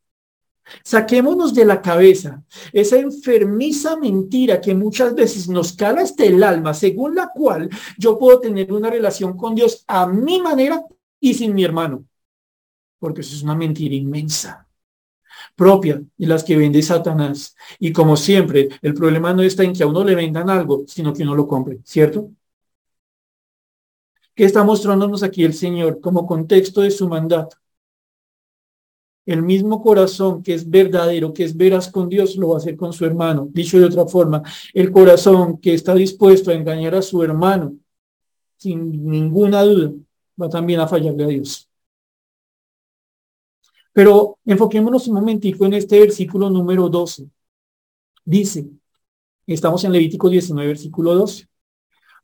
Saquémonos 0.83 1.55
de 1.55 1.65
la 1.65 1.83
cabeza 1.83 2.43
esa 2.73 2.97
enfermiza 2.99 3.97
mentira 3.97 4.61
que 4.61 4.75
muchas 4.75 5.15
veces 5.15 5.49
nos 5.49 5.75
cala 5.75 6.03
hasta 6.03 6.25
el 6.25 6.43
alma, 6.43 6.73
según 6.73 7.15
la 7.15 7.29
cual 7.29 7.69
yo 7.99 8.19
puedo 8.19 8.41
tener 8.41 8.73
una 8.73 8.91
relación 8.91 9.37
con 9.37 9.55
Dios 9.55 9.85
a 9.87 10.07
mi 10.07 10.41
manera 10.41 10.83
y 11.21 11.35
sin 11.35 11.55
mi 11.55 11.65
hermano. 11.65 12.07
Porque 12.99 13.21
eso 13.21 13.35
es 13.35 13.43
una 13.43 13.55
mentira 13.55 13.95
inmensa 13.95 14.67
propia 15.55 16.03
y 16.17 16.27
las 16.27 16.45
que 16.45 16.57
vende 16.57 16.83
Satanás. 16.83 17.57
Y 17.79 17.93
como 17.93 18.17
siempre, 18.17 18.69
el 18.83 18.95
problema 18.95 19.33
no 19.33 19.43
está 19.43 19.63
en 19.65 19.73
que 19.73 19.83
a 19.83 19.87
uno 19.87 20.05
le 20.05 20.15
vendan 20.15 20.51
algo, 20.51 20.85
sino 20.87 21.13
que 21.13 21.23
uno 21.23 21.35
lo 21.35 21.47
compre, 21.47 21.81
¿cierto? 21.85 22.31
¿Qué 24.35 24.45
está 24.45 24.65
mostrándonos 24.65 25.23
aquí 25.23 25.45
el 25.45 25.55
Señor 25.55 26.01
como 26.01 26.27
contexto 26.27 26.81
de 26.81 26.91
su 26.91 27.09
mandato? 27.09 27.57
El 29.27 29.43
mismo 29.43 29.83
corazón 29.83 30.43
que 30.43 30.55
es 30.55 30.69
verdadero, 30.69 31.33
que 31.33 31.45
es 31.45 31.57
veraz 31.57 31.91
con 31.91 32.09
Dios, 32.09 32.37
lo 32.37 32.49
va 32.49 32.57
a 32.57 32.59
hacer 32.59 32.77
con 32.77 32.93
su 32.93 33.07
hermano. 33.07 33.49
Dicho 33.51 33.79
de 33.79 33.87
otra 33.87 34.07
forma, 34.07 34.43
el 34.75 34.91
corazón 34.93 35.59
que 35.59 35.73
está 35.75 35.95
dispuesto 35.95 36.51
a 36.51 36.55
engañar 36.55 36.95
a 36.95 37.03
su 37.03 37.23
hermano, 37.23 37.75
sin 38.57 39.09
ninguna 39.11 39.63
duda, 39.63 39.93
va 40.41 40.49
también 40.49 40.81
a 40.81 40.89
fallarle 40.89 41.25
a 41.25 41.29
Dios. 41.29 41.69
Pero 43.93 44.39
enfoquémonos 44.45 45.07
un 45.09 45.15
momentico 45.15 45.65
en 45.65 45.75
este 45.75 46.01
versículo 46.01 46.51
número 46.51 46.89
12. 46.89 47.29
Dice, 48.25 48.69
estamos 49.47 49.85
en 49.85 49.93
Levítico 49.93 50.29
19, 50.29 50.69
versículo 50.69 51.15
12. 51.15 51.47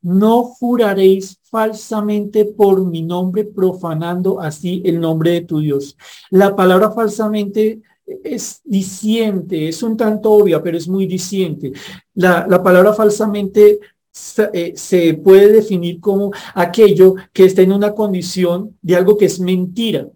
No 0.03 0.45
juraréis 0.45 1.39
falsamente 1.45 2.45
por 2.45 2.85
mi 2.87 3.03
nombre, 3.03 3.45
profanando 3.45 4.41
así 4.41 4.83
el 4.85 5.01
nombre 5.01 5.33
de 5.33 5.41
tu 5.43 5.61
Dios. 5.61 5.97
La 6.31 6.57
palabra 6.57 6.91
falsamente 6.91 7.83
es 8.25 8.61
diciente, 8.65 9.69
es 9.69 9.83
un 9.83 9.97
tanto 9.97 10.33
obvia, 10.33 10.63
pero 10.63 10.77
es 10.79 10.89
muy 10.89 11.07
diciente. 11.07 11.73
La, 12.15 12.47
la 12.49 12.63
palabra 12.63 12.95
falsamente 12.95 13.79
se, 14.11 14.51
eh, 14.53 14.73
se 14.77 15.15
puede 15.15 15.53
definir 15.53 16.01
como 16.01 16.33
aquello 16.55 17.15
que 17.33 17.45
está 17.45 17.63
en 17.63 17.73
una 17.73 17.95
condición 17.95 18.77
de 18.83 18.97
algo 18.97 19.17
que 19.17 19.27
es 19.27 19.39
mentira, 19.41 20.09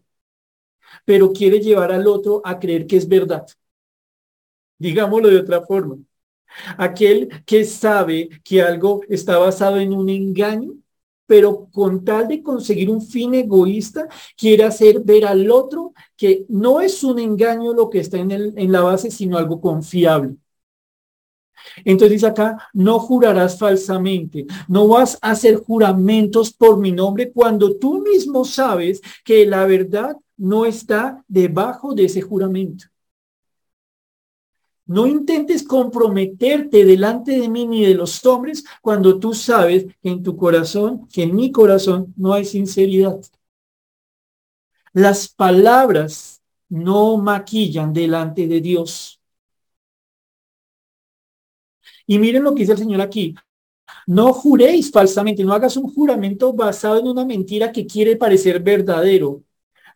pero 1.05 1.33
quiere 1.33 1.61
llevar 1.61 1.93
al 1.93 2.07
otro 2.07 2.41
a 2.45 2.59
creer 2.59 2.87
que 2.87 2.97
es 2.97 3.09
verdad. 3.09 3.47
Digámoslo 4.79 5.29
de 5.29 5.39
otra 5.39 5.63
forma. 5.63 5.97
Aquel 6.79 7.29
que 7.45 7.65
sabe 7.65 8.29
que 8.45 8.63
algo 8.63 9.03
está 9.09 9.39
basado 9.39 9.79
en 9.79 9.93
un 9.93 10.09
engaño, 10.09 10.75
pero 11.27 11.69
con 11.73 12.05
tal 12.05 12.29
de 12.29 12.43
conseguir 12.43 12.91
un 12.91 13.01
fin 13.01 13.35
egoísta, 13.35 14.09
quiere 14.37 14.65
hacer 14.65 15.01
ver 15.01 15.25
al 15.25 15.51
otro 15.51 15.95
que 16.17 16.45
no 16.49 16.81
es 16.81 17.03
un 17.03 17.19
engaño 17.19 17.73
lo 17.73 17.89
que 17.91 18.01
está 18.01 18.19
en, 18.19 18.31
el, 18.31 18.55
en 18.57 18.73
la 18.73 18.83
base, 18.83 19.11
sino 19.11 19.39
algo 19.39 19.61
confiable. 19.61 20.37
Entonces 21.85 22.13
dice 22.13 22.27
acá, 22.27 22.69
no 22.73 22.99
jurarás 22.99 23.59
falsamente, 23.59 24.47
no 24.69 24.89
vas 24.89 25.19
a 25.23 25.31
hacer 25.31 25.57
juramentos 25.57 26.53
por 26.53 26.79
mi 26.79 26.93
nombre 26.93 27.33
cuando 27.33 27.77
tú 27.77 28.03
mismo 28.03 28.45
sabes 28.45 29.01
que 29.25 29.47
la 29.47 29.67
verdad 29.67 30.17
no 30.37 30.67
está 30.67 31.25
debajo 31.29 31.95
de 31.95 32.05
ese 32.05 32.21
juramento. 32.21 32.87
No 34.87 35.07
intentes 35.07 35.63
comprometerte 35.63 36.85
delante 36.85 37.33
de 37.41 37.49
mí 37.49 37.67
ni 37.67 37.85
de 37.87 37.95
los 37.95 38.25
hombres 38.27 38.65
cuando 38.83 39.19
tú 39.19 39.33
sabes 39.33 39.87
que 40.03 40.11
en 40.11 40.23
tu 40.23 40.37
corazón, 40.37 41.09
que 41.09 41.23
en 41.23 41.35
mi 41.35 41.51
corazón 41.51 42.13
no 42.17 42.35
hay 42.35 42.45
sinceridad. 42.45 43.19
Las 44.93 45.29
palabras 45.29 46.43
no 46.69 47.17
maquillan 47.17 47.93
delante 47.93 48.47
de 48.47 48.61
Dios. 48.61 49.21
Y 52.07 52.19
miren 52.19 52.45
lo 52.45 52.55
que 52.55 52.61
dice 52.61 52.73
el 52.73 52.79
Señor 52.79 53.01
aquí. 53.01 53.35
No 54.07 54.33
juréis 54.35 54.91
falsamente, 54.91 55.45
no 55.45 55.55
hagas 55.55 55.77
un 55.77 55.93
juramento 55.93 56.53
basado 56.53 56.99
en 57.01 57.09
una 57.09 57.25
mentira 57.25 57.73
que 57.73 57.87
quiere 57.87 58.17
parecer 58.17 58.63
verdadero. 58.63 59.43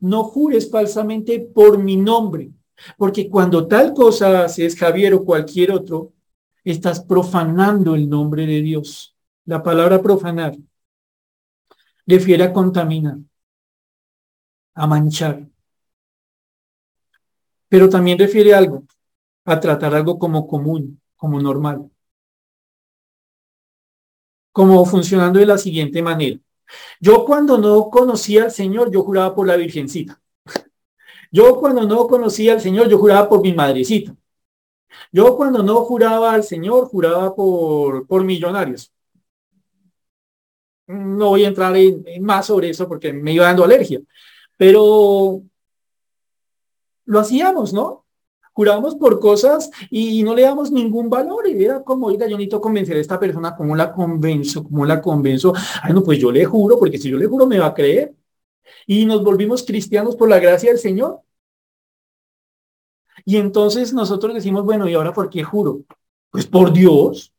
No 0.01 0.25
jures 0.25 0.71
falsamente 0.71 1.41
por 1.41 1.79
mi 1.79 1.97
nombre 1.97 2.53
porque 2.97 3.29
cuando 3.29 3.67
tal 3.67 3.93
cosa 3.95 4.45
haces, 4.45 4.77
Javier 4.77 5.15
o 5.15 5.25
cualquier 5.25 5.73
otro, 5.73 6.13
estás 6.65 7.01
profanando 7.01 7.95
el 7.95 8.09
nombre 8.09 8.47
de 8.47 8.61
Dios. 8.63 9.17
La 9.45 9.63
palabra 9.63 10.03
profanar 10.03 10.57
refiere 12.07 12.45
a 12.45 12.53
contaminar, 12.53 13.19
a 14.75 14.87
manchar. 14.87 15.47
Pero 17.69 17.89
también 17.89 18.19
refiere 18.19 18.55
algo, 18.55 18.85
a 19.45 19.61
tratar 19.61 19.95
algo 19.95 20.19
como 20.19 20.47
común, 20.47 21.01
como 21.17 21.41
normal. 21.41 21.91
Como 24.53 24.85
funcionando 24.87 25.39
de 25.39 25.47
la 25.47 25.59
siguiente 25.59 26.03
manera. 26.03 26.39
Yo 27.01 27.25
cuando 27.25 27.59
no 27.59 27.91
conocía 27.91 28.45
al 28.45 28.51
Señor, 28.51 28.91
yo 28.91 29.03
juraba 29.03 29.35
por 29.35 29.47
la 29.47 29.57
Virgencita. 29.57 30.21
Yo 31.31 31.59
cuando 31.61 31.83
no 31.83 32.07
conocía 32.07 32.55
al 32.55 32.61
Señor, 32.61 32.89
yo 32.89 32.99
juraba 32.99 33.29
por 33.29 33.41
mi 33.43 33.53
madrecita. 33.53 34.15
Yo 35.13 35.37
cuando 35.37 35.63
no 35.63 35.85
juraba 35.85 36.33
al 36.33 36.45
Señor, 36.45 36.87
juraba 36.87 37.35
por, 37.35 38.07
por 38.07 38.25
millonarios. 38.25 38.93
No 40.87 41.29
voy 41.31 41.45
a 41.45 41.49
entrar 41.49 41.77
en, 41.77 42.05
más 42.23 42.47
sobre 42.47 42.71
eso 42.71 42.89
porque 42.89 43.13
me 43.13 43.33
iba 43.33 43.45
dando 43.45 43.65
alergia. 43.65 44.01
Pero 44.57 45.43
lo 47.05 47.21
hacíamos, 47.21 47.73
¿no? 47.73 48.05
Jurábamos 48.55 48.97
por 48.97 49.21
cosas 49.21 49.71
y 49.91 50.23
no 50.25 50.35
le 50.35 50.43
damos 50.43 50.73
ningún 50.73 51.11
valor. 51.11 51.47
Y 51.47 51.63
era 51.63 51.83
como, 51.85 52.07
oiga, 52.07 52.27
yo 52.27 52.37
necesito 52.37 52.61
convencer 52.61 52.97
a 52.97 53.01
esta 53.01 53.21
persona, 53.21 53.55
¿cómo 53.55 53.77
la 53.77 53.93
convenzo? 53.93 54.65
¿Cómo 54.65 54.85
la 54.87 55.01
convenzo? 55.01 55.53
Ay, 55.83 55.93
no, 55.93 56.03
pues 56.03 56.19
yo 56.19 56.33
le 56.33 56.45
juro, 56.45 56.79
porque 56.79 56.99
si 56.99 57.11
yo 57.11 57.19
le 57.19 57.27
juro 57.27 57.47
me 57.47 57.59
va 57.59 57.67
a 57.67 57.75
creer 57.75 58.15
y 58.87 59.05
nos 59.07 59.23
volvimos 59.23 59.65
cristianos 59.65 60.17
por 60.17 60.29
la 60.29 60.39
gracia 60.39 60.71
del 60.71 60.79
Señor. 60.79 61.23
Y 63.25 63.37
entonces 63.37 63.93
nosotros 63.93 64.35
decimos, 64.35 64.65
bueno, 64.65 64.89
¿y 64.89 64.95
ahora 64.95 65.13
por 65.13 65.29
qué 65.31 65.43
juro? 65.43 65.83
Pues 66.31 66.47
por 66.47 66.73
Dios. 66.73 67.33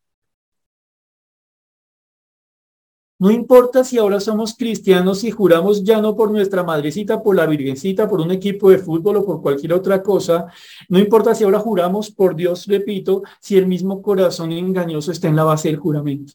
No 3.19 3.31
importa 3.31 3.83
si 3.83 3.97
ahora 3.97 4.19
somos 4.21 4.55
cristianos 4.55 5.25
y 5.25 5.31
juramos 5.31 5.83
ya 5.83 6.01
no 6.01 6.15
por 6.15 6.31
nuestra 6.31 6.63
madrecita, 6.63 7.21
por 7.21 7.35
la 7.35 7.45
virgencita, 7.45 8.07
por 8.07 8.21
un 8.21 8.31
equipo 8.31 8.69
de 8.69 8.77
fútbol 8.77 9.17
o 9.17 9.25
por 9.25 9.41
cualquier 9.41 9.73
otra 9.73 10.01
cosa. 10.01 10.47
No 10.87 10.99
importa 10.99 11.35
si 11.35 11.43
ahora 11.43 11.59
juramos 11.59 12.11
por 12.11 12.33
Dios, 12.35 12.65
repito, 12.67 13.23
si 13.41 13.57
el 13.57 13.67
mismo 13.67 14.01
corazón 14.01 14.53
engañoso 14.53 15.11
está 15.11 15.27
en 15.27 15.35
la 15.35 15.43
base 15.43 15.67
del 15.67 15.77
juramento. 15.77 16.33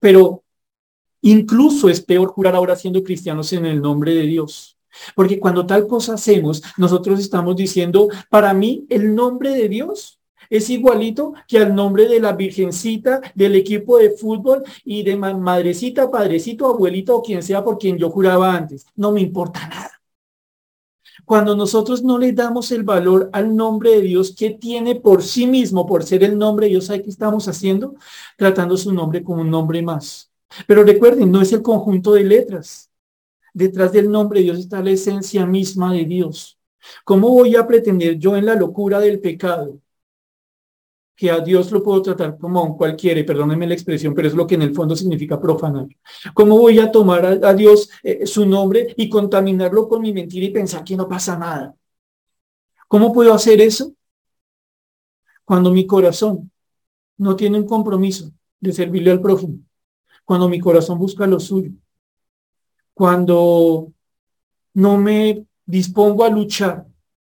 Pero 0.00 0.42
Incluso 1.26 1.88
es 1.88 2.00
peor 2.00 2.28
jurar 2.28 2.54
ahora 2.54 2.76
siendo 2.76 3.02
cristianos 3.02 3.52
en 3.52 3.66
el 3.66 3.82
nombre 3.82 4.14
de 4.14 4.22
Dios. 4.22 4.78
Porque 5.16 5.40
cuando 5.40 5.66
tal 5.66 5.88
cosa 5.88 6.14
hacemos, 6.14 6.62
nosotros 6.76 7.18
estamos 7.18 7.56
diciendo, 7.56 8.08
para 8.30 8.54
mí 8.54 8.86
el 8.90 9.12
nombre 9.12 9.50
de 9.50 9.68
Dios 9.68 10.20
es 10.48 10.70
igualito 10.70 11.34
que 11.48 11.58
al 11.58 11.74
nombre 11.74 12.06
de 12.06 12.20
la 12.20 12.34
virgencita, 12.34 13.20
del 13.34 13.56
equipo 13.56 13.98
de 13.98 14.10
fútbol 14.10 14.62
y 14.84 15.02
de 15.02 15.16
madrecita, 15.16 16.08
padrecito, 16.12 16.66
abuelito 16.66 17.16
o 17.16 17.22
quien 17.22 17.42
sea 17.42 17.64
por 17.64 17.76
quien 17.76 17.98
yo 17.98 18.08
juraba 18.08 18.54
antes. 18.54 18.86
No 18.94 19.10
me 19.10 19.20
importa 19.20 19.66
nada. 19.66 19.90
Cuando 21.24 21.56
nosotros 21.56 22.04
no 22.04 22.18
le 22.18 22.32
damos 22.32 22.70
el 22.70 22.84
valor 22.84 23.30
al 23.32 23.56
nombre 23.56 23.90
de 23.90 24.02
Dios 24.02 24.32
que 24.32 24.50
tiene 24.50 24.94
por 24.94 25.24
sí 25.24 25.48
mismo, 25.48 25.86
por 25.86 26.04
ser 26.04 26.22
el 26.22 26.38
nombre 26.38 26.66
de 26.66 26.70
Dios, 26.70 26.84
¿sabe 26.84 27.02
qué 27.02 27.10
estamos 27.10 27.48
haciendo? 27.48 27.96
Tratando 28.36 28.76
su 28.76 28.92
nombre 28.92 29.24
como 29.24 29.40
un 29.40 29.50
nombre 29.50 29.82
más. 29.82 30.25
Pero 30.66 30.84
recuerden, 30.84 31.30
no 31.30 31.40
es 31.42 31.52
el 31.52 31.62
conjunto 31.62 32.12
de 32.14 32.24
letras. 32.24 32.90
Detrás 33.52 33.92
del 33.92 34.10
nombre 34.10 34.40
de 34.40 34.44
Dios 34.44 34.58
está 34.58 34.82
la 34.82 34.90
esencia 34.90 35.46
misma 35.46 35.92
de 35.92 36.04
Dios. 36.04 36.58
¿Cómo 37.04 37.30
voy 37.30 37.56
a 37.56 37.66
pretender 37.66 38.18
yo 38.18 38.36
en 38.36 38.46
la 38.46 38.54
locura 38.54 39.00
del 39.00 39.20
pecado 39.20 39.80
que 41.16 41.30
a 41.30 41.40
Dios 41.40 41.72
lo 41.72 41.82
puedo 41.82 42.02
tratar 42.02 42.36
como 42.36 42.60
a 42.60 42.62
un 42.64 42.76
cualquiera, 42.76 43.18
y 43.18 43.24
perdónenme 43.24 43.66
la 43.66 43.74
expresión, 43.74 44.14
pero 44.14 44.28
es 44.28 44.34
lo 44.34 44.46
que 44.46 44.54
en 44.56 44.62
el 44.62 44.74
fondo 44.74 44.94
significa 44.94 45.40
profanar. 45.40 45.86
¿Cómo 46.34 46.58
voy 46.58 46.78
a 46.78 46.92
tomar 46.92 47.24
a, 47.24 47.54
Dios 47.54 47.88
eh, 48.02 48.26
su 48.26 48.44
nombre 48.44 48.94
y 48.96 49.08
contaminarlo 49.08 49.88
con 49.88 50.02
mi 50.02 50.12
mentira 50.12 50.44
y 50.44 50.50
pensar 50.50 50.84
que 50.84 50.96
no 50.96 51.08
pasa 51.08 51.38
nada? 51.38 51.74
¿Cómo 52.86 53.12
puedo 53.12 53.32
hacer 53.32 53.60
eso? 53.62 53.94
Cuando 55.44 55.70
mi 55.70 55.86
corazón 55.86 56.50
no 57.16 57.34
tiene 57.34 57.58
un 57.58 57.66
compromiso 57.66 58.30
de 58.60 58.72
servirle 58.72 59.10
al 59.10 59.22
prójimo 59.22 59.65
cuando 60.26 60.48
mi 60.48 60.58
corazón 60.60 60.98
busca 60.98 61.26
lo 61.26 61.38
suyo, 61.40 61.70
cuando 62.92 63.92
no 64.74 64.98
me 64.98 65.46
dispongo 65.64 66.24
a 66.24 66.28
luchar 66.28 66.84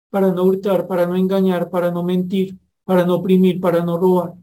para 0.09 0.33
no 0.33 0.43
hurtar, 0.43 0.87
para 0.87 1.05
no 1.05 1.15
engañar, 1.15 1.69
para 1.69 1.91
no 1.91 2.03
mentir, 2.03 2.57
para 2.83 3.05
no 3.05 3.15
oprimir, 3.15 3.61
para 3.61 3.85
no 3.85 3.97
robar, 3.97 4.33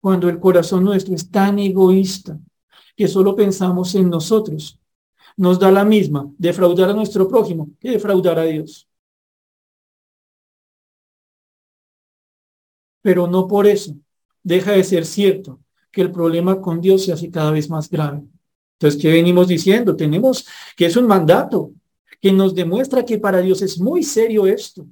cuando 0.00 0.28
el 0.28 0.38
corazón 0.38 0.84
nuestro 0.84 1.14
es 1.14 1.30
tan 1.30 1.58
egoísta 1.58 2.38
que 2.94 3.08
solo 3.08 3.34
pensamos 3.34 3.94
en 3.94 4.10
nosotros, 4.10 4.78
nos 5.36 5.58
da 5.58 5.70
la 5.70 5.84
misma 5.84 6.30
defraudar 6.36 6.90
a 6.90 6.94
nuestro 6.94 7.26
prójimo 7.26 7.70
que 7.80 7.92
defraudar 7.92 8.38
a 8.38 8.44
Dios. 8.44 8.86
Pero 13.00 13.26
no 13.26 13.48
por 13.48 13.66
eso 13.66 13.96
deja 14.42 14.72
de 14.72 14.84
ser 14.84 15.06
cierto 15.06 15.58
que 15.92 16.02
el 16.02 16.10
problema 16.10 16.60
con 16.60 16.80
Dios 16.80 17.04
se 17.04 17.12
hace 17.12 17.30
cada 17.30 17.50
vez 17.50 17.68
más 17.68 17.88
grave. 17.88 18.22
Entonces, 18.72 19.00
¿qué 19.00 19.12
venimos 19.12 19.46
diciendo? 19.46 19.94
Tenemos 19.94 20.46
que 20.76 20.86
es 20.86 20.96
un 20.96 21.06
mandato 21.06 21.70
que 22.20 22.32
nos 22.32 22.54
demuestra 22.54 23.04
que 23.04 23.18
para 23.18 23.40
Dios 23.40 23.62
es 23.62 23.78
muy 23.78 24.02
serio 24.02 24.46
esto. 24.46 24.86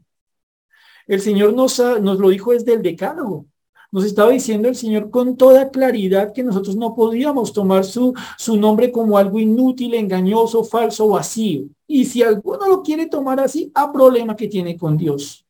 El 1.06 1.20
Señor 1.20 1.54
nos, 1.54 1.78
nos 2.00 2.18
lo 2.18 2.28
dijo 2.28 2.52
desde 2.52 2.74
el 2.74 2.82
decálogo. 2.82 3.46
Nos 3.92 4.04
estaba 4.04 4.30
diciendo 4.30 4.68
el 4.68 4.76
Señor 4.76 5.10
con 5.10 5.36
toda 5.36 5.70
claridad 5.70 6.32
que 6.32 6.44
nosotros 6.44 6.76
no 6.76 6.94
podíamos 6.94 7.52
tomar 7.52 7.84
su, 7.84 8.14
su 8.38 8.56
nombre 8.56 8.92
como 8.92 9.18
algo 9.18 9.40
inútil, 9.40 9.94
engañoso, 9.94 10.62
falso, 10.62 11.08
vacío. 11.08 11.64
Y 11.88 12.04
si 12.04 12.22
alguno 12.22 12.68
lo 12.68 12.82
quiere 12.82 13.06
tomar 13.06 13.40
así, 13.40 13.72
a 13.74 13.92
problema 13.92 14.36
que 14.36 14.46
tiene 14.46 14.76
con 14.76 14.96
Dios. 14.96 15.44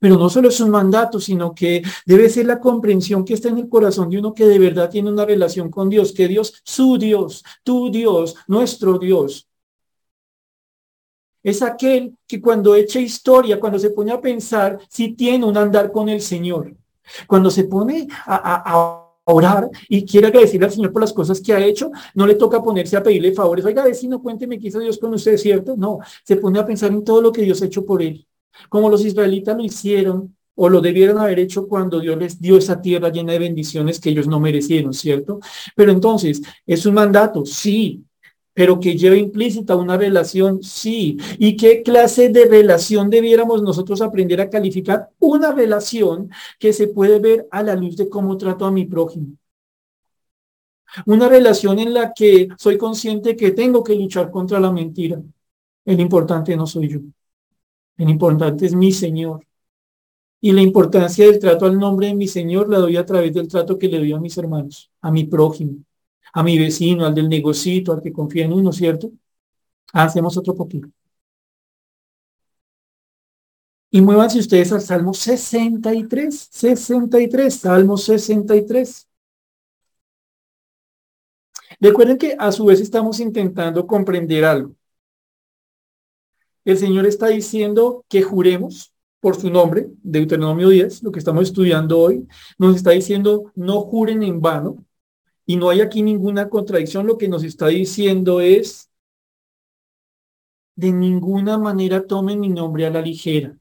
Pero 0.00 0.16
no 0.16 0.28
solo 0.28 0.48
es 0.48 0.60
un 0.60 0.70
mandato, 0.70 1.20
sino 1.20 1.54
que 1.54 1.82
debe 2.06 2.28
ser 2.28 2.46
la 2.46 2.60
comprensión 2.60 3.24
que 3.24 3.34
está 3.34 3.48
en 3.48 3.58
el 3.58 3.68
corazón 3.68 4.10
de 4.10 4.18
uno 4.18 4.34
que 4.34 4.46
de 4.46 4.58
verdad 4.58 4.90
tiene 4.90 5.10
una 5.10 5.24
relación 5.24 5.70
con 5.70 5.88
Dios, 5.88 6.12
que 6.12 6.28
Dios, 6.28 6.54
su 6.64 6.98
Dios, 6.98 7.44
tu 7.62 7.90
Dios, 7.90 8.36
nuestro 8.46 8.98
Dios, 8.98 9.48
es 11.44 11.60
aquel 11.60 12.16
que 12.26 12.40
cuando 12.40 12.74
echa 12.74 12.98
historia, 12.98 13.60
cuando 13.60 13.78
se 13.78 13.90
pone 13.90 14.10
a 14.10 14.20
pensar, 14.20 14.78
si 14.88 15.12
tiene 15.12 15.44
un 15.44 15.56
andar 15.58 15.92
con 15.92 16.08
el 16.08 16.22
Señor. 16.22 16.74
Cuando 17.26 17.50
se 17.50 17.64
pone 17.64 18.08
a, 18.26 19.02
orar 19.26 19.70
y 19.88 20.04
quiere 20.04 20.26
agradecerle 20.26 20.66
al 20.66 20.72
Señor 20.72 20.92
por 20.92 21.00
las 21.00 21.12
cosas 21.12 21.40
que 21.40 21.54
ha 21.54 21.64
hecho, 21.64 21.90
no 22.14 22.26
le 22.26 22.34
toca 22.34 22.62
ponerse 22.62 22.96
a 22.96 23.02
pedirle 23.02 23.32
favores. 23.32 23.64
Oiga, 23.64 23.82
vecino, 23.82 24.22
cuénteme 24.22 24.58
qué 24.58 24.68
hizo 24.68 24.80
Dios 24.80 24.98
con 24.98 25.14
usted, 25.14 25.38
¿cierto? 25.38 25.76
No, 25.76 25.98
se 26.24 26.36
pone 26.36 26.58
a 26.58 26.66
pensar 26.66 26.90
en 26.92 27.04
todo 27.04 27.22
lo 27.22 27.32
que 27.32 27.42
Dios 27.42 27.62
ha 27.62 27.66
hecho 27.66 27.86
por 27.86 28.02
él. 28.02 28.26
Como 28.68 28.88
los 28.88 29.04
israelitas 29.04 29.56
lo 29.56 29.64
hicieron 29.64 30.36
o 30.54 30.68
lo 30.68 30.80
debieron 30.80 31.18
haber 31.18 31.40
hecho 31.40 31.66
cuando 31.66 32.00
Dios 32.00 32.16
les 32.16 32.40
dio 32.40 32.56
esa 32.56 32.80
tierra 32.80 33.10
llena 33.10 33.32
de 33.32 33.40
bendiciones 33.40 34.00
que 34.00 34.10
ellos 34.10 34.28
no 34.28 34.40
merecieron, 34.40 34.94
¿cierto? 34.94 35.40
Pero 35.74 35.92
entonces, 35.92 36.42
¿es 36.66 36.86
un 36.86 36.94
mandato? 36.94 37.44
Sí, 37.44 38.04
pero 38.54 38.78
que 38.78 38.96
lleva 38.96 39.16
implícita 39.16 39.74
una 39.76 39.96
relación, 39.96 40.62
sí. 40.62 41.18
¿Y 41.38 41.56
qué 41.56 41.82
clase 41.82 42.28
de 42.28 42.46
relación 42.46 43.10
debiéramos 43.10 43.62
nosotros 43.62 44.00
aprender 44.00 44.40
a 44.40 44.48
calificar? 44.48 45.10
Una 45.18 45.52
relación 45.52 46.30
que 46.58 46.72
se 46.72 46.86
puede 46.86 47.18
ver 47.18 47.48
a 47.50 47.62
la 47.64 47.74
luz 47.74 47.96
de 47.96 48.08
cómo 48.08 48.36
trato 48.36 48.64
a 48.64 48.70
mi 48.70 48.86
prójimo. 48.86 49.36
Una 51.06 51.28
relación 51.28 51.80
en 51.80 51.92
la 51.92 52.12
que 52.14 52.48
soy 52.56 52.78
consciente 52.78 53.34
que 53.34 53.50
tengo 53.50 53.82
que 53.82 53.96
luchar 53.96 54.30
contra 54.30 54.60
la 54.60 54.70
mentira. 54.70 55.20
El 55.84 56.00
importante 56.00 56.56
no 56.56 56.66
soy 56.68 56.88
yo. 56.88 57.00
El 57.96 58.10
importante 58.10 58.66
es 58.66 58.74
mi 58.74 58.92
Señor. 58.92 59.46
Y 60.40 60.52
la 60.52 60.60
importancia 60.62 61.26
del 61.26 61.38
trato 61.38 61.66
al 61.66 61.78
nombre 61.78 62.08
de 62.08 62.14
mi 62.14 62.28
Señor 62.28 62.68
la 62.68 62.78
doy 62.78 62.96
a 62.96 63.06
través 63.06 63.32
del 63.32 63.48
trato 63.48 63.78
que 63.78 63.88
le 63.88 63.98
doy 63.98 64.12
a 64.12 64.20
mis 64.20 64.36
hermanos, 64.36 64.90
a 65.00 65.10
mi 65.10 65.24
prójimo, 65.24 65.78
a 66.32 66.42
mi 66.42 66.58
vecino, 66.58 67.06
al 67.06 67.14
del 67.14 67.28
negocito, 67.28 67.92
al 67.92 68.02
que 68.02 68.12
confía 68.12 68.44
en 68.44 68.52
uno, 68.52 68.72
¿cierto? 68.72 69.10
Hacemos 69.92 70.36
otro 70.36 70.54
poquito. 70.54 70.88
Y 73.90 74.00
muévanse 74.00 74.40
ustedes 74.40 74.72
al 74.72 74.82
Salmo 74.82 75.14
63, 75.14 76.48
63, 76.50 77.54
Salmo 77.54 77.96
63. 77.96 79.08
Recuerden 81.80 82.18
que 82.18 82.36
a 82.38 82.50
su 82.52 82.64
vez 82.64 82.80
estamos 82.80 83.20
intentando 83.20 83.86
comprender 83.86 84.44
algo. 84.44 84.74
El 86.64 86.78
Señor 86.78 87.06
está 87.06 87.28
diciendo 87.28 88.04
que 88.08 88.22
juremos 88.22 88.92
por 89.20 89.36
su 89.36 89.50
nombre, 89.50 89.88
Deuteronomio 90.02 90.68
10, 90.68 91.02
lo 91.02 91.12
que 91.12 91.18
estamos 91.18 91.44
estudiando 91.44 91.98
hoy, 91.98 92.26
nos 92.58 92.76
está 92.76 92.90
diciendo 92.90 93.52
no 93.54 93.80
juren 93.82 94.22
en 94.22 94.40
vano 94.40 94.84
y 95.46 95.56
no 95.56 95.70
hay 95.70 95.80
aquí 95.80 96.02
ninguna 96.02 96.48
contradicción. 96.48 97.06
Lo 97.06 97.18
que 97.18 97.28
nos 97.28 97.42
está 97.42 97.68
diciendo 97.68 98.40
es 98.40 98.90
de 100.76 100.92
ninguna 100.92 101.58
manera 101.58 102.06
tomen 102.06 102.40
mi 102.40 102.48
nombre 102.48 102.86
a 102.86 102.90
la 102.90 103.00
ligera. 103.00 103.56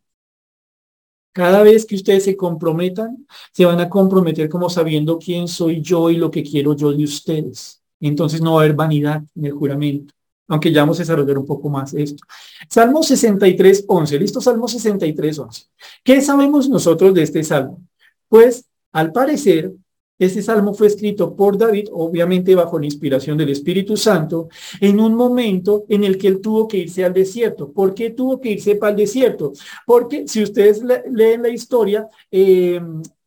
Cada 1.33 1.63
vez 1.63 1.85
que 1.85 1.95
ustedes 1.95 2.25
se 2.25 2.37
comprometan, 2.37 3.25
se 3.51 3.65
van 3.65 3.79
a 3.79 3.89
comprometer 3.89 4.49
como 4.49 4.69
sabiendo 4.69 5.17
quién 5.17 5.47
soy 5.47 5.81
yo 5.81 6.09
y 6.09 6.17
lo 6.17 6.29
que 6.29 6.43
quiero 6.43 6.75
yo 6.75 6.91
de 6.93 7.03
ustedes. 7.03 7.81
Entonces 7.99 8.41
no 8.41 8.53
va 8.53 8.61
a 8.61 8.63
haber 8.65 8.75
vanidad 8.75 9.23
en 9.35 9.45
el 9.45 9.53
juramento 9.53 10.13
aunque 10.53 10.71
ya 10.71 10.81
vamos 10.81 10.99
a 10.99 11.01
desarrollar 11.01 11.37
un 11.39 11.47
poco 11.47 11.67
más 11.67 11.95
esto. 11.95 12.23
Salmo 12.69 13.01
63, 13.01 13.85
11. 13.87 14.19
¿Listo? 14.19 14.39
Salmo 14.39 14.67
63, 14.67 15.39
11. 15.39 15.63
¿Qué 16.03 16.21
sabemos 16.21 16.69
nosotros 16.69 17.11
de 17.13 17.23
este 17.23 17.43
salmo? 17.43 17.81
Pues, 18.29 18.65
al 18.91 19.11
parecer, 19.11 19.73
este 20.19 20.43
salmo 20.43 20.75
fue 20.75 20.85
escrito 20.85 21.35
por 21.35 21.57
David, 21.57 21.87
obviamente 21.91 22.53
bajo 22.53 22.77
la 22.77 22.85
inspiración 22.85 23.35
del 23.35 23.49
Espíritu 23.49 23.97
Santo, 23.97 24.47
en 24.79 24.99
un 24.99 25.15
momento 25.15 25.85
en 25.89 26.03
el 26.03 26.19
que 26.19 26.27
él 26.27 26.39
tuvo 26.39 26.67
que 26.67 26.77
irse 26.77 27.03
al 27.03 27.13
desierto. 27.13 27.71
¿Por 27.71 27.95
qué 27.95 28.11
tuvo 28.11 28.39
que 28.39 28.51
irse 28.51 28.75
para 28.75 28.91
el 28.91 28.97
desierto? 28.97 29.53
Porque 29.87 30.27
si 30.27 30.43
ustedes 30.43 30.83
leen 31.09 31.41
la 31.41 31.49
historia, 31.49 32.07
eh, 32.29 32.79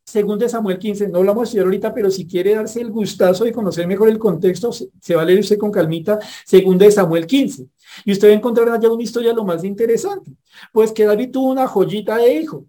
según 0.07 0.39
de 0.39 0.47
Samuel 0.47 0.79
15, 0.79 1.09
no 1.09 1.21
lo 1.21 1.27
vamos 1.27 1.41
a 1.41 1.43
estudiar 1.43 1.65
ahorita, 1.65 1.93
pero 1.93 2.09
si 2.09 2.25
quiere 2.25 2.55
darse 2.55 2.79
el 2.79 2.89
gustazo 2.89 3.43
de 3.43 3.51
conocer 3.51 3.85
mejor 3.87 4.07
el 4.07 4.17
contexto, 4.17 4.71
se, 4.71 5.15
va 5.15 5.21
a 5.23 5.25
leer 5.25 5.39
usted 5.39 5.57
con 5.57 5.69
calmita, 5.69 6.17
según 6.45 6.77
de 6.77 6.89
Samuel 6.89 7.27
15. 7.27 7.67
Y 8.05 8.13
usted 8.13 8.29
va 8.29 8.31
a 8.31 8.35
encontrar 8.37 8.69
allá 8.69 8.89
una 8.89 9.03
historia 9.03 9.33
lo 9.33 9.43
más 9.43 9.65
interesante. 9.65 10.31
Pues 10.71 10.93
que 10.93 11.05
David 11.05 11.31
tuvo 11.31 11.51
una 11.51 11.67
joyita 11.67 12.17
de 12.17 12.33
hijo, 12.35 12.65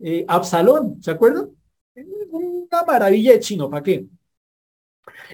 eh, 0.00 0.24
Absalón, 0.26 1.00
¿se 1.00 1.12
acuerdan? 1.12 1.50
Una 2.32 2.82
maravilla 2.84 3.32
de 3.32 3.40
chino, 3.40 3.70
¿para 3.70 3.82
qué? 3.84 4.06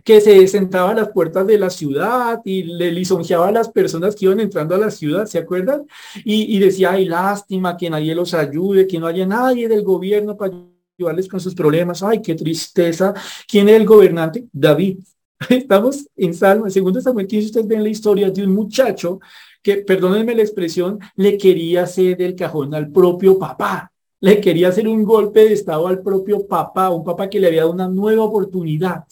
que 0.04 0.20
se 0.20 0.46
sentaba 0.46 0.90
a 0.90 0.94
las 0.94 1.08
puertas 1.10 1.46
de 1.46 1.58
la 1.58 1.70
ciudad 1.70 2.40
y 2.44 2.64
le 2.64 2.92
lisonjeaba 2.92 3.48
a 3.48 3.52
las 3.52 3.68
personas 3.70 4.14
que 4.14 4.26
iban 4.26 4.40
entrando 4.40 4.74
a 4.74 4.78
la 4.78 4.90
ciudad, 4.90 5.26
¿se 5.26 5.38
acuerdan? 5.38 5.86
Y, 6.24 6.54
y 6.56 6.58
decía, 6.58 6.92
ay, 6.92 7.06
lástima 7.06 7.76
que 7.76 7.90
nadie 7.90 8.14
los 8.14 8.34
ayude, 8.34 8.86
que 8.86 8.98
no 8.98 9.06
haya 9.06 9.26
nadie 9.26 9.68
del 9.68 9.82
gobierno 9.82 10.36
para 10.36 10.52
ayudarles 10.98 11.28
con 11.28 11.40
sus 11.40 11.54
problemas. 11.54 12.02
Ay, 12.02 12.22
qué 12.22 12.34
tristeza. 12.34 13.14
¿Quién 13.46 13.68
es 13.68 13.76
el 13.76 13.86
gobernante? 13.86 14.46
David. 14.52 14.98
Estamos 15.50 16.08
en 16.16 16.34
Salmo, 16.34 16.66
en 16.66 16.72
segundo 16.72 17.00
Samuel 17.00 17.26
15, 17.26 17.46
ustedes 17.46 17.66
ven 17.66 17.82
la 17.82 17.90
historia 17.90 18.30
de 18.30 18.42
un 18.42 18.54
muchacho 18.54 19.20
que, 19.62 19.78
perdónenme 19.78 20.34
la 20.34 20.42
expresión, 20.42 20.98
le 21.16 21.36
quería 21.36 21.82
hacer 21.82 22.22
el 22.22 22.34
cajón 22.34 22.74
al 22.74 22.90
propio 22.90 23.38
papá. 23.38 23.92
Le 24.20 24.40
quería 24.40 24.68
hacer 24.68 24.88
un 24.88 25.04
golpe 25.04 25.40
de 25.40 25.52
estado 25.52 25.88
al 25.88 26.02
propio 26.02 26.46
papá, 26.46 26.88
un 26.90 27.04
papá 27.04 27.28
que 27.28 27.38
le 27.38 27.48
había 27.48 27.60
dado 27.62 27.72
una 27.72 27.88
nueva 27.88 28.24
oportunidad. 28.24 29.04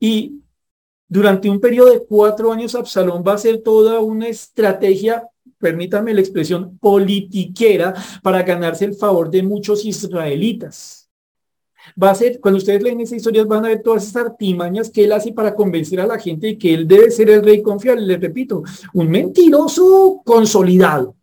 Y 0.00 0.42
durante 1.08 1.48
un 1.48 1.60
periodo 1.60 1.92
de 1.92 2.04
cuatro 2.04 2.52
años, 2.52 2.74
Absalón 2.74 3.22
va 3.26 3.32
a 3.32 3.34
hacer 3.36 3.62
toda 3.62 4.00
una 4.00 4.26
estrategia 4.28 5.28
permítanme 5.58 6.14
la 6.14 6.20
expresión, 6.20 6.78
politiquera 6.78 7.94
para 8.22 8.42
ganarse 8.42 8.84
el 8.84 8.94
favor 8.94 9.30
de 9.30 9.42
muchos 9.42 9.84
israelitas. 9.84 11.08
Va 12.00 12.10
a 12.10 12.14
ser, 12.14 12.40
cuando 12.40 12.58
ustedes 12.58 12.82
leen 12.82 13.00
esas 13.00 13.18
historias, 13.18 13.46
van 13.46 13.64
a 13.64 13.68
ver 13.68 13.82
todas 13.82 14.04
esas 14.04 14.26
artimañas 14.26 14.90
que 14.90 15.04
él 15.04 15.12
hace 15.12 15.32
para 15.32 15.54
convencer 15.54 16.00
a 16.00 16.06
la 16.06 16.18
gente 16.18 16.48
de 16.48 16.58
que 16.58 16.74
él 16.74 16.88
debe 16.88 17.10
ser 17.10 17.30
el 17.30 17.44
rey 17.44 17.62
confiable. 17.62 18.06
Les 18.06 18.20
repito, 18.20 18.62
un 18.92 19.08
mentiroso 19.08 20.22
consolidado. 20.24 21.16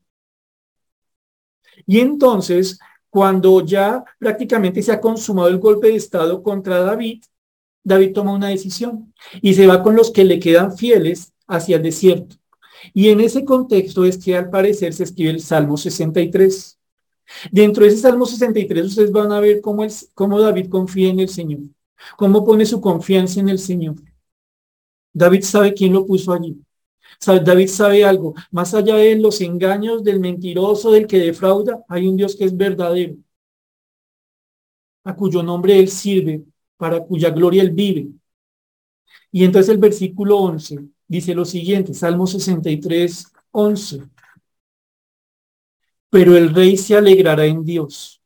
Y 1.86 2.00
entonces, 2.00 2.80
cuando 3.10 3.64
ya 3.66 4.04
prácticamente 4.18 4.82
se 4.82 4.92
ha 4.92 5.02
consumado 5.02 5.50
el 5.50 5.60
golpe 5.60 5.88
de 5.88 5.96
Estado 5.96 6.42
contra 6.42 6.80
David, 6.80 7.24
David 7.84 8.14
toma 8.14 8.34
una 8.34 8.48
decisión 8.48 9.14
y 9.42 9.54
se 9.54 9.68
va 9.68 9.84
con 9.84 9.96
los 9.96 10.12
que 10.12 10.24
le 10.24 10.40
quedan 10.40 10.78
fieles 10.78 11.34
hacia 11.48 11.76
el 11.76 11.84
desierto. 11.84 12.38
Y 12.94 13.10
en 13.10 13.22
ese 13.22 13.46
contexto 13.46 14.04
es 14.06 14.18
que 14.18 14.36
al 14.36 14.50
parecer 14.50 14.94
se 14.94 15.04
escribe 15.04 15.32
el 15.32 15.42
Salmo 15.42 15.78
63. 15.78 16.80
Dentro 17.52 17.84
de 17.84 17.90
ese 17.90 18.00
Salmo 18.00 18.26
63 18.26 18.86
ustedes 18.86 19.12
van 19.12 19.32
a 19.32 19.40
ver 19.40 19.62
cómo, 19.62 19.84
es, 19.84 20.12
cómo 20.14 20.40
David 20.40 20.70
confía 20.70 21.10
en 21.10 21.20
el 21.20 21.30
Señor, 21.30 21.62
cómo 22.18 22.46
pone 22.46 22.66
su 22.66 22.82
confianza 22.82 23.40
en 23.40 23.50
el 23.50 23.60
Señor. 23.60 23.96
David 25.14 25.44
sabe 25.44 25.74
quién 25.74 25.94
lo 25.94 26.06
puso 26.06 26.34
allí. 26.34 26.58
David 27.26 27.68
sabe 27.68 28.04
algo. 28.04 28.34
Más 28.52 28.74
allá 28.74 28.96
de 28.96 29.16
los 29.16 29.40
engaños 29.42 30.04
del 30.04 30.20
mentiroso, 30.20 30.92
del 30.92 31.08
que 31.08 31.20
defrauda, 31.20 31.84
hay 31.88 32.08
un 32.08 32.18
Dios 32.18 32.36
que 32.36 32.46
es 32.46 32.58
verdadero, 32.58 33.16
a 35.04 35.16
cuyo 35.16 35.44
nombre 35.44 35.80
él 35.80 35.90
sirve, 35.90 36.44
para 36.78 37.00
cuya 37.02 37.30
gloria 37.30 37.62
él 37.62 37.72
vive. 37.72 38.10
Y 39.32 39.46
entonces 39.46 39.70
el 39.70 39.78
versículo 39.80 40.38
11 40.40 40.93
dice 41.08 41.34
lo 41.34 41.46
siguiente, 41.46 41.94
Salmo 41.94 42.28
63, 42.28 43.32
11. 43.52 44.02
Pero 46.10 46.38
el 46.38 46.54
rey 46.54 46.78
se 46.78 46.96
alegrará 46.96 47.46
en 47.46 47.64
Dios. 47.64 48.22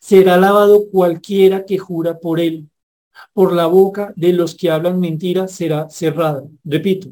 Será 0.00 0.34
alabado 0.34 0.88
cualquiera 0.90 1.64
que 1.64 1.78
jura 1.78 2.18
por 2.18 2.40
él. 2.40 2.68
Por 3.32 3.52
la 3.52 3.66
boca 3.66 4.12
de 4.16 4.32
los 4.32 4.54
que 4.54 4.70
hablan 4.70 5.00
mentira 5.00 5.48
será 5.48 5.88
cerrada. 5.90 6.44
Repito, 6.64 7.10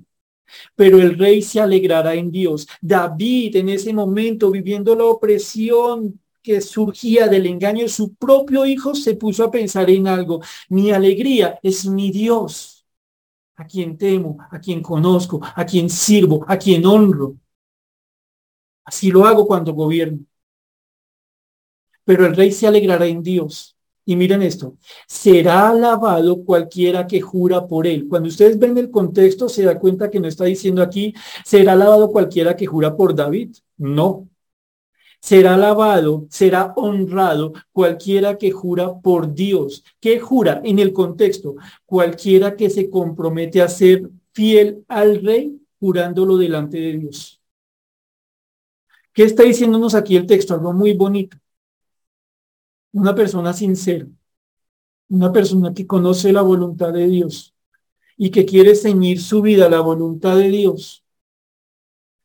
pero 0.75 1.01
el 1.01 1.19
rey 1.19 1.43
se 1.43 1.61
alegrará 1.61 2.15
en 2.15 2.31
Dios. 2.31 2.67
David 2.81 3.57
en 3.57 3.69
ese 3.69 3.93
momento, 3.93 4.51
viviendo 4.51 4.95
la 4.95 5.05
opresión 5.05 6.21
que 6.43 6.61
surgía 6.61 7.29
del 7.29 7.47
engaño 7.47 7.83
de 7.83 7.89
su 7.89 8.15
propio 8.15 8.67
hijo, 8.67 8.95
se 8.95 9.15
puso 9.15 9.45
a 9.45 9.51
pensar 9.51 9.91
en 9.91 10.09
algo. 10.09 10.41
Mi 10.69 10.91
alegría 10.91 11.59
es 11.63 11.87
mi 11.87 12.11
Dios 12.11 12.80
a 13.61 13.67
quien 13.67 13.99
temo, 13.99 14.39
a 14.51 14.59
quien 14.59 14.81
conozco, 14.83 15.41
a 15.43 15.65
quien 15.67 15.91
sirvo, 15.91 16.45
a 16.49 16.57
quien 16.57 16.87
honro. 16.87 17.37
Así 18.85 19.11
lo 19.11 19.25
hago 19.25 19.47
cuando 19.47 19.73
gobierno. 19.75 20.21
pero 22.05 22.27
el 22.27 22.35
rey 22.37 22.51
se 22.53 22.67
alegrará 22.67 23.07
en 23.07 23.23
Dios. 23.23 23.77
Y 24.05 24.17
miren 24.17 24.43
esto, 24.43 24.77
será 25.07 25.69
alabado 25.71 26.45
cualquiera 26.45 27.07
que 27.07 27.21
jura 27.21 27.67
por 27.69 27.87
él. 27.87 28.09
Cuando 28.09 28.29
ustedes 28.29 28.59
ven 28.59 28.77
el 28.79 28.91
contexto, 28.91 29.49
se 29.49 29.63
da 29.63 29.79
cuenta 29.79 30.11
que 30.11 30.19
no 30.21 30.27
está 30.27 30.45
diciendo 30.45 30.83
aquí, 30.83 31.15
será 31.45 31.73
alabado 31.73 32.11
cualquiera 32.11 32.57
que 32.57 32.67
jura 32.67 32.97
por 32.97 33.15
David. 33.15 33.57
No. 33.77 34.30
Será 35.21 35.55
alabado, 35.55 36.27
será 36.31 36.73
honrado 36.77 37.53
cualquiera 37.73 38.39
que 38.39 38.51
jura 38.51 38.99
por 39.01 39.35
Dios. 39.35 39.85
¿Qué 40.01 40.19
jura 40.19 40.61
en 40.65 40.79
el 40.79 40.93
contexto? 40.93 41.57
Cualquiera 41.87 42.57
que 42.57 42.71
se 42.71 42.89
compromete 42.91 43.61
a 43.63 43.69
ser 43.69 44.11
fiel 44.33 44.85
al 44.89 45.23
rey, 45.23 45.61
jurándolo 45.79 46.37
delante 46.37 46.79
de 46.79 46.99
Dios. 46.99 47.41
¿Qué 49.13 49.25
está 49.25 49.43
diciéndonos 49.43 49.95
aquí 49.95 50.17
el 50.17 50.27
texto? 50.27 50.55
Algo 50.55 50.73
muy 50.73 50.95
bonito 50.95 51.37
una 52.93 53.15
persona 53.15 53.53
sincera, 53.53 54.07
una 55.09 55.33
persona 55.33 55.73
que 55.75 55.87
conoce 55.87 56.33
la 56.33 56.43
voluntad 56.43 56.93
de 56.93 57.07
Dios 57.07 57.55
y 58.17 58.31
que 58.31 58.45
quiere 58.45 58.75
ceñir 58.75 59.21
su 59.21 59.43
vida 59.43 59.67
a 59.67 59.71
la 59.71 59.81
voluntad 59.81 60.37
de 60.37 60.49
Dios, 60.49 61.05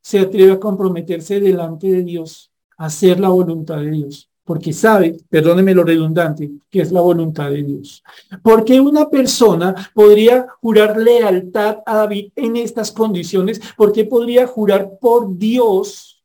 se 0.02 0.20
atreve 0.20 0.54
a 0.54 0.60
comprometerse 0.60 1.40
delante 1.40 1.88
de 1.88 2.04
Dios, 2.04 2.52
hacer 2.78 3.20
la 3.20 3.30
voluntad 3.30 3.78
de 3.78 3.92
Dios, 3.92 4.30
porque 4.44 4.74
sabe, 4.74 5.18
perdóneme 5.30 5.74
lo 5.74 5.84
redundante, 5.84 6.52
que 6.70 6.82
es 6.82 6.92
la 6.92 7.02
voluntad 7.02 7.50
de 7.50 7.64
Dios. 7.64 8.04
Porque 8.44 8.80
una 8.80 9.10
persona 9.10 9.74
podría 9.94 10.46
jurar 10.62 10.98
lealtad 10.98 11.78
a 11.86 11.98
David 11.98 12.32
en 12.36 12.58
estas 12.58 12.92
condiciones? 12.92 13.62
porque 13.76 14.06
podría 14.06 14.48
jurar 14.48 14.98
por 15.00 15.38
Dios 15.38 16.24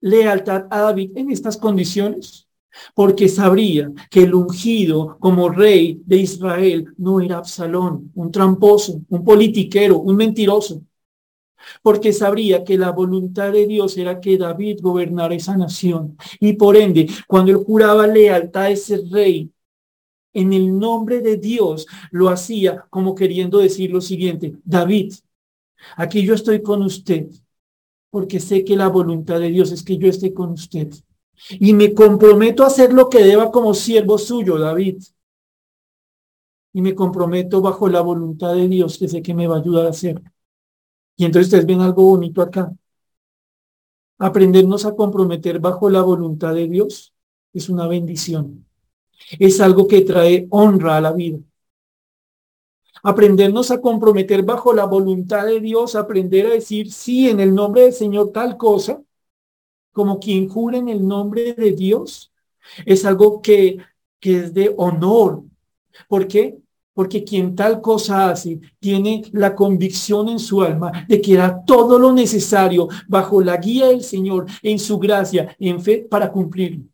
lealtad 0.00 0.66
a 0.70 0.80
David 0.80 1.12
en 1.16 1.30
estas 1.30 1.56
condiciones? 1.56 2.48
porque 2.94 3.28
sabría 3.28 3.90
que 4.10 4.22
el 4.22 4.34
ungido 4.34 5.16
como 5.18 5.48
rey 5.48 6.00
de 6.04 6.18
Israel 6.18 6.86
no 6.96 7.20
era 7.20 7.38
Absalón, 7.38 8.10
un 8.14 8.30
tramposo, 8.30 9.00
un 9.08 9.24
politiquero, 9.24 9.98
un 9.98 10.16
mentiroso, 10.16 10.82
porque 11.82 12.12
sabría 12.12 12.64
que 12.64 12.78
la 12.78 12.90
voluntad 12.90 13.52
de 13.52 13.66
Dios 13.66 13.96
era 13.96 14.20
que 14.20 14.38
David 14.38 14.78
gobernara 14.80 15.34
esa 15.34 15.56
nación. 15.56 16.16
Y 16.40 16.54
por 16.54 16.76
ende, 16.76 17.08
cuando 17.26 17.52
él 17.52 17.58
juraba 17.58 18.06
lealtad 18.06 18.64
a 18.64 18.70
ese 18.70 19.02
rey, 19.10 19.50
en 20.32 20.52
el 20.52 20.78
nombre 20.78 21.20
de 21.20 21.36
Dios, 21.36 21.86
lo 22.10 22.28
hacía 22.28 22.86
como 22.90 23.14
queriendo 23.14 23.58
decir 23.58 23.90
lo 23.90 24.00
siguiente, 24.00 24.56
David, 24.64 25.14
aquí 25.96 26.22
yo 26.22 26.34
estoy 26.34 26.62
con 26.62 26.82
usted, 26.82 27.28
porque 28.10 28.40
sé 28.40 28.64
que 28.64 28.76
la 28.76 28.88
voluntad 28.88 29.40
de 29.40 29.50
Dios 29.50 29.72
es 29.72 29.82
que 29.82 29.98
yo 29.98 30.08
esté 30.08 30.32
con 30.32 30.50
usted. 30.52 30.92
Y 31.50 31.72
me 31.72 31.94
comprometo 31.94 32.64
a 32.64 32.68
hacer 32.68 32.92
lo 32.92 33.08
que 33.08 33.22
deba 33.22 33.50
como 33.50 33.74
siervo 33.74 34.18
suyo, 34.18 34.58
David. 34.58 35.02
Y 36.72 36.82
me 36.82 36.94
comprometo 36.94 37.60
bajo 37.60 37.88
la 37.88 38.00
voluntad 38.00 38.54
de 38.54 38.68
Dios, 38.68 38.98
que 38.98 39.08
sé 39.08 39.22
que 39.22 39.34
me 39.34 39.46
va 39.46 39.56
a 39.56 39.60
ayudar 39.60 39.86
a 39.86 39.90
hacer. 39.90 40.20
Y 41.18 41.26
entonces 41.26 41.48
ustedes 41.48 41.66
ven 41.66 41.82
algo 41.82 42.04
bonito 42.04 42.40
acá. 42.40 42.72
Aprendernos 44.18 44.84
a 44.86 44.94
comprometer 44.94 45.58
bajo 45.58 45.90
la 45.90 46.02
voluntad 46.02 46.54
de 46.54 46.68
Dios 46.68 47.12
es 47.52 47.68
una 47.68 47.86
bendición. 47.88 48.66
Es 49.38 49.60
algo 49.60 49.88
que 49.88 50.02
trae 50.02 50.46
honra 50.50 50.96
a 50.96 51.00
la 51.00 51.12
vida. 51.12 51.38
Aprendernos 53.02 53.70
a 53.70 53.80
comprometer 53.80 54.44
bajo 54.44 54.72
la 54.72 54.84
voluntad 54.84 55.46
de 55.46 55.60
Dios, 55.60 55.94
aprender 55.96 56.46
a 56.46 56.50
decir 56.50 56.92
sí 56.92 57.28
en 57.28 57.40
el 57.40 57.54
nombre 57.54 57.82
del 57.82 57.92
Señor 57.92 58.32
tal 58.32 58.56
cosa, 58.56 59.02
como 59.92 60.20
quien 60.20 60.48
jura 60.48 60.78
en 60.78 60.88
el 60.88 61.06
nombre 61.06 61.54
de 61.54 61.72
Dios, 61.72 62.32
es 62.86 63.04
algo 63.04 63.42
que, 63.42 63.78
que 64.20 64.38
es 64.38 64.54
de 64.54 64.74
honor. 64.76 65.44
¿Por 66.08 66.28
qué? 66.28 66.58
Porque 66.98 67.22
quien 67.22 67.54
tal 67.54 67.80
cosa 67.80 68.28
hace 68.28 68.58
tiene 68.80 69.22
la 69.30 69.54
convicción 69.54 70.28
en 70.28 70.40
su 70.40 70.62
alma 70.62 71.06
de 71.06 71.20
que 71.20 71.34
era 71.34 71.64
todo 71.64 71.96
lo 71.96 72.12
necesario 72.12 72.88
bajo 73.06 73.40
la 73.40 73.56
guía 73.56 73.86
del 73.86 74.02
Señor, 74.02 74.46
en 74.64 74.80
su 74.80 74.98
gracia, 74.98 75.54
en 75.60 75.80
fe, 75.80 76.08
para 76.10 76.28
cumplirlo. 76.32 76.86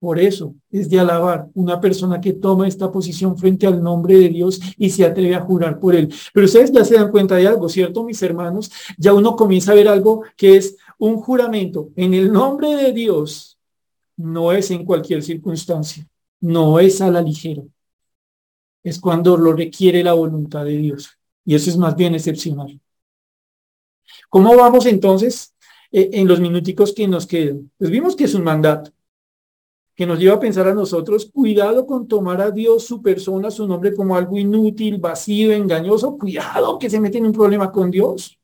Por 0.00 0.18
eso 0.18 0.56
es 0.72 0.90
de 0.90 0.98
alabar 0.98 1.50
una 1.54 1.80
persona 1.80 2.20
que 2.20 2.32
toma 2.32 2.66
esta 2.66 2.90
posición 2.90 3.38
frente 3.38 3.68
al 3.68 3.80
nombre 3.80 4.18
de 4.18 4.28
Dios 4.28 4.60
y 4.76 4.90
se 4.90 5.04
atreve 5.04 5.36
a 5.36 5.42
jurar 5.42 5.78
por 5.78 5.94
él. 5.94 6.12
Pero 6.34 6.46
ustedes 6.46 6.72
ya 6.72 6.84
se 6.84 6.96
dan 6.96 7.12
cuenta 7.12 7.36
de 7.36 7.46
algo, 7.46 7.68
¿cierto, 7.68 8.02
mis 8.02 8.20
hermanos? 8.24 8.72
Ya 8.98 9.14
uno 9.14 9.36
comienza 9.36 9.70
a 9.70 9.76
ver 9.76 9.86
algo 9.86 10.24
que 10.36 10.56
es 10.56 10.76
un 10.98 11.18
juramento 11.18 11.90
en 11.94 12.14
el 12.14 12.32
nombre 12.32 12.74
de 12.74 12.92
Dios. 12.92 13.56
No 14.16 14.50
es 14.50 14.68
en 14.72 14.84
cualquier 14.84 15.22
circunstancia, 15.22 16.04
no 16.40 16.80
es 16.80 17.00
a 17.00 17.08
la 17.08 17.22
ligera. 17.22 17.62
Es 18.82 19.00
cuando 19.00 19.36
lo 19.36 19.52
requiere 19.52 20.02
la 20.02 20.14
voluntad 20.14 20.64
de 20.64 20.76
Dios. 20.76 21.18
Y 21.44 21.54
eso 21.54 21.70
es 21.70 21.76
más 21.76 21.96
bien 21.96 22.14
excepcional. 22.14 22.80
¿Cómo 24.28 24.56
vamos 24.56 24.86
entonces 24.86 25.54
eh, 25.90 26.10
en 26.12 26.28
los 26.28 26.40
minuticos 26.40 26.92
que 26.92 27.08
nos 27.08 27.26
quedan? 27.26 27.70
Pues 27.78 27.90
vimos 27.90 28.16
que 28.16 28.24
es 28.24 28.34
un 28.34 28.44
mandato 28.44 28.90
que 30.00 30.06
nos 30.06 30.18
lleva 30.18 30.36
a 30.36 30.40
pensar 30.40 30.66
a 30.66 30.72
nosotros, 30.72 31.30
cuidado 31.30 31.86
con 31.86 32.08
tomar 32.08 32.40
a 32.40 32.50
Dios, 32.50 32.86
su 32.86 33.02
persona, 33.02 33.50
su 33.50 33.66
nombre 33.68 33.94
como 33.94 34.16
algo 34.16 34.38
inútil, 34.38 34.96
vacío, 34.96 35.52
engañoso, 35.52 36.16
cuidado 36.16 36.78
que 36.78 36.88
se 36.88 36.98
mete 36.98 37.18
en 37.18 37.26
un 37.26 37.32
problema 37.32 37.70
con 37.70 37.90
Dios. 37.90 38.38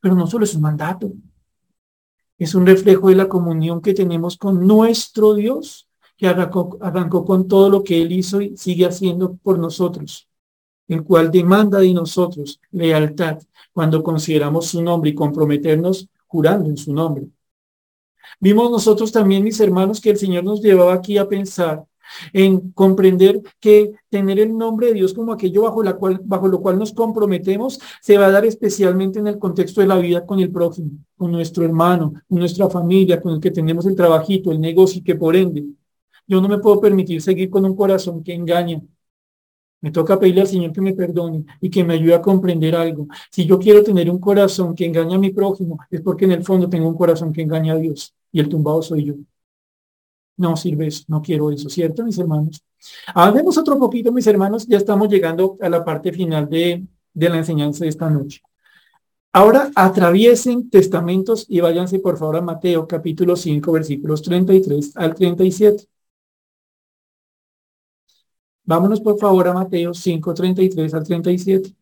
Pero 0.00 0.14
no 0.14 0.28
solo 0.28 0.44
es 0.44 0.54
un 0.54 0.62
mandato, 0.62 1.10
es 2.38 2.54
un 2.54 2.64
reflejo 2.64 3.08
de 3.08 3.16
la 3.16 3.28
comunión 3.28 3.80
que 3.82 3.92
tenemos 3.92 4.36
con 4.36 4.64
nuestro 4.64 5.34
Dios, 5.34 5.88
que 6.22 6.28
arrancó, 6.28 7.24
con 7.24 7.48
todo 7.48 7.68
lo 7.68 7.82
que 7.82 8.00
Él 8.00 8.12
hizo 8.12 8.40
y 8.40 8.56
sigue 8.56 8.86
haciendo 8.86 9.34
por 9.42 9.58
nosotros, 9.58 10.28
el 10.86 11.02
cual 11.02 11.32
demanda 11.32 11.80
de 11.80 11.92
nosotros 11.92 12.60
lealtad 12.70 13.40
cuando 13.72 14.04
consideramos 14.04 14.66
su 14.66 14.80
nombre 14.82 15.10
y 15.10 15.16
comprometernos 15.16 16.08
jurando 16.28 16.70
en 16.70 16.76
su 16.76 16.94
nombre. 16.94 17.26
Vimos 18.38 18.70
nosotros 18.70 19.10
también, 19.10 19.42
mis 19.42 19.58
hermanos, 19.58 20.00
que 20.00 20.10
el 20.10 20.16
Señor 20.16 20.44
nos 20.44 20.62
llevaba 20.62 20.94
aquí 20.94 21.18
a 21.18 21.26
pensar 21.26 21.84
en 22.32 22.70
comprender 22.70 23.42
que 23.58 23.90
tener 24.08 24.38
el 24.38 24.56
nombre 24.56 24.88
de 24.88 24.94
Dios 24.94 25.14
como 25.14 25.32
aquello 25.32 25.62
bajo, 25.62 25.82
la 25.82 25.94
cual, 25.94 26.20
bajo 26.22 26.46
lo 26.46 26.60
cual 26.60 26.78
nos 26.78 26.92
comprometemos 26.92 27.80
se 28.00 28.16
va 28.16 28.26
a 28.26 28.30
dar 28.30 28.44
especialmente 28.44 29.18
en 29.18 29.26
el 29.26 29.40
contexto 29.40 29.80
de 29.80 29.88
la 29.88 29.98
vida 29.98 30.24
con 30.24 30.38
el 30.38 30.52
prójimo, 30.52 30.90
con 31.16 31.32
nuestro 31.32 31.64
hermano, 31.64 32.12
con 32.28 32.38
nuestra 32.38 32.70
familia, 32.70 33.20
con 33.20 33.34
el 33.34 33.40
que 33.40 33.50
tenemos 33.50 33.86
el 33.86 33.96
trabajito, 33.96 34.52
el 34.52 34.60
negocio 34.60 35.00
y 35.00 35.02
que 35.02 35.16
por 35.16 35.34
ende 35.34 35.64
yo 36.26 36.40
no 36.40 36.48
me 36.48 36.58
puedo 36.58 36.80
permitir 36.80 37.20
seguir 37.22 37.50
con 37.50 37.64
un 37.64 37.76
corazón 37.76 38.22
que 38.22 38.34
engaña, 38.34 38.80
me 39.80 39.90
toca 39.90 40.18
pedirle 40.18 40.42
al 40.42 40.46
Señor 40.46 40.72
que 40.72 40.80
me 40.80 40.94
perdone 40.94 41.44
y 41.60 41.68
que 41.68 41.82
me 41.82 41.94
ayude 41.94 42.14
a 42.14 42.22
comprender 42.22 42.76
algo. 42.76 43.08
Si 43.30 43.44
yo 43.46 43.58
quiero 43.58 43.82
tener 43.82 44.08
un 44.08 44.20
corazón 44.20 44.74
que 44.74 44.86
engaña 44.86 45.16
a 45.16 45.18
mi 45.18 45.30
prójimo, 45.30 45.78
es 45.90 46.00
porque 46.00 46.24
en 46.24 46.32
el 46.32 46.44
fondo 46.44 46.68
tengo 46.68 46.88
un 46.88 46.96
corazón 46.96 47.32
que 47.32 47.42
engaña 47.42 47.72
a 47.74 47.76
Dios 47.76 48.14
y 48.30 48.40
el 48.40 48.48
tumbado 48.48 48.80
soy 48.80 49.04
yo. 49.06 49.14
No 50.36 50.56
sirve 50.56 50.86
eso, 50.86 51.04
no 51.08 51.20
quiero 51.20 51.50
eso, 51.50 51.68
¿cierto, 51.68 52.04
mis 52.04 52.18
hermanos? 52.18 52.62
Hablemos 53.14 53.58
otro 53.58 53.78
poquito, 53.78 54.12
mis 54.12 54.26
hermanos, 54.26 54.66
ya 54.66 54.78
estamos 54.78 55.08
llegando 55.08 55.56
a 55.60 55.68
la 55.68 55.84
parte 55.84 56.12
final 56.12 56.48
de, 56.48 56.86
de 57.12 57.28
la 57.28 57.38
enseñanza 57.38 57.84
de 57.84 57.90
esta 57.90 58.08
noche. 58.08 58.40
Ahora 59.32 59.70
atraviesen 59.74 60.68
testamentos 60.68 61.46
y 61.48 61.60
váyanse 61.60 61.98
por 61.98 62.18
favor 62.18 62.36
a 62.36 62.42
Mateo 62.42 62.86
capítulo 62.86 63.34
5 63.34 63.72
versículos 63.72 64.22
33 64.22 64.96
al 64.96 65.14
37. 65.14 65.88
Vámonos 68.64 69.00
por 69.00 69.16
favor 69.18 69.46
a 69.48 69.52
Mateo 69.54 69.94
5, 69.94 70.34
33 70.34 70.94
al 70.94 71.04
37. 71.04 71.74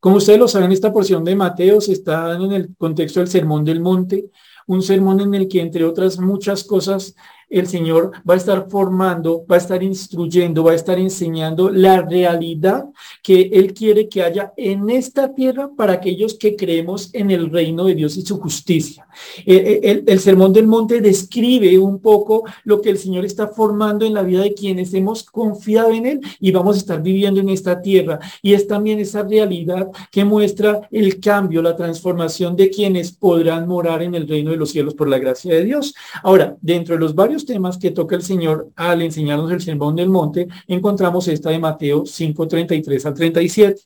Como 0.00 0.16
ustedes 0.16 0.38
lo 0.38 0.48
saben, 0.48 0.72
esta 0.72 0.92
porción 0.92 1.24
de 1.24 1.36
Mateo 1.36 1.80
se 1.80 1.92
está 1.92 2.34
en 2.34 2.52
el 2.52 2.74
contexto 2.76 3.20
del 3.20 3.28
Sermón 3.28 3.64
del 3.64 3.80
Monte, 3.80 4.30
un 4.66 4.82
sermón 4.82 5.20
en 5.20 5.34
el 5.34 5.46
que, 5.48 5.60
entre 5.60 5.84
otras 5.84 6.18
muchas 6.18 6.64
cosas, 6.64 7.14
el 7.52 7.66
Señor 7.66 8.12
va 8.28 8.34
a 8.34 8.38
estar 8.38 8.68
formando, 8.68 9.44
va 9.50 9.56
a 9.56 9.58
estar 9.58 9.82
instruyendo, 9.82 10.64
va 10.64 10.72
a 10.72 10.76
estar 10.76 10.98
enseñando 10.98 11.70
la 11.70 12.02
realidad 12.02 12.86
que 13.22 13.42
Él 13.52 13.74
quiere 13.74 14.08
que 14.08 14.22
haya 14.22 14.52
en 14.56 14.88
esta 14.90 15.34
tierra 15.34 15.70
para 15.76 15.92
aquellos 15.92 16.34
que 16.34 16.56
creemos 16.56 17.10
en 17.12 17.30
el 17.30 17.50
reino 17.50 17.84
de 17.84 17.94
Dios 17.94 18.16
y 18.16 18.22
su 18.22 18.38
justicia. 18.40 19.06
Eh, 19.44 19.80
eh, 19.82 20.02
el, 20.06 20.20
Sermón 20.20 20.52
del 20.52 20.66
Monte 20.66 21.00
describe 21.00 21.78
un 21.78 21.98
poco 21.98 22.44
lo 22.64 22.80
que 22.80 22.90
el 22.90 22.98
Señor 22.98 23.24
está 23.24 23.48
formando 23.48 24.06
en 24.06 24.14
la 24.14 24.22
vida 24.22 24.42
de 24.42 24.54
quienes 24.54 24.94
hemos 24.94 25.22
confiado 25.24 25.92
en 25.92 26.06
Él 26.06 26.20
y 26.40 26.50
vamos 26.52 26.76
a 26.76 26.78
estar 26.78 27.02
viviendo 27.02 27.40
en 27.40 27.50
esta 27.50 27.80
tierra. 27.82 28.18
Y 28.40 28.54
es 28.54 28.66
también 28.66 28.98
esa 28.98 29.22
realidad 29.22 29.88
que 30.10 30.24
muestra 30.24 30.88
el 30.90 31.20
cambio, 31.20 31.60
la 31.60 31.76
transformación 31.76 32.56
de 32.56 32.70
quienes 32.70 33.12
podrán 33.12 33.68
morar 33.68 34.02
en 34.02 34.14
el 34.14 34.26
reino 34.26 34.50
de 34.50 34.56
los 34.56 34.70
cielos 34.70 34.94
por 34.94 35.08
la 35.08 35.18
gracia 35.18 35.54
de 35.54 35.64
Dios. 35.64 35.94
Ahora, 36.22 36.56
dentro 36.60 36.94
de 36.94 37.00
los 37.00 37.14
varios 37.14 37.41
temas 37.44 37.78
que 37.78 37.90
toca 37.90 38.16
el 38.16 38.22
Señor 38.22 38.70
al 38.76 39.02
enseñarnos 39.02 39.50
el 39.52 39.60
sermón 39.60 39.96
del 39.96 40.08
monte, 40.08 40.48
encontramos 40.66 41.28
esta 41.28 41.50
de 41.50 41.58
Mateo 41.58 42.04
5, 42.06 42.48
33 42.48 43.06
al 43.06 43.14
37. 43.14 43.80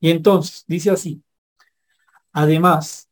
Y 0.00 0.10
entonces, 0.10 0.64
dice 0.66 0.90
así, 0.90 1.20
Además, 2.32 3.08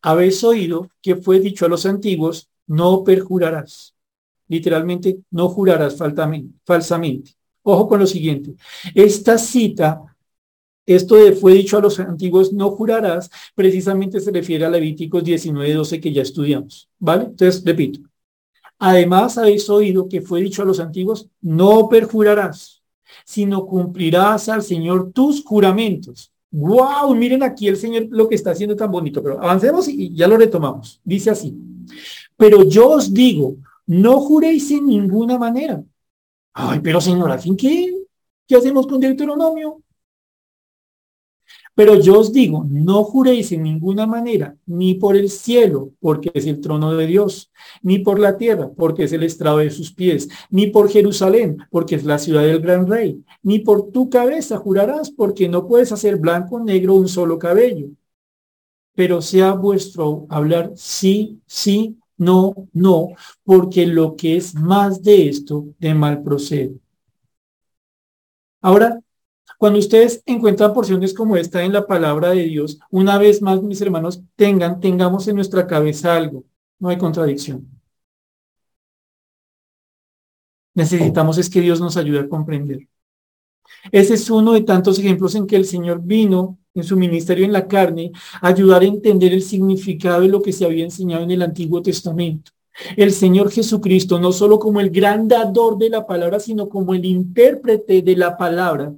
habéis 0.00 0.42
oído 0.44 0.88
que 1.02 1.16
fue 1.16 1.40
dicho 1.40 1.66
a 1.66 1.68
los 1.68 1.86
antiguos, 1.86 2.48
no 2.66 3.04
perjurarás. 3.04 3.94
Literalmente, 4.48 5.20
no 5.30 5.48
jurarás 5.48 5.96
falsamente. 5.96 7.32
Ojo 7.62 7.88
con 7.88 8.00
lo 8.00 8.06
siguiente. 8.06 8.54
Esta 8.94 9.38
cita, 9.38 10.16
esto 10.86 11.16
de 11.16 11.32
fue 11.32 11.52
dicho 11.52 11.76
a 11.76 11.82
los 11.82 12.00
antiguos, 12.00 12.52
no 12.52 12.70
jurarás, 12.70 13.30
precisamente 13.54 14.18
se 14.18 14.30
refiere 14.30 14.64
a 14.64 14.70
Levíticos 14.70 15.22
19, 15.22 15.74
12 15.74 16.00
que 16.00 16.12
ya 16.12 16.22
estudiamos. 16.22 16.88
¿Vale? 16.98 17.24
Entonces, 17.24 17.62
repito. 17.64 18.09
Además, 18.82 19.36
habéis 19.36 19.68
oído 19.68 20.08
que 20.08 20.22
fue 20.22 20.40
dicho 20.40 20.62
a 20.62 20.64
los 20.64 20.80
antiguos, 20.80 21.28
no 21.42 21.86
perjurarás, 21.90 22.82
sino 23.26 23.66
cumplirás 23.66 24.48
al 24.48 24.62
Señor 24.62 25.12
tus 25.12 25.44
juramentos. 25.44 26.32
¡Wow! 26.50 27.14
Miren 27.14 27.42
aquí 27.42 27.68
el 27.68 27.76
Señor 27.76 28.06
lo 28.10 28.26
que 28.26 28.34
está 28.34 28.52
haciendo 28.52 28.74
tan 28.74 28.90
bonito, 28.90 29.22
pero 29.22 29.38
avancemos 29.38 29.86
y 29.86 30.14
ya 30.14 30.26
lo 30.26 30.38
retomamos. 30.38 30.98
Dice 31.04 31.28
así. 31.28 31.54
Pero 32.38 32.64
yo 32.64 32.88
os 32.88 33.12
digo, 33.12 33.56
no 33.86 34.18
juréis 34.20 34.70
en 34.70 34.86
ninguna 34.86 35.36
manera. 35.36 35.84
Ay, 36.54 36.80
pero 36.82 37.02
Señor, 37.02 37.30
¿al 37.30 37.38
fin 37.38 37.56
qué? 37.56 37.94
¿Qué 38.48 38.56
hacemos 38.56 38.86
con 38.86 38.98
Deuteronomio? 38.98 39.82
Pero 41.74 41.98
yo 41.98 42.18
os 42.20 42.32
digo, 42.32 42.66
no 42.68 43.04
juréis 43.04 43.52
en 43.52 43.62
ninguna 43.62 44.06
manera, 44.06 44.56
ni 44.66 44.94
por 44.94 45.16
el 45.16 45.30
cielo, 45.30 45.92
porque 46.00 46.30
es 46.34 46.46
el 46.46 46.60
trono 46.60 46.94
de 46.94 47.06
Dios, 47.06 47.50
ni 47.82 48.00
por 48.00 48.18
la 48.18 48.36
tierra, 48.36 48.70
porque 48.76 49.04
es 49.04 49.12
el 49.12 49.22
estrado 49.22 49.58
de 49.58 49.70
sus 49.70 49.92
pies, 49.92 50.28
ni 50.50 50.66
por 50.66 50.90
Jerusalén, 50.90 51.58
porque 51.70 51.94
es 51.94 52.04
la 52.04 52.18
ciudad 52.18 52.42
del 52.42 52.60
gran 52.60 52.86
rey, 52.86 53.24
ni 53.42 53.60
por 53.60 53.90
tu 53.92 54.10
cabeza 54.10 54.58
jurarás, 54.58 55.10
porque 55.10 55.48
no 55.48 55.66
puedes 55.66 55.92
hacer 55.92 56.16
blanco 56.16 56.56
o 56.56 56.64
negro 56.64 56.94
un 56.94 57.08
solo 57.08 57.38
cabello. 57.38 57.88
Pero 58.94 59.22
sea 59.22 59.52
vuestro 59.54 60.26
hablar 60.28 60.72
sí, 60.76 61.40
sí, 61.46 61.96
no, 62.18 62.54
no, 62.72 63.08
porque 63.44 63.86
lo 63.86 64.14
que 64.16 64.36
es 64.36 64.54
más 64.54 65.02
de 65.02 65.28
esto, 65.28 65.66
de 65.78 65.94
mal 65.94 66.22
procede. 66.22 66.78
Ahora, 68.62 69.00
cuando 69.60 69.78
ustedes 69.78 70.22
encuentran 70.24 70.72
porciones 70.72 71.12
como 71.12 71.36
esta 71.36 71.62
en 71.62 71.74
la 71.74 71.86
palabra 71.86 72.30
de 72.30 72.44
Dios, 72.44 72.78
una 72.90 73.18
vez 73.18 73.42
más, 73.42 73.62
mis 73.62 73.78
hermanos, 73.82 74.22
tengan, 74.34 74.80
tengamos 74.80 75.28
en 75.28 75.36
nuestra 75.36 75.66
cabeza 75.66 76.16
algo. 76.16 76.44
No 76.78 76.88
hay 76.88 76.96
contradicción. 76.96 77.68
Necesitamos 80.72 81.36
es 81.36 81.50
que 81.50 81.60
Dios 81.60 81.78
nos 81.78 81.98
ayude 81.98 82.20
a 82.20 82.28
comprender. 82.30 82.88
Ese 83.92 84.14
es 84.14 84.30
uno 84.30 84.52
de 84.52 84.62
tantos 84.62 84.98
ejemplos 84.98 85.34
en 85.34 85.46
que 85.46 85.56
el 85.56 85.66
Señor 85.66 86.00
vino 86.02 86.58
en 86.72 86.82
su 86.82 86.96
ministerio 86.96 87.44
en 87.44 87.52
la 87.52 87.68
carne 87.68 88.12
a 88.40 88.48
ayudar 88.48 88.80
a 88.80 88.86
entender 88.86 89.34
el 89.34 89.42
significado 89.42 90.22
de 90.22 90.28
lo 90.28 90.40
que 90.40 90.54
se 90.54 90.64
había 90.64 90.84
enseñado 90.84 91.24
en 91.24 91.32
el 91.32 91.42
Antiguo 91.42 91.82
Testamento. 91.82 92.50
El 92.96 93.12
Señor 93.12 93.50
Jesucristo, 93.50 94.18
no 94.18 94.32
solo 94.32 94.58
como 94.58 94.80
el 94.80 94.88
gran 94.88 95.28
dador 95.28 95.76
de 95.76 95.90
la 95.90 96.06
palabra, 96.06 96.40
sino 96.40 96.70
como 96.70 96.94
el 96.94 97.04
intérprete 97.04 98.00
de 98.00 98.16
la 98.16 98.38
palabra, 98.38 98.94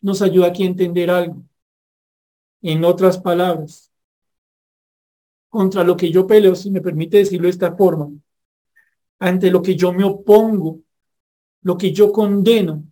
nos 0.00 0.22
ayuda 0.22 0.48
aquí 0.48 0.64
a 0.64 0.66
entender 0.66 1.10
algo. 1.10 1.42
En 2.60 2.84
otras 2.84 3.18
palabras, 3.18 3.92
contra 5.48 5.84
lo 5.84 5.96
que 5.96 6.10
yo 6.10 6.26
peleo, 6.26 6.54
si 6.54 6.70
me 6.70 6.80
permite 6.80 7.18
decirlo 7.18 7.44
de 7.44 7.50
esta 7.50 7.74
forma, 7.76 8.10
ante 9.18 9.50
lo 9.50 9.62
que 9.62 9.76
yo 9.76 9.92
me 9.92 10.04
opongo, 10.04 10.80
lo 11.62 11.76
que 11.76 11.92
yo 11.92 12.12
condeno, 12.12 12.84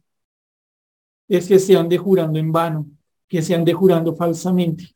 es 1.28 1.46
que 1.46 1.58
se 1.58 1.76
ande 1.76 1.96
jurando 1.96 2.38
en 2.38 2.52
vano, 2.52 2.86
que 3.28 3.40
se 3.40 3.54
ande 3.54 3.72
jurando 3.72 4.14
falsamente. 4.14 4.94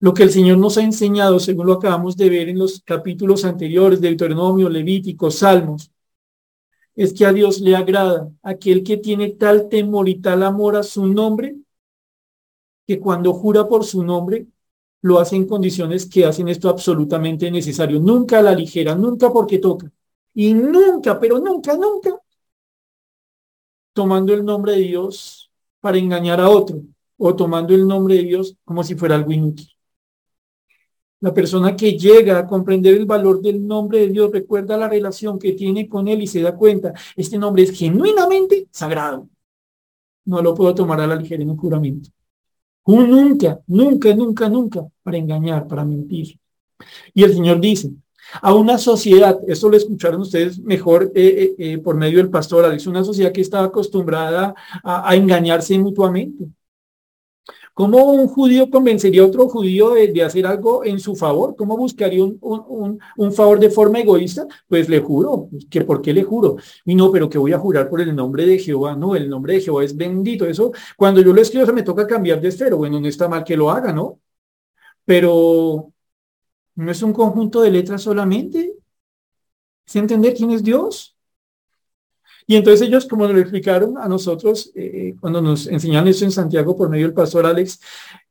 Lo 0.00 0.14
que 0.14 0.22
el 0.22 0.30
Señor 0.30 0.58
nos 0.58 0.78
ha 0.78 0.82
enseñado, 0.82 1.38
según 1.38 1.66
lo 1.66 1.74
acabamos 1.74 2.16
de 2.16 2.30
ver 2.30 2.48
en 2.48 2.58
los 2.58 2.80
capítulos 2.82 3.44
anteriores, 3.44 4.00
de 4.00 4.08
Deuteronomio, 4.08 4.68
Levítico, 4.68 5.30
Salmos, 5.30 5.90
es 6.94 7.12
que 7.12 7.24
a 7.26 7.32
Dios 7.32 7.60
le 7.60 7.76
agrada 7.76 8.30
aquel 8.42 8.82
que 8.82 8.96
tiene 8.96 9.30
tal 9.30 9.68
temor 9.68 10.08
y 10.08 10.20
tal 10.20 10.42
amor 10.42 10.76
a 10.76 10.82
su 10.82 11.06
nombre, 11.06 11.56
que 12.86 13.00
cuando 13.00 13.32
jura 13.32 13.68
por 13.68 13.84
su 13.84 14.02
nombre, 14.02 14.46
lo 15.02 15.18
hace 15.18 15.36
en 15.36 15.46
condiciones 15.46 16.06
que 16.06 16.26
hacen 16.26 16.48
esto 16.48 16.68
absolutamente 16.68 17.50
necesario. 17.50 18.00
Nunca 18.00 18.38
a 18.40 18.42
la 18.42 18.54
ligera, 18.54 18.94
nunca 18.94 19.32
porque 19.32 19.58
toca. 19.58 19.90
Y 20.34 20.52
nunca, 20.54 21.18
pero 21.18 21.38
nunca, 21.38 21.76
nunca, 21.76 22.20
tomando 23.92 24.34
el 24.34 24.44
nombre 24.44 24.72
de 24.72 24.80
Dios 24.80 25.50
para 25.80 25.98
engañar 25.98 26.40
a 26.40 26.48
otro 26.50 26.82
o 27.16 27.34
tomando 27.36 27.74
el 27.74 27.86
nombre 27.86 28.16
de 28.16 28.22
Dios 28.24 28.56
como 28.64 28.82
si 28.84 28.94
fuera 28.94 29.14
algo 29.16 29.32
inútil. 29.32 29.68
La 31.20 31.34
persona 31.34 31.76
que 31.76 31.98
llega 31.98 32.38
a 32.38 32.46
comprender 32.46 32.94
el 32.94 33.04
valor 33.04 33.42
del 33.42 33.66
nombre 33.66 34.00
de 34.00 34.08
Dios 34.08 34.32
recuerda 34.32 34.76
la 34.76 34.88
relación 34.88 35.38
que 35.38 35.52
tiene 35.52 35.88
con 35.88 36.08
Él 36.08 36.22
y 36.22 36.26
se 36.26 36.40
da 36.40 36.56
cuenta, 36.56 36.94
este 37.14 37.36
nombre 37.38 37.62
es 37.64 37.72
genuinamente 37.72 38.68
sagrado. 38.70 39.28
No 40.24 40.40
lo 40.42 40.54
puedo 40.54 40.74
tomar 40.74 41.00
a 41.00 41.06
la 41.06 41.16
ligera 41.16 41.42
en 41.42 41.50
un 41.50 41.56
juramento. 41.56 42.10
nunca, 42.86 43.60
nunca, 43.66 44.14
nunca, 44.14 44.48
nunca 44.48 44.86
para 45.02 45.18
engañar, 45.18 45.66
para 45.68 45.84
mentir. 45.84 46.38
Y 47.12 47.22
el 47.22 47.34
Señor 47.34 47.60
dice, 47.60 47.90
a 48.40 48.54
una 48.54 48.78
sociedad, 48.78 49.38
esto 49.46 49.68
lo 49.68 49.76
escucharon 49.76 50.20
ustedes 50.20 50.58
mejor 50.60 51.12
eh, 51.14 51.54
eh, 51.58 51.72
eh, 51.72 51.78
por 51.78 51.96
medio 51.96 52.18
del 52.18 52.30
pastor, 52.30 52.72
es 52.72 52.86
una 52.86 53.04
sociedad 53.04 53.32
que 53.32 53.40
estaba 53.40 53.66
acostumbrada 53.66 54.54
a 54.82 55.14
engañarse 55.16 55.78
mutuamente. 55.78 56.48
¿Cómo 57.80 58.12
un 58.12 58.28
judío 58.28 58.68
convencería 58.68 59.22
a 59.22 59.26
otro 59.26 59.48
judío 59.48 59.94
de, 59.94 60.22
hacer 60.22 60.46
algo 60.46 60.84
en 60.84 61.00
su 61.00 61.16
favor? 61.16 61.56
¿Cómo 61.56 61.78
buscaría 61.78 62.22
un, 62.22 62.38
un, 63.16 63.32
favor 63.32 63.58
de 63.58 63.70
forma 63.70 64.00
egoísta? 64.00 64.46
Pues 64.68 64.86
le 64.90 65.00
juro. 65.00 65.48
¿Que 65.70 65.80
¿Por 65.80 66.02
qué 66.02 66.12
le 66.12 66.22
juro? 66.22 66.58
Y 66.84 66.94
no, 66.94 67.10
pero 67.10 67.30
que 67.30 67.38
voy 67.38 67.54
a 67.54 67.58
jurar 67.58 67.88
por 67.88 68.02
el 68.02 68.14
nombre 68.14 68.44
de 68.44 68.58
Jehová. 68.58 68.94
No, 68.96 69.16
el 69.16 69.30
nombre 69.30 69.54
de 69.54 69.60
Jehová 69.62 69.82
es 69.82 69.96
bendito. 69.96 70.44
Eso, 70.44 70.72
cuando 70.94 71.22
yo 71.22 71.32
lo 71.32 71.40
escribo, 71.40 71.64
se 71.64 71.72
me 71.72 71.82
toca 71.82 72.06
cambiar 72.06 72.38
de 72.42 72.48
esfero. 72.48 72.76
Bueno, 72.76 73.00
no 73.00 73.08
está 73.08 73.28
mal 73.30 73.44
que 73.44 73.56
lo 73.56 73.70
haga, 73.70 73.94
¿no? 73.94 74.20
Pero 75.06 75.90
no 76.74 76.90
es 76.90 77.02
un 77.02 77.14
conjunto 77.14 77.62
de 77.62 77.70
letras 77.70 78.02
solamente. 78.02 78.74
Es 79.86 79.96
entender 79.96 80.34
quién 80.34 80.50
es 80.50 80.62
Dios. 80.62 81.16
Y 82.50 82.56
entonces 82.56 82.88
ellos, 82.88 83.06
como 83.06 83.26
nos 83.26 83.34
lo 83.34 83.40
explicaron 83.42 83.96
a 83.96 84.08
nosotros, 84.08 84.72
eh, 84.74 84.90
eh, 84.92 85.16
cuando 85.20 85.40
nos 85.40 85.68
enseñan 85.68 86.08
eso 86.08 86.24
en 86.24 86.32
Santiago 86.32 86.76
por 86.76 86.88
medio 86.88 87.06
del 87.06 87.14
pastor 87.14 87.46
Alex, 87.46 87.78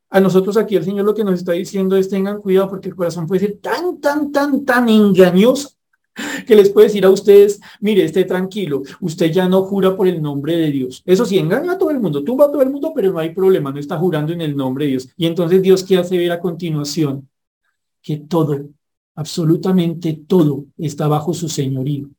a 0.09 0.20
nosotros 0.20 0.57
aquí 0.57 0.76
el 0.76 0.84
Señor 0.84 1.05
lo 1.05 1.15
que 1.15 1.24
nos 1.24 1.36
está 1.36 1.53
diciendo 1.53 1.95
es 1.95 2.09
tengan 2.09 2.41
cuidado 2.41 2.67
porque 2.67 2.89
el 2.89 2.95
corazón 2.95 3.28
puede 3.28 3.47
ser 3.47 3.59
tan, 3.61 4.01
tan, 4.01 4.30
tan, 4.34 4.65
tan 4.65 4.89
engañoso 4.89 5.70
que 6.45 6.53
les 6.53 6.70
puede 6.70 6.88
decir 6.88 7.05
a 7.05 7.09
ustedes, 7.09 7.61
mire, 7.80 8.03
esté 8.03 8.26
tranquilo, 8.26 8.84
usted 8.99 9.32
ya 9.32 9.47
no 9.47 9.63
jura 9.63 9.95
por 9.95 10.05
el 10.05 10.22
nombre 10.22 10.57
de 10.57 10.70
Dios. 10.70 11.01
Eso 11.05 11.24
sí, 11.24 11.38
engaña 11.38 11.72
a 11.72 11.78
todo 11.78 11.91
el 11.91 12.01
mundo, 12.01 12.22
tumba 12.22 12.43
a 12.43 12.51
todo 12.51 12.61
el 12.61 12.72
mundo, 12.72 12.91
pero 12.93 13.13
no 13.13 13.20
hay 13.20 13.34
problema, 13.34 13.72
no 13.72 13.80
está 13.80 13.97
jurando 13.97 14.34
en 14.34 14.41
el 14.41 14.53
nombre 14.53 14.84
de 14.84 14.91
Dios. 14.91 15.07
Y 15.15 15.28
entonces 15.28 15.61
Dios, 15.61 15.82
¿qué 15.86 15.97
hace 15.97 16.17
ver 16.17 16.34
a 16.34 16.41
continuación? 16.41 17.30
Que 18.01 18.17
todo, 18.17 18.67
absolutamente 19.15 20.20
todo, 20.28 20.65
está 20.78 21.07
bajo 21.07 21.34
su 21.34 21.47
señorío 21.47 22.09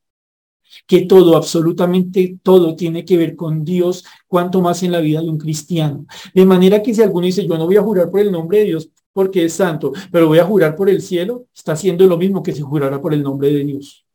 que 0.87 1.03
todo, 1.03 1.37
absolutamente 1.37 2.39
todo 2.43 2.77
tiene 2.77 3.05
que 3.05 3.17
ver 3.17 3.37
con 3.37 3.65
Dios, 3.65 4.05
cuanto 4.27 4.61
más 4.61 4.83
en 4.83 4.93
la 4.93 5.01
vida 5.01 5.21
de 5.21 5.29
un 5.29 5.39
cristiano. 5.39 6.07
De 6.35 6.45
manera 6.45 6.83
que 6.83 6.95
si 6.95 7.03
alguno 7.03 7.27
dice, 7.27 7.47
yo 7.47 7.59
no 7.59 7.67
voy 7.67 7.77
a 7.77 7.83
jurar 7.83 8.11
por 8.11 8.21
el 8.21 8.33
nombre 8.33 8.59
de 8.59 8.65
Dios 8.65 8.91
porque 9.13 9.45
es 9.45 9.55
santo, 9.55 9.93
pero 10.13 10.29
voy 10.29 10.39
a 10.39 10.45
jurar 10.45 10.77
por 10.77 10.89
el 10.89 11.03
cielo, 11.03 11.47
está 11.55 11.73
haciendo 11.73 12.07
lo 12.07 12.17
mismo 12.17 12.43
que 12.43 12.53
si 12.53 12.61
jurara 12.63 13.01
por 13.01 13.13
el 13.13 13.23
nombre 13.23 13.53
de 13.53 13.65
Dios. 13.65 14.07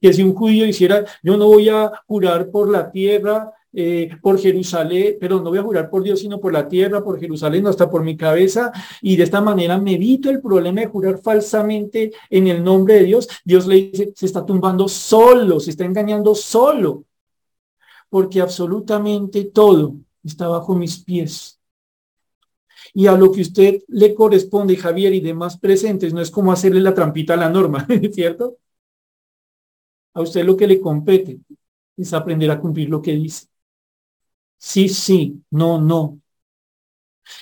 Que 0.00 0.12
si 0.12 0.22
un 0.22 0.34
judío 0.34 0.66
hiciera, 0.66 1.04
yo 1.22 1.36
no 1.36 1.46
voy 1.46 1.68
a 1.68 1.90
jurar 2.06 2.50
por 2.50 2.70
la 2.70 2.90
tierra, 2.90 3.52
eh, 3.76 4.10
por 4.22 4.38
Jerusalén, 4.38 5.16
pero 5.18 5.40
no 5.40 5.50
voy 5.50 5.58
a 5.58 5.62
jurar 5.62 5.90
por 5.90 6.02
Dios, 6.02 6.20
sino 6.20 6.40
por 6.40 6.52
la 6.52 6.68
tierra, 6.68 7.02
por 7.02 7.18
Jerusalén, 7.18 7.66
hasta 7.66 7.90
por 7.90 8.04
mi 8.04 8.16
cabeza, 8.16 8.70
y 9.02 9.16
de 9.16 9.24
esta 9.24 9.40
manera 9.40 9.78
me 9.78 9.94
evito 9.94 10.30
el 10.30 10.40
problema 10.40 10.80
de 10.80 10.86
jurar 10.86 11.18
falsamente 11.18 12.12
en 12.30 12.46
el 12.46 12.62
nombre 12.62 12.94
de 12.94 13.04
Dios. 13.04 13.28
Dios 13.44 13.66
le 13.66 13.76
dice, 13.76 14.12
se 14.14 14.26
está 14.26 14.46
tumbando 14.46 14.88
solo, 14.88 15.58
se 15.58 15.70
está 15.70 15.84
engañando 15.84 16.34
solo, 16.34 17.04
porque 18.08 18.40
absolutamente 18.40 19.46
todo 19.46 19.96
está 20.22 20.46
bajo 20.48 20.74
mis 20.74 21.02
pies. 21.02 21.58
Y 22.92 23.08
a 23.08 23.16
lo 23.16 23.32
que 23.32 23.40
usted 23.40 23.82
le 23.88 24.14
corresponde, 24.14 24.76
Javier 24.76 25.14
y 25.14 25.20
demás 25.20 25.58
presentes, 25.58 26.14
no 26.14 26.20
es 26.20 26.30
como 26.30 26.52
hacerle 26.52 26.80
la 26.80 26.94
trampita 26.94 27.34
a 27.34 27.38
la 27.38 27.48
norma, 27.48 27.86
¿cierto? 28.12 28.58
A 30.14 30.20
usted 30.22 30.44
lo 30.44 30.56
que 30.56 30.68
le 30.68 30.80
compete 30.80 31.40
es 31.96 32.12
aprender 32.12 32.50
a 32.50 32.60
cumplir 32.60 32.88
lo 32.88 33.02
que 33.02 33.12
dice. 33.12 33.48
Sí, 34.58 34.88
sí, 34.88 35.42
no, 35.50 35.80
no. 35.80 36.18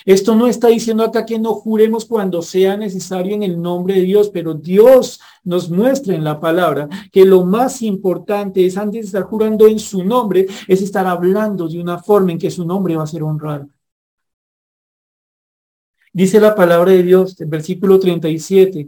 Esto 0.05 0.35
no 0.35 0.47
está 0.47 0.67
diciendo 0.69 1.03
acá 1.03 1.25
que 1.25 1.39
no 1.39 1.53
juremos 1.55 2.05
cuando 2.05 2.41
sea 2.41 2.77
necesario 2.77 3.35
en 3.35 3.43
el 3.43 3.61
nombre 3.61 3.95
de 3.95 4.01
Dios, 4.01 4.29
pero 4.29 4.53
Dios 4.53 5.19
nos 5.43 5.69
muestra 5.69 6.15
en 6.15 6.23
la 6.23 6.39
palabra 6.39 6.87
que 7.11 7.25
lo 7.25 7.45
más 7.45 7.81
importante 7.81 8.65
es 8.65 8.77
antes 8.77 9.01
de 9.01 9.05
estar 9.07 9.23
jurando 9.23 9.67
en 9.67 9.79
su 9.79 10.03
nombre, 10.03 10.47
es 10.67 10.81
estar 10.81 11.05
hablando 11.07 11.67
de 11.67 11.79
una 11.81 11.97
forma 12.01 12.31
en 12.31 12.39
que 12.39 12.51
su 12.51 12.65
nombre 12.65 12.95
va 12.95 13.03
a 13.03 13.07
ser 13.07 13.23
honrado. 13.23 13.67
Dice 16.11 16.39
la 16.39 16.53
palabra 16.55 16.91
de 16.91 17.03
Dios, 17.03 17.39
el 17.41 17.47
versículo 17.47 17.99
37, 17.99 18.87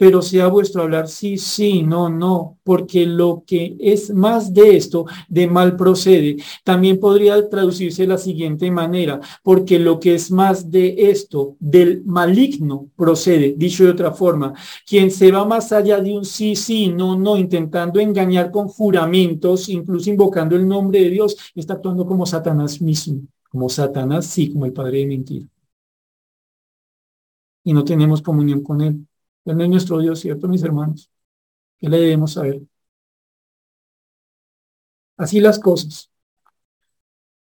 pero 0.00 0.22
sea 0.22 0.46
vuestro 0.46 0.80
hablar 0.80 1.08
sí, 1.08 1.36
sí, 1.36 1.82
no, 1.82 2.08
no, 2.08 2.56
porque 2.64 3.04
lo 3.04 3.44
que 3.46 3.76
es 3.78 4.08
más 4.08 4.54
de 4.54 4.74
esto, 4.78 5.04
de 5.28 5.46
mal 5.46 5.76
procede. 5.76 6.38
También 6.64 6.98
podría 6.98 7.46
traducirse 7.50 8.02
de 8.02 8.08
la 8.08 8.16
siguiente 8.16 8.70
manera, 8.70 9.20
porque 9.42 9.78
lo 9.78 10.00
que 10.00 10.14
es 10.14 10.30
más 10.30 10.70
de 10.70 10.94
esto, 11.10 11.56
del 11.60 12.02
maligno, 12.06 12.88
procede. 12.96 13.54
Dicho 13.58 13.84
de 13.84 13.90
otra 13.90 14.10
forma, 14.12 14.54
quien 14.86 15.10
se 15.10 15.30
va 15.30 15.44
más 15.44 15.70
allá 15.70 16.00
de 16.00 16.16
un 16.16 16.24
sí, 16.24 16.56
sí, 16.56 16.88
no, 16.88 17.14
no, 17.18 17.36
intentando 17.36 18.00
engañar 18.00 18.50
con 18.50 18.68
juramentos, 18.68 19.68
incluso 19.68 20.08
invocando 20.08 20.56
el 20.56 20.66
nombre 20.66 21.00
de 21.00 21.10
Dios, 21.10 21.36
está 21.54 21.74
actuando 21.74 22.06
como 22.06 22.24
Satanás 22.24 22.80
mismo, 22.80 23.20
como 23.50 23.68
Satanás, 23.68 24.24
sí, 24.24 24.50
como 24.50 24.64
el 24.64 24.72
padre 24.72 25.00
de 25.00 25.06
mentira. 25.06 25.46
Y 27.64 27.72
no 27.74 27.84
tenemos 27.84 28.22
comunión 28.22 28.62
con 28.62 28.80
él. 28.80 29.06
Él 29.50 29.70
nuestro 29.70 29.98
Dios, 29.98 30.20
¿cierto, 30.20 30.48
mis 30.48 30.62
hermanos? 30.62 31.10
¿Qué 31.78 31.88
le 31.88 31.98
debemos 31.98 32.32
saber? 32.32 32.60
Así 35.16 35.40
las 35.40 35.58
cosas. 35.58 36.10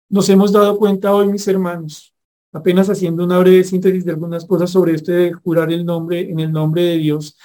Nos 0.09 0.29
hemos 0.29 0.53
dado 0.53 0.79
cuenta 0.79 1.15
hoy, 1.15 1.29
mis 1.29 1.47
hermanos, 1.49 2.15
apenas 2.53 2.89
haciendo 2.89 3.25
una 3.25 3.39
breve 3.39 3.65
síntesis 3.65 4.05
de 4.05 4.13
algunas 4.13 4.45
cosas 4.47 4.71
sobre 4.71 4.95
este 4.95 5.13
de 5.13 5.33
jurar 5.33 5.71
el 5.71 5.85
nombre 5.85 6.31
en 6.31 6.41
el 6.41 6.51
nombre 6.51 6.83
de 6.83 6.97
Dios, 6.97 7.37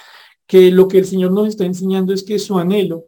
que 0.48 0.72
lo 0.72 0.88
que 0.88 1.00
el 1.00 1.06
Señor 1.06 1.32
nos 1.32 1.48
está 1.50 1.66
enseñando 1.66 2.14
es 2.14 2.24
que 2.24 2.40
su 2.40 2.58
anhelo 2.58 3.08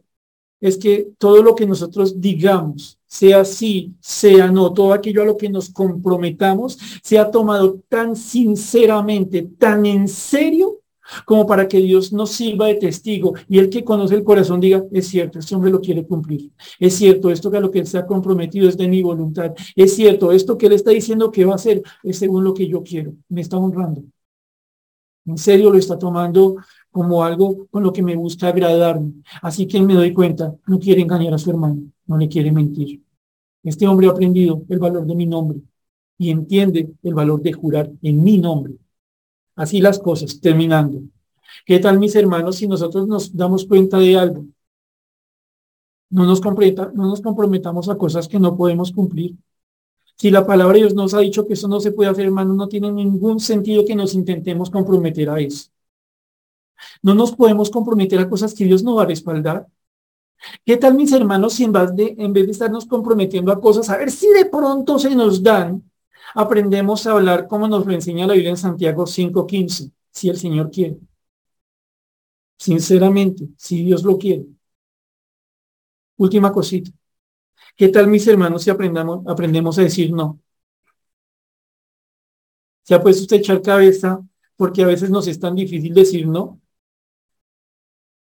es 0.60 0.76
que 0.78 1.10
todo 1.18 1.42
lo 1.42 1.54
que 1.54 1.66
nosotros 1.66 2.20
digamos, 2.20 2.98
sea 3.06 3.44
sí, 3.44 3.94
sea 4.00 4.50
no, 4.50 4.72
todo 4.72 4.92
aquello 4.92 5.22
a 5.22 5.26
lo 5.26 5.36
que 5.36 5.48
nos 5.48 5.70
comprometamos, 5.70 6.78
sea 7.02 7.30
tomado 7.30 7.80
tan 7.88 8.16
sinceramente, 8.16 9.42
tan 9.58 9.86
en 9.86 10.08
serio, 10.08 10.75
como 11.24 11.46
para 11.46 11.68
que 11.68 11.78
Dios 11.78 12.12
nos 12.12 12.32
sirva 12.32 12.66
de 12.66 12.74
testigo 12.76 13.34
y 13.48 13.58
el 13.58 13.70
que 13.70 13.84
conoce 13.84 14.14
el 14.14 14.24
corazón 14.24 14.60
diga, 14.60 14.84
es 14.90 15.08
cierto, 15.08 15.38
este 15.38 15.54
hombre 15.54 15.70
lo 15.70 15.80
quiere 15.80 16.06
cumplir. 16.06 16.50
Es 16.78 16.94
cierto, 16.94 17.30
esto 17.30 17.50
que 17.50 17.56
a 17.56 17.60
lo 17.60 17.70
que 17.70 17.80
él 17.80 17.88
ha 17.94 18.06
comprometido 18.06 18.68
es 18.68 18.76
de 18.76 18.88
mi 18.88 19.02
voluntad. 19.02 19.54
Es 19.74 19.94
cierto, 19.94 20.32
esto 20.32 20.58
que 20.58 20.66
él 20.66 20.72
está 20.72 20.90
diciendo 20.90 21.30
que 21.30 21.44
va 21.44 21.52
a 21.52 21.56
hacer 21.56 21.82
es 22.02 22.18
según 22.18 22.44
lo 22.44 22.54
que 22.54 22.68
yo 22.68 22.82
quiero. 22.82 23.14
Me 23.28 23.40
está 23.40 23.56
honrando. 23.56 24.02
En 25.26 25.38
serio 25.38 25.70
lo 25.70 25.78
está 25.78 25.98
tomando 25.98 26.56
como 26.90 27.24
algo 27.24 27.66
con 27.70 27.82
lo 27.82 27.92
que 27.92 28.02
me 28.02 28.14
gusta 28.14 28.48
agradarme. 28.48 29.12
Así 29.42 29.66
que 29.66 29.80
me 29.82 29.94
doy 29.94 30.12
cuenta, 30.12 30.54
no 30.66 30.78
quiere 30.78 31.02
engañar 31.02 31.34
a 31.34 31.38
su 31.38 31.50
hermano, 31.50 31.82
no 32.06 32.16
le 32.16 32.28
quiere 32.28 32.52
mentir. 32.52 33.02
Este 33.62 33.86
hombre 33.88 34.06
ha 34.06 34.10
aprendido 34.10 34.62
el 34.68 34.78
valor 34.78 35.04
de 35.04 35.14
mi 35.16 35.26
nombre 35.26 35.58
y 36.18 36.30
entiende 36.30 36.90
el 37.02 37.14
valor 37.14 37.42
de 37.42 37.52
jurar 37.52 37.90
en 38.02 38.22
mi 38.22 38.38
nombre 38.38 38.74
Así 39.56 39.80
las 39.80 39.98
cosas, 39.98 40.40
terminando. 40.40 41.00
¿Qué 41.64 41.78
tal, 41.78 41.98
mis 41.98 42.14
hermanos, 42.14 42.56
si 42.56 42.68
nosotros 42.68 43.08
nos 43.08 43.34
damos 43.34 43.66
cuenta 43.66 43.98
de 43.98 44.16
algo? 44.16 44.44
No 46.10 46.24
nos, 46.24 46.40
no 46.40 47.08
nos 47.08 47.20
comprometamos 47.20 47.88
a 47.88 47.96
cosas 47.96 48.28
que 48.28 48.38
no 48.38 48.56
podemos 48.56 48.92
cumplir. 48.92 49.34
Si 50.16 50.30
la 50.30 50.46
palabra 50.46 50.74
de 50.74 50.80
Dios 50.80 50.94
nos 50.94 51.14
ha 51.14 51.20
dicho 51.20 51.46
que 51.46 51.54
eso 51.54 51.68
no 51.68 51.80
se 51.80 51.92
puede 51.92 52.10
hacer, 52.10 52.26
hermano, 52.26 52.54
no 52.54 52.68
tiene 52.68 52.92
ningún 52.92 53.40
sentido 53.40 53.84
que 53.84 53.96
nos 53.96 54.14
intentemos 54.14 54.70
comprometer 54.70 55.28
a 55.30 55.40
eso. 55.40 55.70
No 57.02 57.14
nos 57.14 57.32
podemos 57.32 57.70
comprometer 57.70 58.20
a 58.20 58.28
cosas 58.28 58.54
que 58.54 58.64
Dios 58.64 58.82
no 58.82 58.94
va 58.94 59.02
a 59.02 59.06
respaldar. 59.06 59.66
¿Qué 60.64 60.76
tal, 60.76 60.94
mis 60.94 61.12
hermanos, 61.12 61.54
si 61.54 61.64
en 61.64 61.72
vez 61.72 61.94
de, 61.94 62.14
en 62.18 62.32
vez 62.32 62.46
de 62.46 62.52
estarnos 62.52 62.86
comprometiendo 62.86 63.50
a 63.50 63.60
cosas, 63.60 63.88
a 63.88 63.96
ver 63.96 64.10
si 64.10 64.28
de 64.28 64.44
pronto 64.46 64.98
se 64.98 65.14
nos 65.14 65.42
dan, 65.42 65.82
aprendemos 66.36 67.06
a 67.06 67.12
hablar 67.12 67.48
como 67.48 67.66
nos 67.66 67.86
lo 67.86 67.92
enseña 67.92 68.26
la 68.26 68.34
Biblia 68.34 68.50
en 68.50 68.58
Santiago 68.58 69.06
5.15, 69.06 69.90
si 70.10 70.28
el 70.28 70.36
Señor 70.36 70.70
quiere. 70.70 70.98
Sinceramente, 72.58 73.48
si 73.56 73.82
Dios 73.82 74.04
lo 74.04 74.18
quiere. 74.18 74.44
Última 76.18 76.52
cosita. 76.52 76.90
¿Qué 77.74 77.88
tal, 77.88 78.08
mis 78.08 78.26
hermanos, 78.26 78.62
si 78.62 78.70
aprendamos, 78.70 79.26
aprendemos 79.26 79.78
a 79.78 79.82
decir 79.82 80.12
no? 80.12 80.38
¿Se 82.82 82.94
ha 82.94 83.02
puesto 83.02 83.22
usted 83.22 83.38
echar 83.38 83.62
cabeza 83.62 84.20
porque 84.56 84.82
a 84.82 84.86
veces 84.86 85.08
nos 85.10 85.26
es 85.28 85.40
tan 85.40 85.54
difícil 85.54 85.94
decir 85.94 86.28
no? 86.28 86.60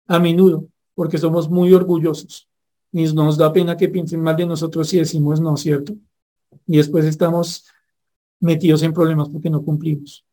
A 0.08 0.18
menudo, 0.18 0.68
porque 0.96 1.20
somos 1.20 1.48
muy 1.48 1.74
orgullosos 1.74 2.50
y 2.92 3.04
nos 3.14 3.38
da 3.38 3.54
pena 3.54 3.78
que 3.78 3.90
piensen 3.90 4.22
mal 4.22 4.36
de 4.36 4.48
nosotros 4.48 4.90
si 4.90 4.98
decimos 4.98 5.40
no, 5.40 5.56
¿cierto? 5.58 5.94
Y 6.66 6.78
después 6.78 7.06
estamos 7.06 7.68
metidos 8.40 8.84
en 8.84 8.94
problemas 8.94 9.30
porque 9.30 9.50
no 9.50 9.64
cumplimos. 9.64 10.26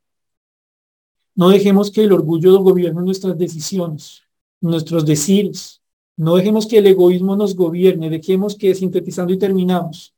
No 1.34 1.50
dejemos 1.50 1.90
que 1.90 2.04
el 2.04 2.12
orgullo 2.12 2.58
gobierne 2.60 3.02
nuestras 3.02 3.36
decisiones, 3.36 4.22
nuestros 4.60 5.04
decires. 5.04 5.82
No 6.16 6.36
dejemos 6.36 6.66
que 6.66 6.78
el 6.78 6.86
egoísmo 6.86 7.36
nos 7.36 7.54
gobierne. 7.54 8.08
Dejemos 8.08 8.56
que, 8.56 8.74
sintetizando 8.74 9.34
y 9.34 9.38
terminamos, 9.38 10.14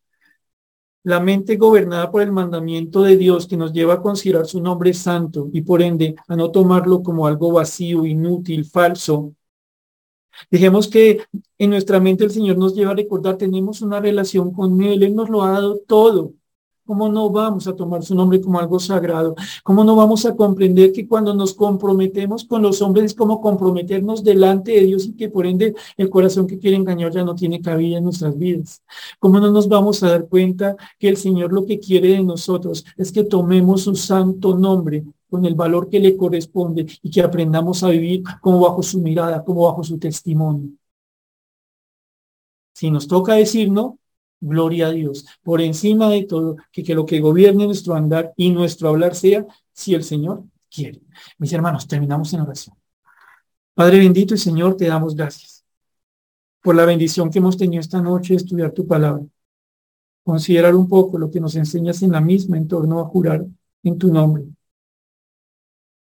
la 1.02 1.20
mente 1.20 1.56
gobernada 1.56 2.10
por 2.10 2.22
el 2.22 2.32
mandamiento 2.32 3.02
de 3.02 3.16
Dios 3.16 3.46
que 3.46 3.56
nos 3.56 3.72
lleva 3.72 3.94
a 3.94 4.02
considerar 4.02 4.46
su 4.46 4.60
nombre 4.60 4.92
santo 4.94 5.48
y 5.52 5.62
por 5.62 5.82
ende 5.82 6.14
a 6.28 6.36
no 6.36 6.50
tomarlo 6.50 7.02
como 7.02 7.26
algo 7.26 7.52
vacío, 7.52 8.04
inútil, 8.06 8.64
falso. 8.64 9.34
Dejemos 10.50 10.86
que 10.88 11.22
en 11.58 11.70
nuestra 11.70 11.98
mente 11.98 12.24
el 12.24 12.30
Señor 12.30 12.58
nos 12.58 12.74
lleva 12.74 12.92
a 12.92 12.94
recordar, 12.94 13.36
tenemos 13.36 13.82
una 13.82 14.00
relación 14.00 14.52
con 14.52 14.80
Él, 14.82 15.02
Él 15.02 15.14
nos 15.14 15.28
lo 15.30 15.42
ha 15.42 15.52
dado 15.52 15.78
todo. 15.86 16.34
¿Cómo 16.88 17.10
no 17.10 17.28
vamos 17.28 17.68
a 17.68 17.76
tomar 17.76 18.02
su 18.02 18.14
nombre 18.14 18.40
como 18.40 18.58
algo 18.58 18.80
sagrado? 18.80 19.34
¿Cómo 19.62 19.84
no 19.84 19.94
vamos 19.94 20.24
a 20.24 20.34
comprender 20.34 20.90
que 20.90 21.06
cuando 21.06 21.34
nos 21.34 21.52
comprometemos 21.52 22.44
con 22.44 22.62
los 22.62 22.80
hombres 22.80 23.04
es 23.04 23.14
como 23.14 23.42
comprometernos 23.42 24.24
delante 24.24 24.72
de 24.72 24.86
Dios 24.86 25.04
y 25.04 25.12
que 25.12 25.28
por 25.28 25.44
ende 25.44 25.74
el 25.98 26.08
corazón 26.08 26.46
que 26.46 26.58
quiere 26.58 26.78
engañar 26.78 27.12
ya 27.12 27.22
no 27.24 27.34
tiene 27.34 27.60
cabida 27.60 27.98
en 27.98 28.04
nuestras 28.04 28.38
vidas? 28.38 28.82
¿Cómo 29.18 29.38
no 29.38 29.50
nos 29.50 29.68
vamos 29.68 30.02
a 30.02 30.08
dar 30.08 30.28
cuenta 30.28 30.76
que 30.98 31.10
el 31.10 31.18
Señor 31.18 31.52
lo 31.52 31.66
que 31.66 31.78
quiere 31.78 32.08
de 32.08 32.22
nosotros 32.22 32.82
es 32.96 33.12
que 33.12 33.22
tomemos 33.22 33.82
su 33.82 33.94
santo 33.94 34.56
nombre 34.56 35.04
con 35.28 35.44
el 35.44 35.54
valor 35.54 35.90
que 35.90 36.00
le 36.00 36.16
corresponde 36.16 36.86
y 37.02 37.10
que 37.10 37.20
aprendamos 37.20 37.82
a 37.82 37.90
vivir 37.90 38.22
como 38.40 38.60
bajo 38.60 38.82
su 38.82 38.98
mirada, 39.02 39.44
como 39.44 39.64
bajo 39.64 39.84
su 39.84 39.98
testimonio? 39.98 40.70
Si 42.72 42.90
nos 42.90 43.06
toca 43.06 43.34
decir 43.34 43.70
no, 43.70 43.98
Gloria 44.40 44.88
a 44.88 44.90
Dios. 44.90 45.26
Por 45.42 45.60
encima 45.60 46.08
de 46.10 46.24
todo, 46.24 46.56
que, 46.70 46.94
lo 46.94 47.04
que 47.06 47.20
gobierne 47.20 47.66
nuestro 47.66 47.94
andar 47.94 48.32
y 48.36 48.50
nuestro 48.50 48.88
hablar 48.88 49.14
sea 49.14 49.46
si 49.72 49.94
el 49.94 50.04
Señor 50.04 50.44
quiere. 50.70 51.00
Mis 51.38 51.52
hermanos, 51.52 51.88
terminamos 51.88 52.32
en 52.32 52.40
oración. 52.40 52.76
Padre 53.74 53.98
bendito 53.98 54.34
y 54.34 54.38
Señor, 54.38 54.76
te 54.76 54.86
damos 54.86 55.14
gracias 55.14 55.58
por 56.62 56.74
la 56.74 56.84
bendición 56.84 57.30
que 57.30 57.38
hemos 57.38 57.56
tenido 57.56 57.80
esta 57.80 58.02
noche 58.02 58.34
de 58.34 58.38
estudiar 58.38 58.72
tu 58.72 58.86
palabra. 58.86 59.24
Considerar 60.22 60.74
un 60.74 60.88
poco 60.88 61.18
lo 61.18 61.30
que 61.30 61.40
nos 61.40 61.54
enseñas 61.56 62.02
en 62.02 62.12
la 62.12 62.20
misma 62.20 62.56
en 62.56 62.68
torno 62.68 63.00
a 63.00 63.04
jurar 63.04 63.46
en 63.82 63.98
tu 63.98 64.12
nombre. 64.12 64.44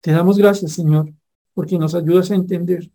Te 0.01 0.13
damos 0.13 0.37
gracias, 0.39 0.73
Señor, 0.73 1.13
porque 1.55 1.79
nos 1.79 1.95
ayudas 1.95 2.31
a 2.31 2.35
entender 2.35 2.91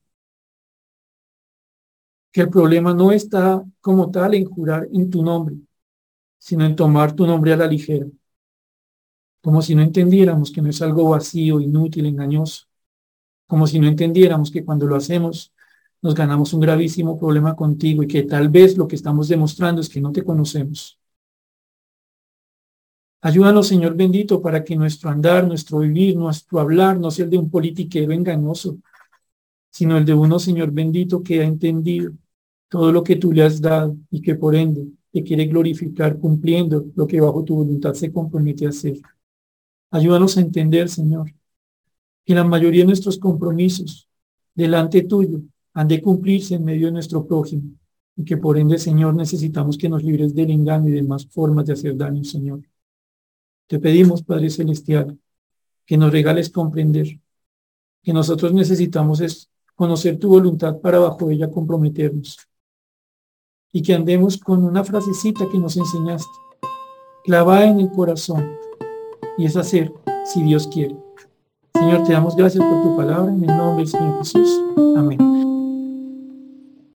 que 2.35 2.41
el 2.41 2.49
problema 2.49 2.93
no 2.93 3.13
está 3.13 3.63
como 3.79 4.11
tal 4.11 4.33
en 4.33 4.43
jurar 4.43 4.89
en 4.91 5.09
tu 5.09 5.23
nombre, 5.23 5.55
sino 6.37 6.65
en 6.65 6.75
tomar 6.75 7.13
tu 7.13 7.25
nombre 7.25 7.53
a 7.53 7.55
la 7.55 7.65
ligera, 7.65 8.07
como 9.41 9.61
si 9.61 9.73
no 9.73 9.81
entendiéramos 9.81 10.51
que 10.51 10.61
no 10.61 10.69
es 10.69 10.81
algo 10.81 11.11
vacío, 11.11 11.61
inútil, 11.61 12.07
engañoso, 12.07 12.65
como 13.47 13.65
si 13.67 13.79
no 13.79 13.87
entendiéramos 13.87 14.51
que 14.51 14.65
cuando 14.65 14.85
lo 14.85 14.97
hacemos 14.97 15.53
nos 16.01 16.13
ganamos 16.13 16.51
un 16.51 16.59
gravísimo 16.59 17.17
problema 17.17 17.55
contigo 17.55 18.03
y 18.03 18.07
que 18.07 18.23
tal 18.23 18.49
vez 18.49 18.75
lo 18.75 18.85
que 18.85 18.97
estamos 18.97 19.29
demostrando 19.29 19.79
es 19.79 19.87
que 19.87 20.01
no 20.01 20.11
te 20.11 20.25
conocemos. 20.25 20.99
Ayúdanos, 23.21 23.65
Señor 23.65 23.95
bendito, 23.95 24.41
para 24.41 24.61
que 24.61 24.75
nuestro 24.75 25.09
andar, 25.09 25.47
nuestro 25.47 25.79
vivir, 25.79 26.17
nuestro 26.17 26.59
hablar 26.59 26.99
no 26.99 27.11
sea 27.11 27.23
el 27.23 27.31
de 27.31 27.37
un 27.37 27.49
politiquero 27.49 28.11
engañoso, 28.11 28.77
sino 29.69 29.97
el 29.97 30.03
de 30.03 30.13
uno, 30.13 30.37
Señor 30.37 30.71
bendito, 30.71 31.23
que 31.23 31.39
ha 31.39 31.45
entendido 31.45 32.11
todo 32.69 32.91
lo 32.91 33.03
que 33.03 33.15
tú 33.15 33.31
le 33.31 33.43
has 33.43 33.61
dado 33.61 33.95
y 34.09 34.21
que 34.21 34.35
por 34.35 34.55
ende 34.55 34.87
te 35.11 35.23
quiere 35.23 35.45
glorificar 35.45 36.19
cumpliendo 36.19 36.85
lo 36.95 37.07
que 37.07 37.21
bajo 37.21 37.43
tu 37.43 37.55
voluntad 37.55 37.93
se 37.93 38.11
compromete 38.11 38.65
a 38.65 38.69
hacer. 38.69 38.99
Ayúdanos 39.91 40.37
a 40.37 40.41
entender, 40.41 40.89
Señor, 40.89 41.33
que 42.25 42.35
la 42.35 42.43
mayoría 42.43 42.81
de 42.81 42.87
nuestros 42.87 43.17
compromisos 43.17 44.09
delante 44.53 45.03
tuyo 45.03 45.41
han 45.73 45.87
de 45.87 46.01
cumplirse 46.01 46.55
en 46.55 46.65
medio 46.65 46.87
de 46.87 46.93
nuestro 46.93 47.25
prójimo 47.25 47.71
y 48.17 48.23
que 48.23 48.37
por 48.37 48.57
ende, 48.57 48.77
Señor, 48.77 49.15
necesitamos 49.15 49.77
que 49.77 49.89
nos 49.89 50.03
libres 50.03 50.33
del 50.33 50.51
engaño 50.51 50.89
y 50.89 50.93
de 50.93 51.03
más 51.03 51.27
formas 51.27 51.65
de 51.65 51.73
hacer 51.73 51.95
daño, 51.95 52.23
Señor. 52.23 52.61
Te 53.67 53.79
pedimos, 53.79 54.23
Padre 54.23 54.49
Celestial, 54.49 55.17
que 55.85 55.97
nos 55.97 56.11
regales 56.11 56.49
comprender 56.49 57.19
que 58.03 58.13
nosotros 58.13 58.53
necesitamos 58.53 59.19
es 59.21 59.49
conocer 59.75 60.17
tu 60.17 60.29
voluntad 60.29 60.79
para 60.79 60.99
bajo 60.99 61.29
ella 61.29 61.49
comprometernos 61.49 62.37
y 63.75 63.81
que 63.81 63.93
andemos 63.93 64.37
con 64.37 64.63
una 64.63 64.85
frasecita 64.85 65.49
que 65.49 65.59
nos 65.59 65.75
enseñaste, 65.75 66.31
clavada 67.25 67.65
en 67.65 67.81
el 67.81 67.91
corazón, 67.91 68.49
y 69.37 69.43
es 69.43 69.57
hacer 69.57 69.91
si 70.23 70.43
Dios 70.43 70.65
quiere. 70.69 70.95
Señor, 71.73 72.05
te 72.05 72.13
damos 72.13 72.37
gracias 72.37 72.63
por 72.63 72.83
tu 72.83 72.95
palabra 72.95 73.33
en 73.33 73.43
el 73.43 73.57
nombre 73.57 73.83
del 73.83 73.87
Señor 73.89 74.17
Jesús. 74.19 74.61
Amén. 74.95 75.24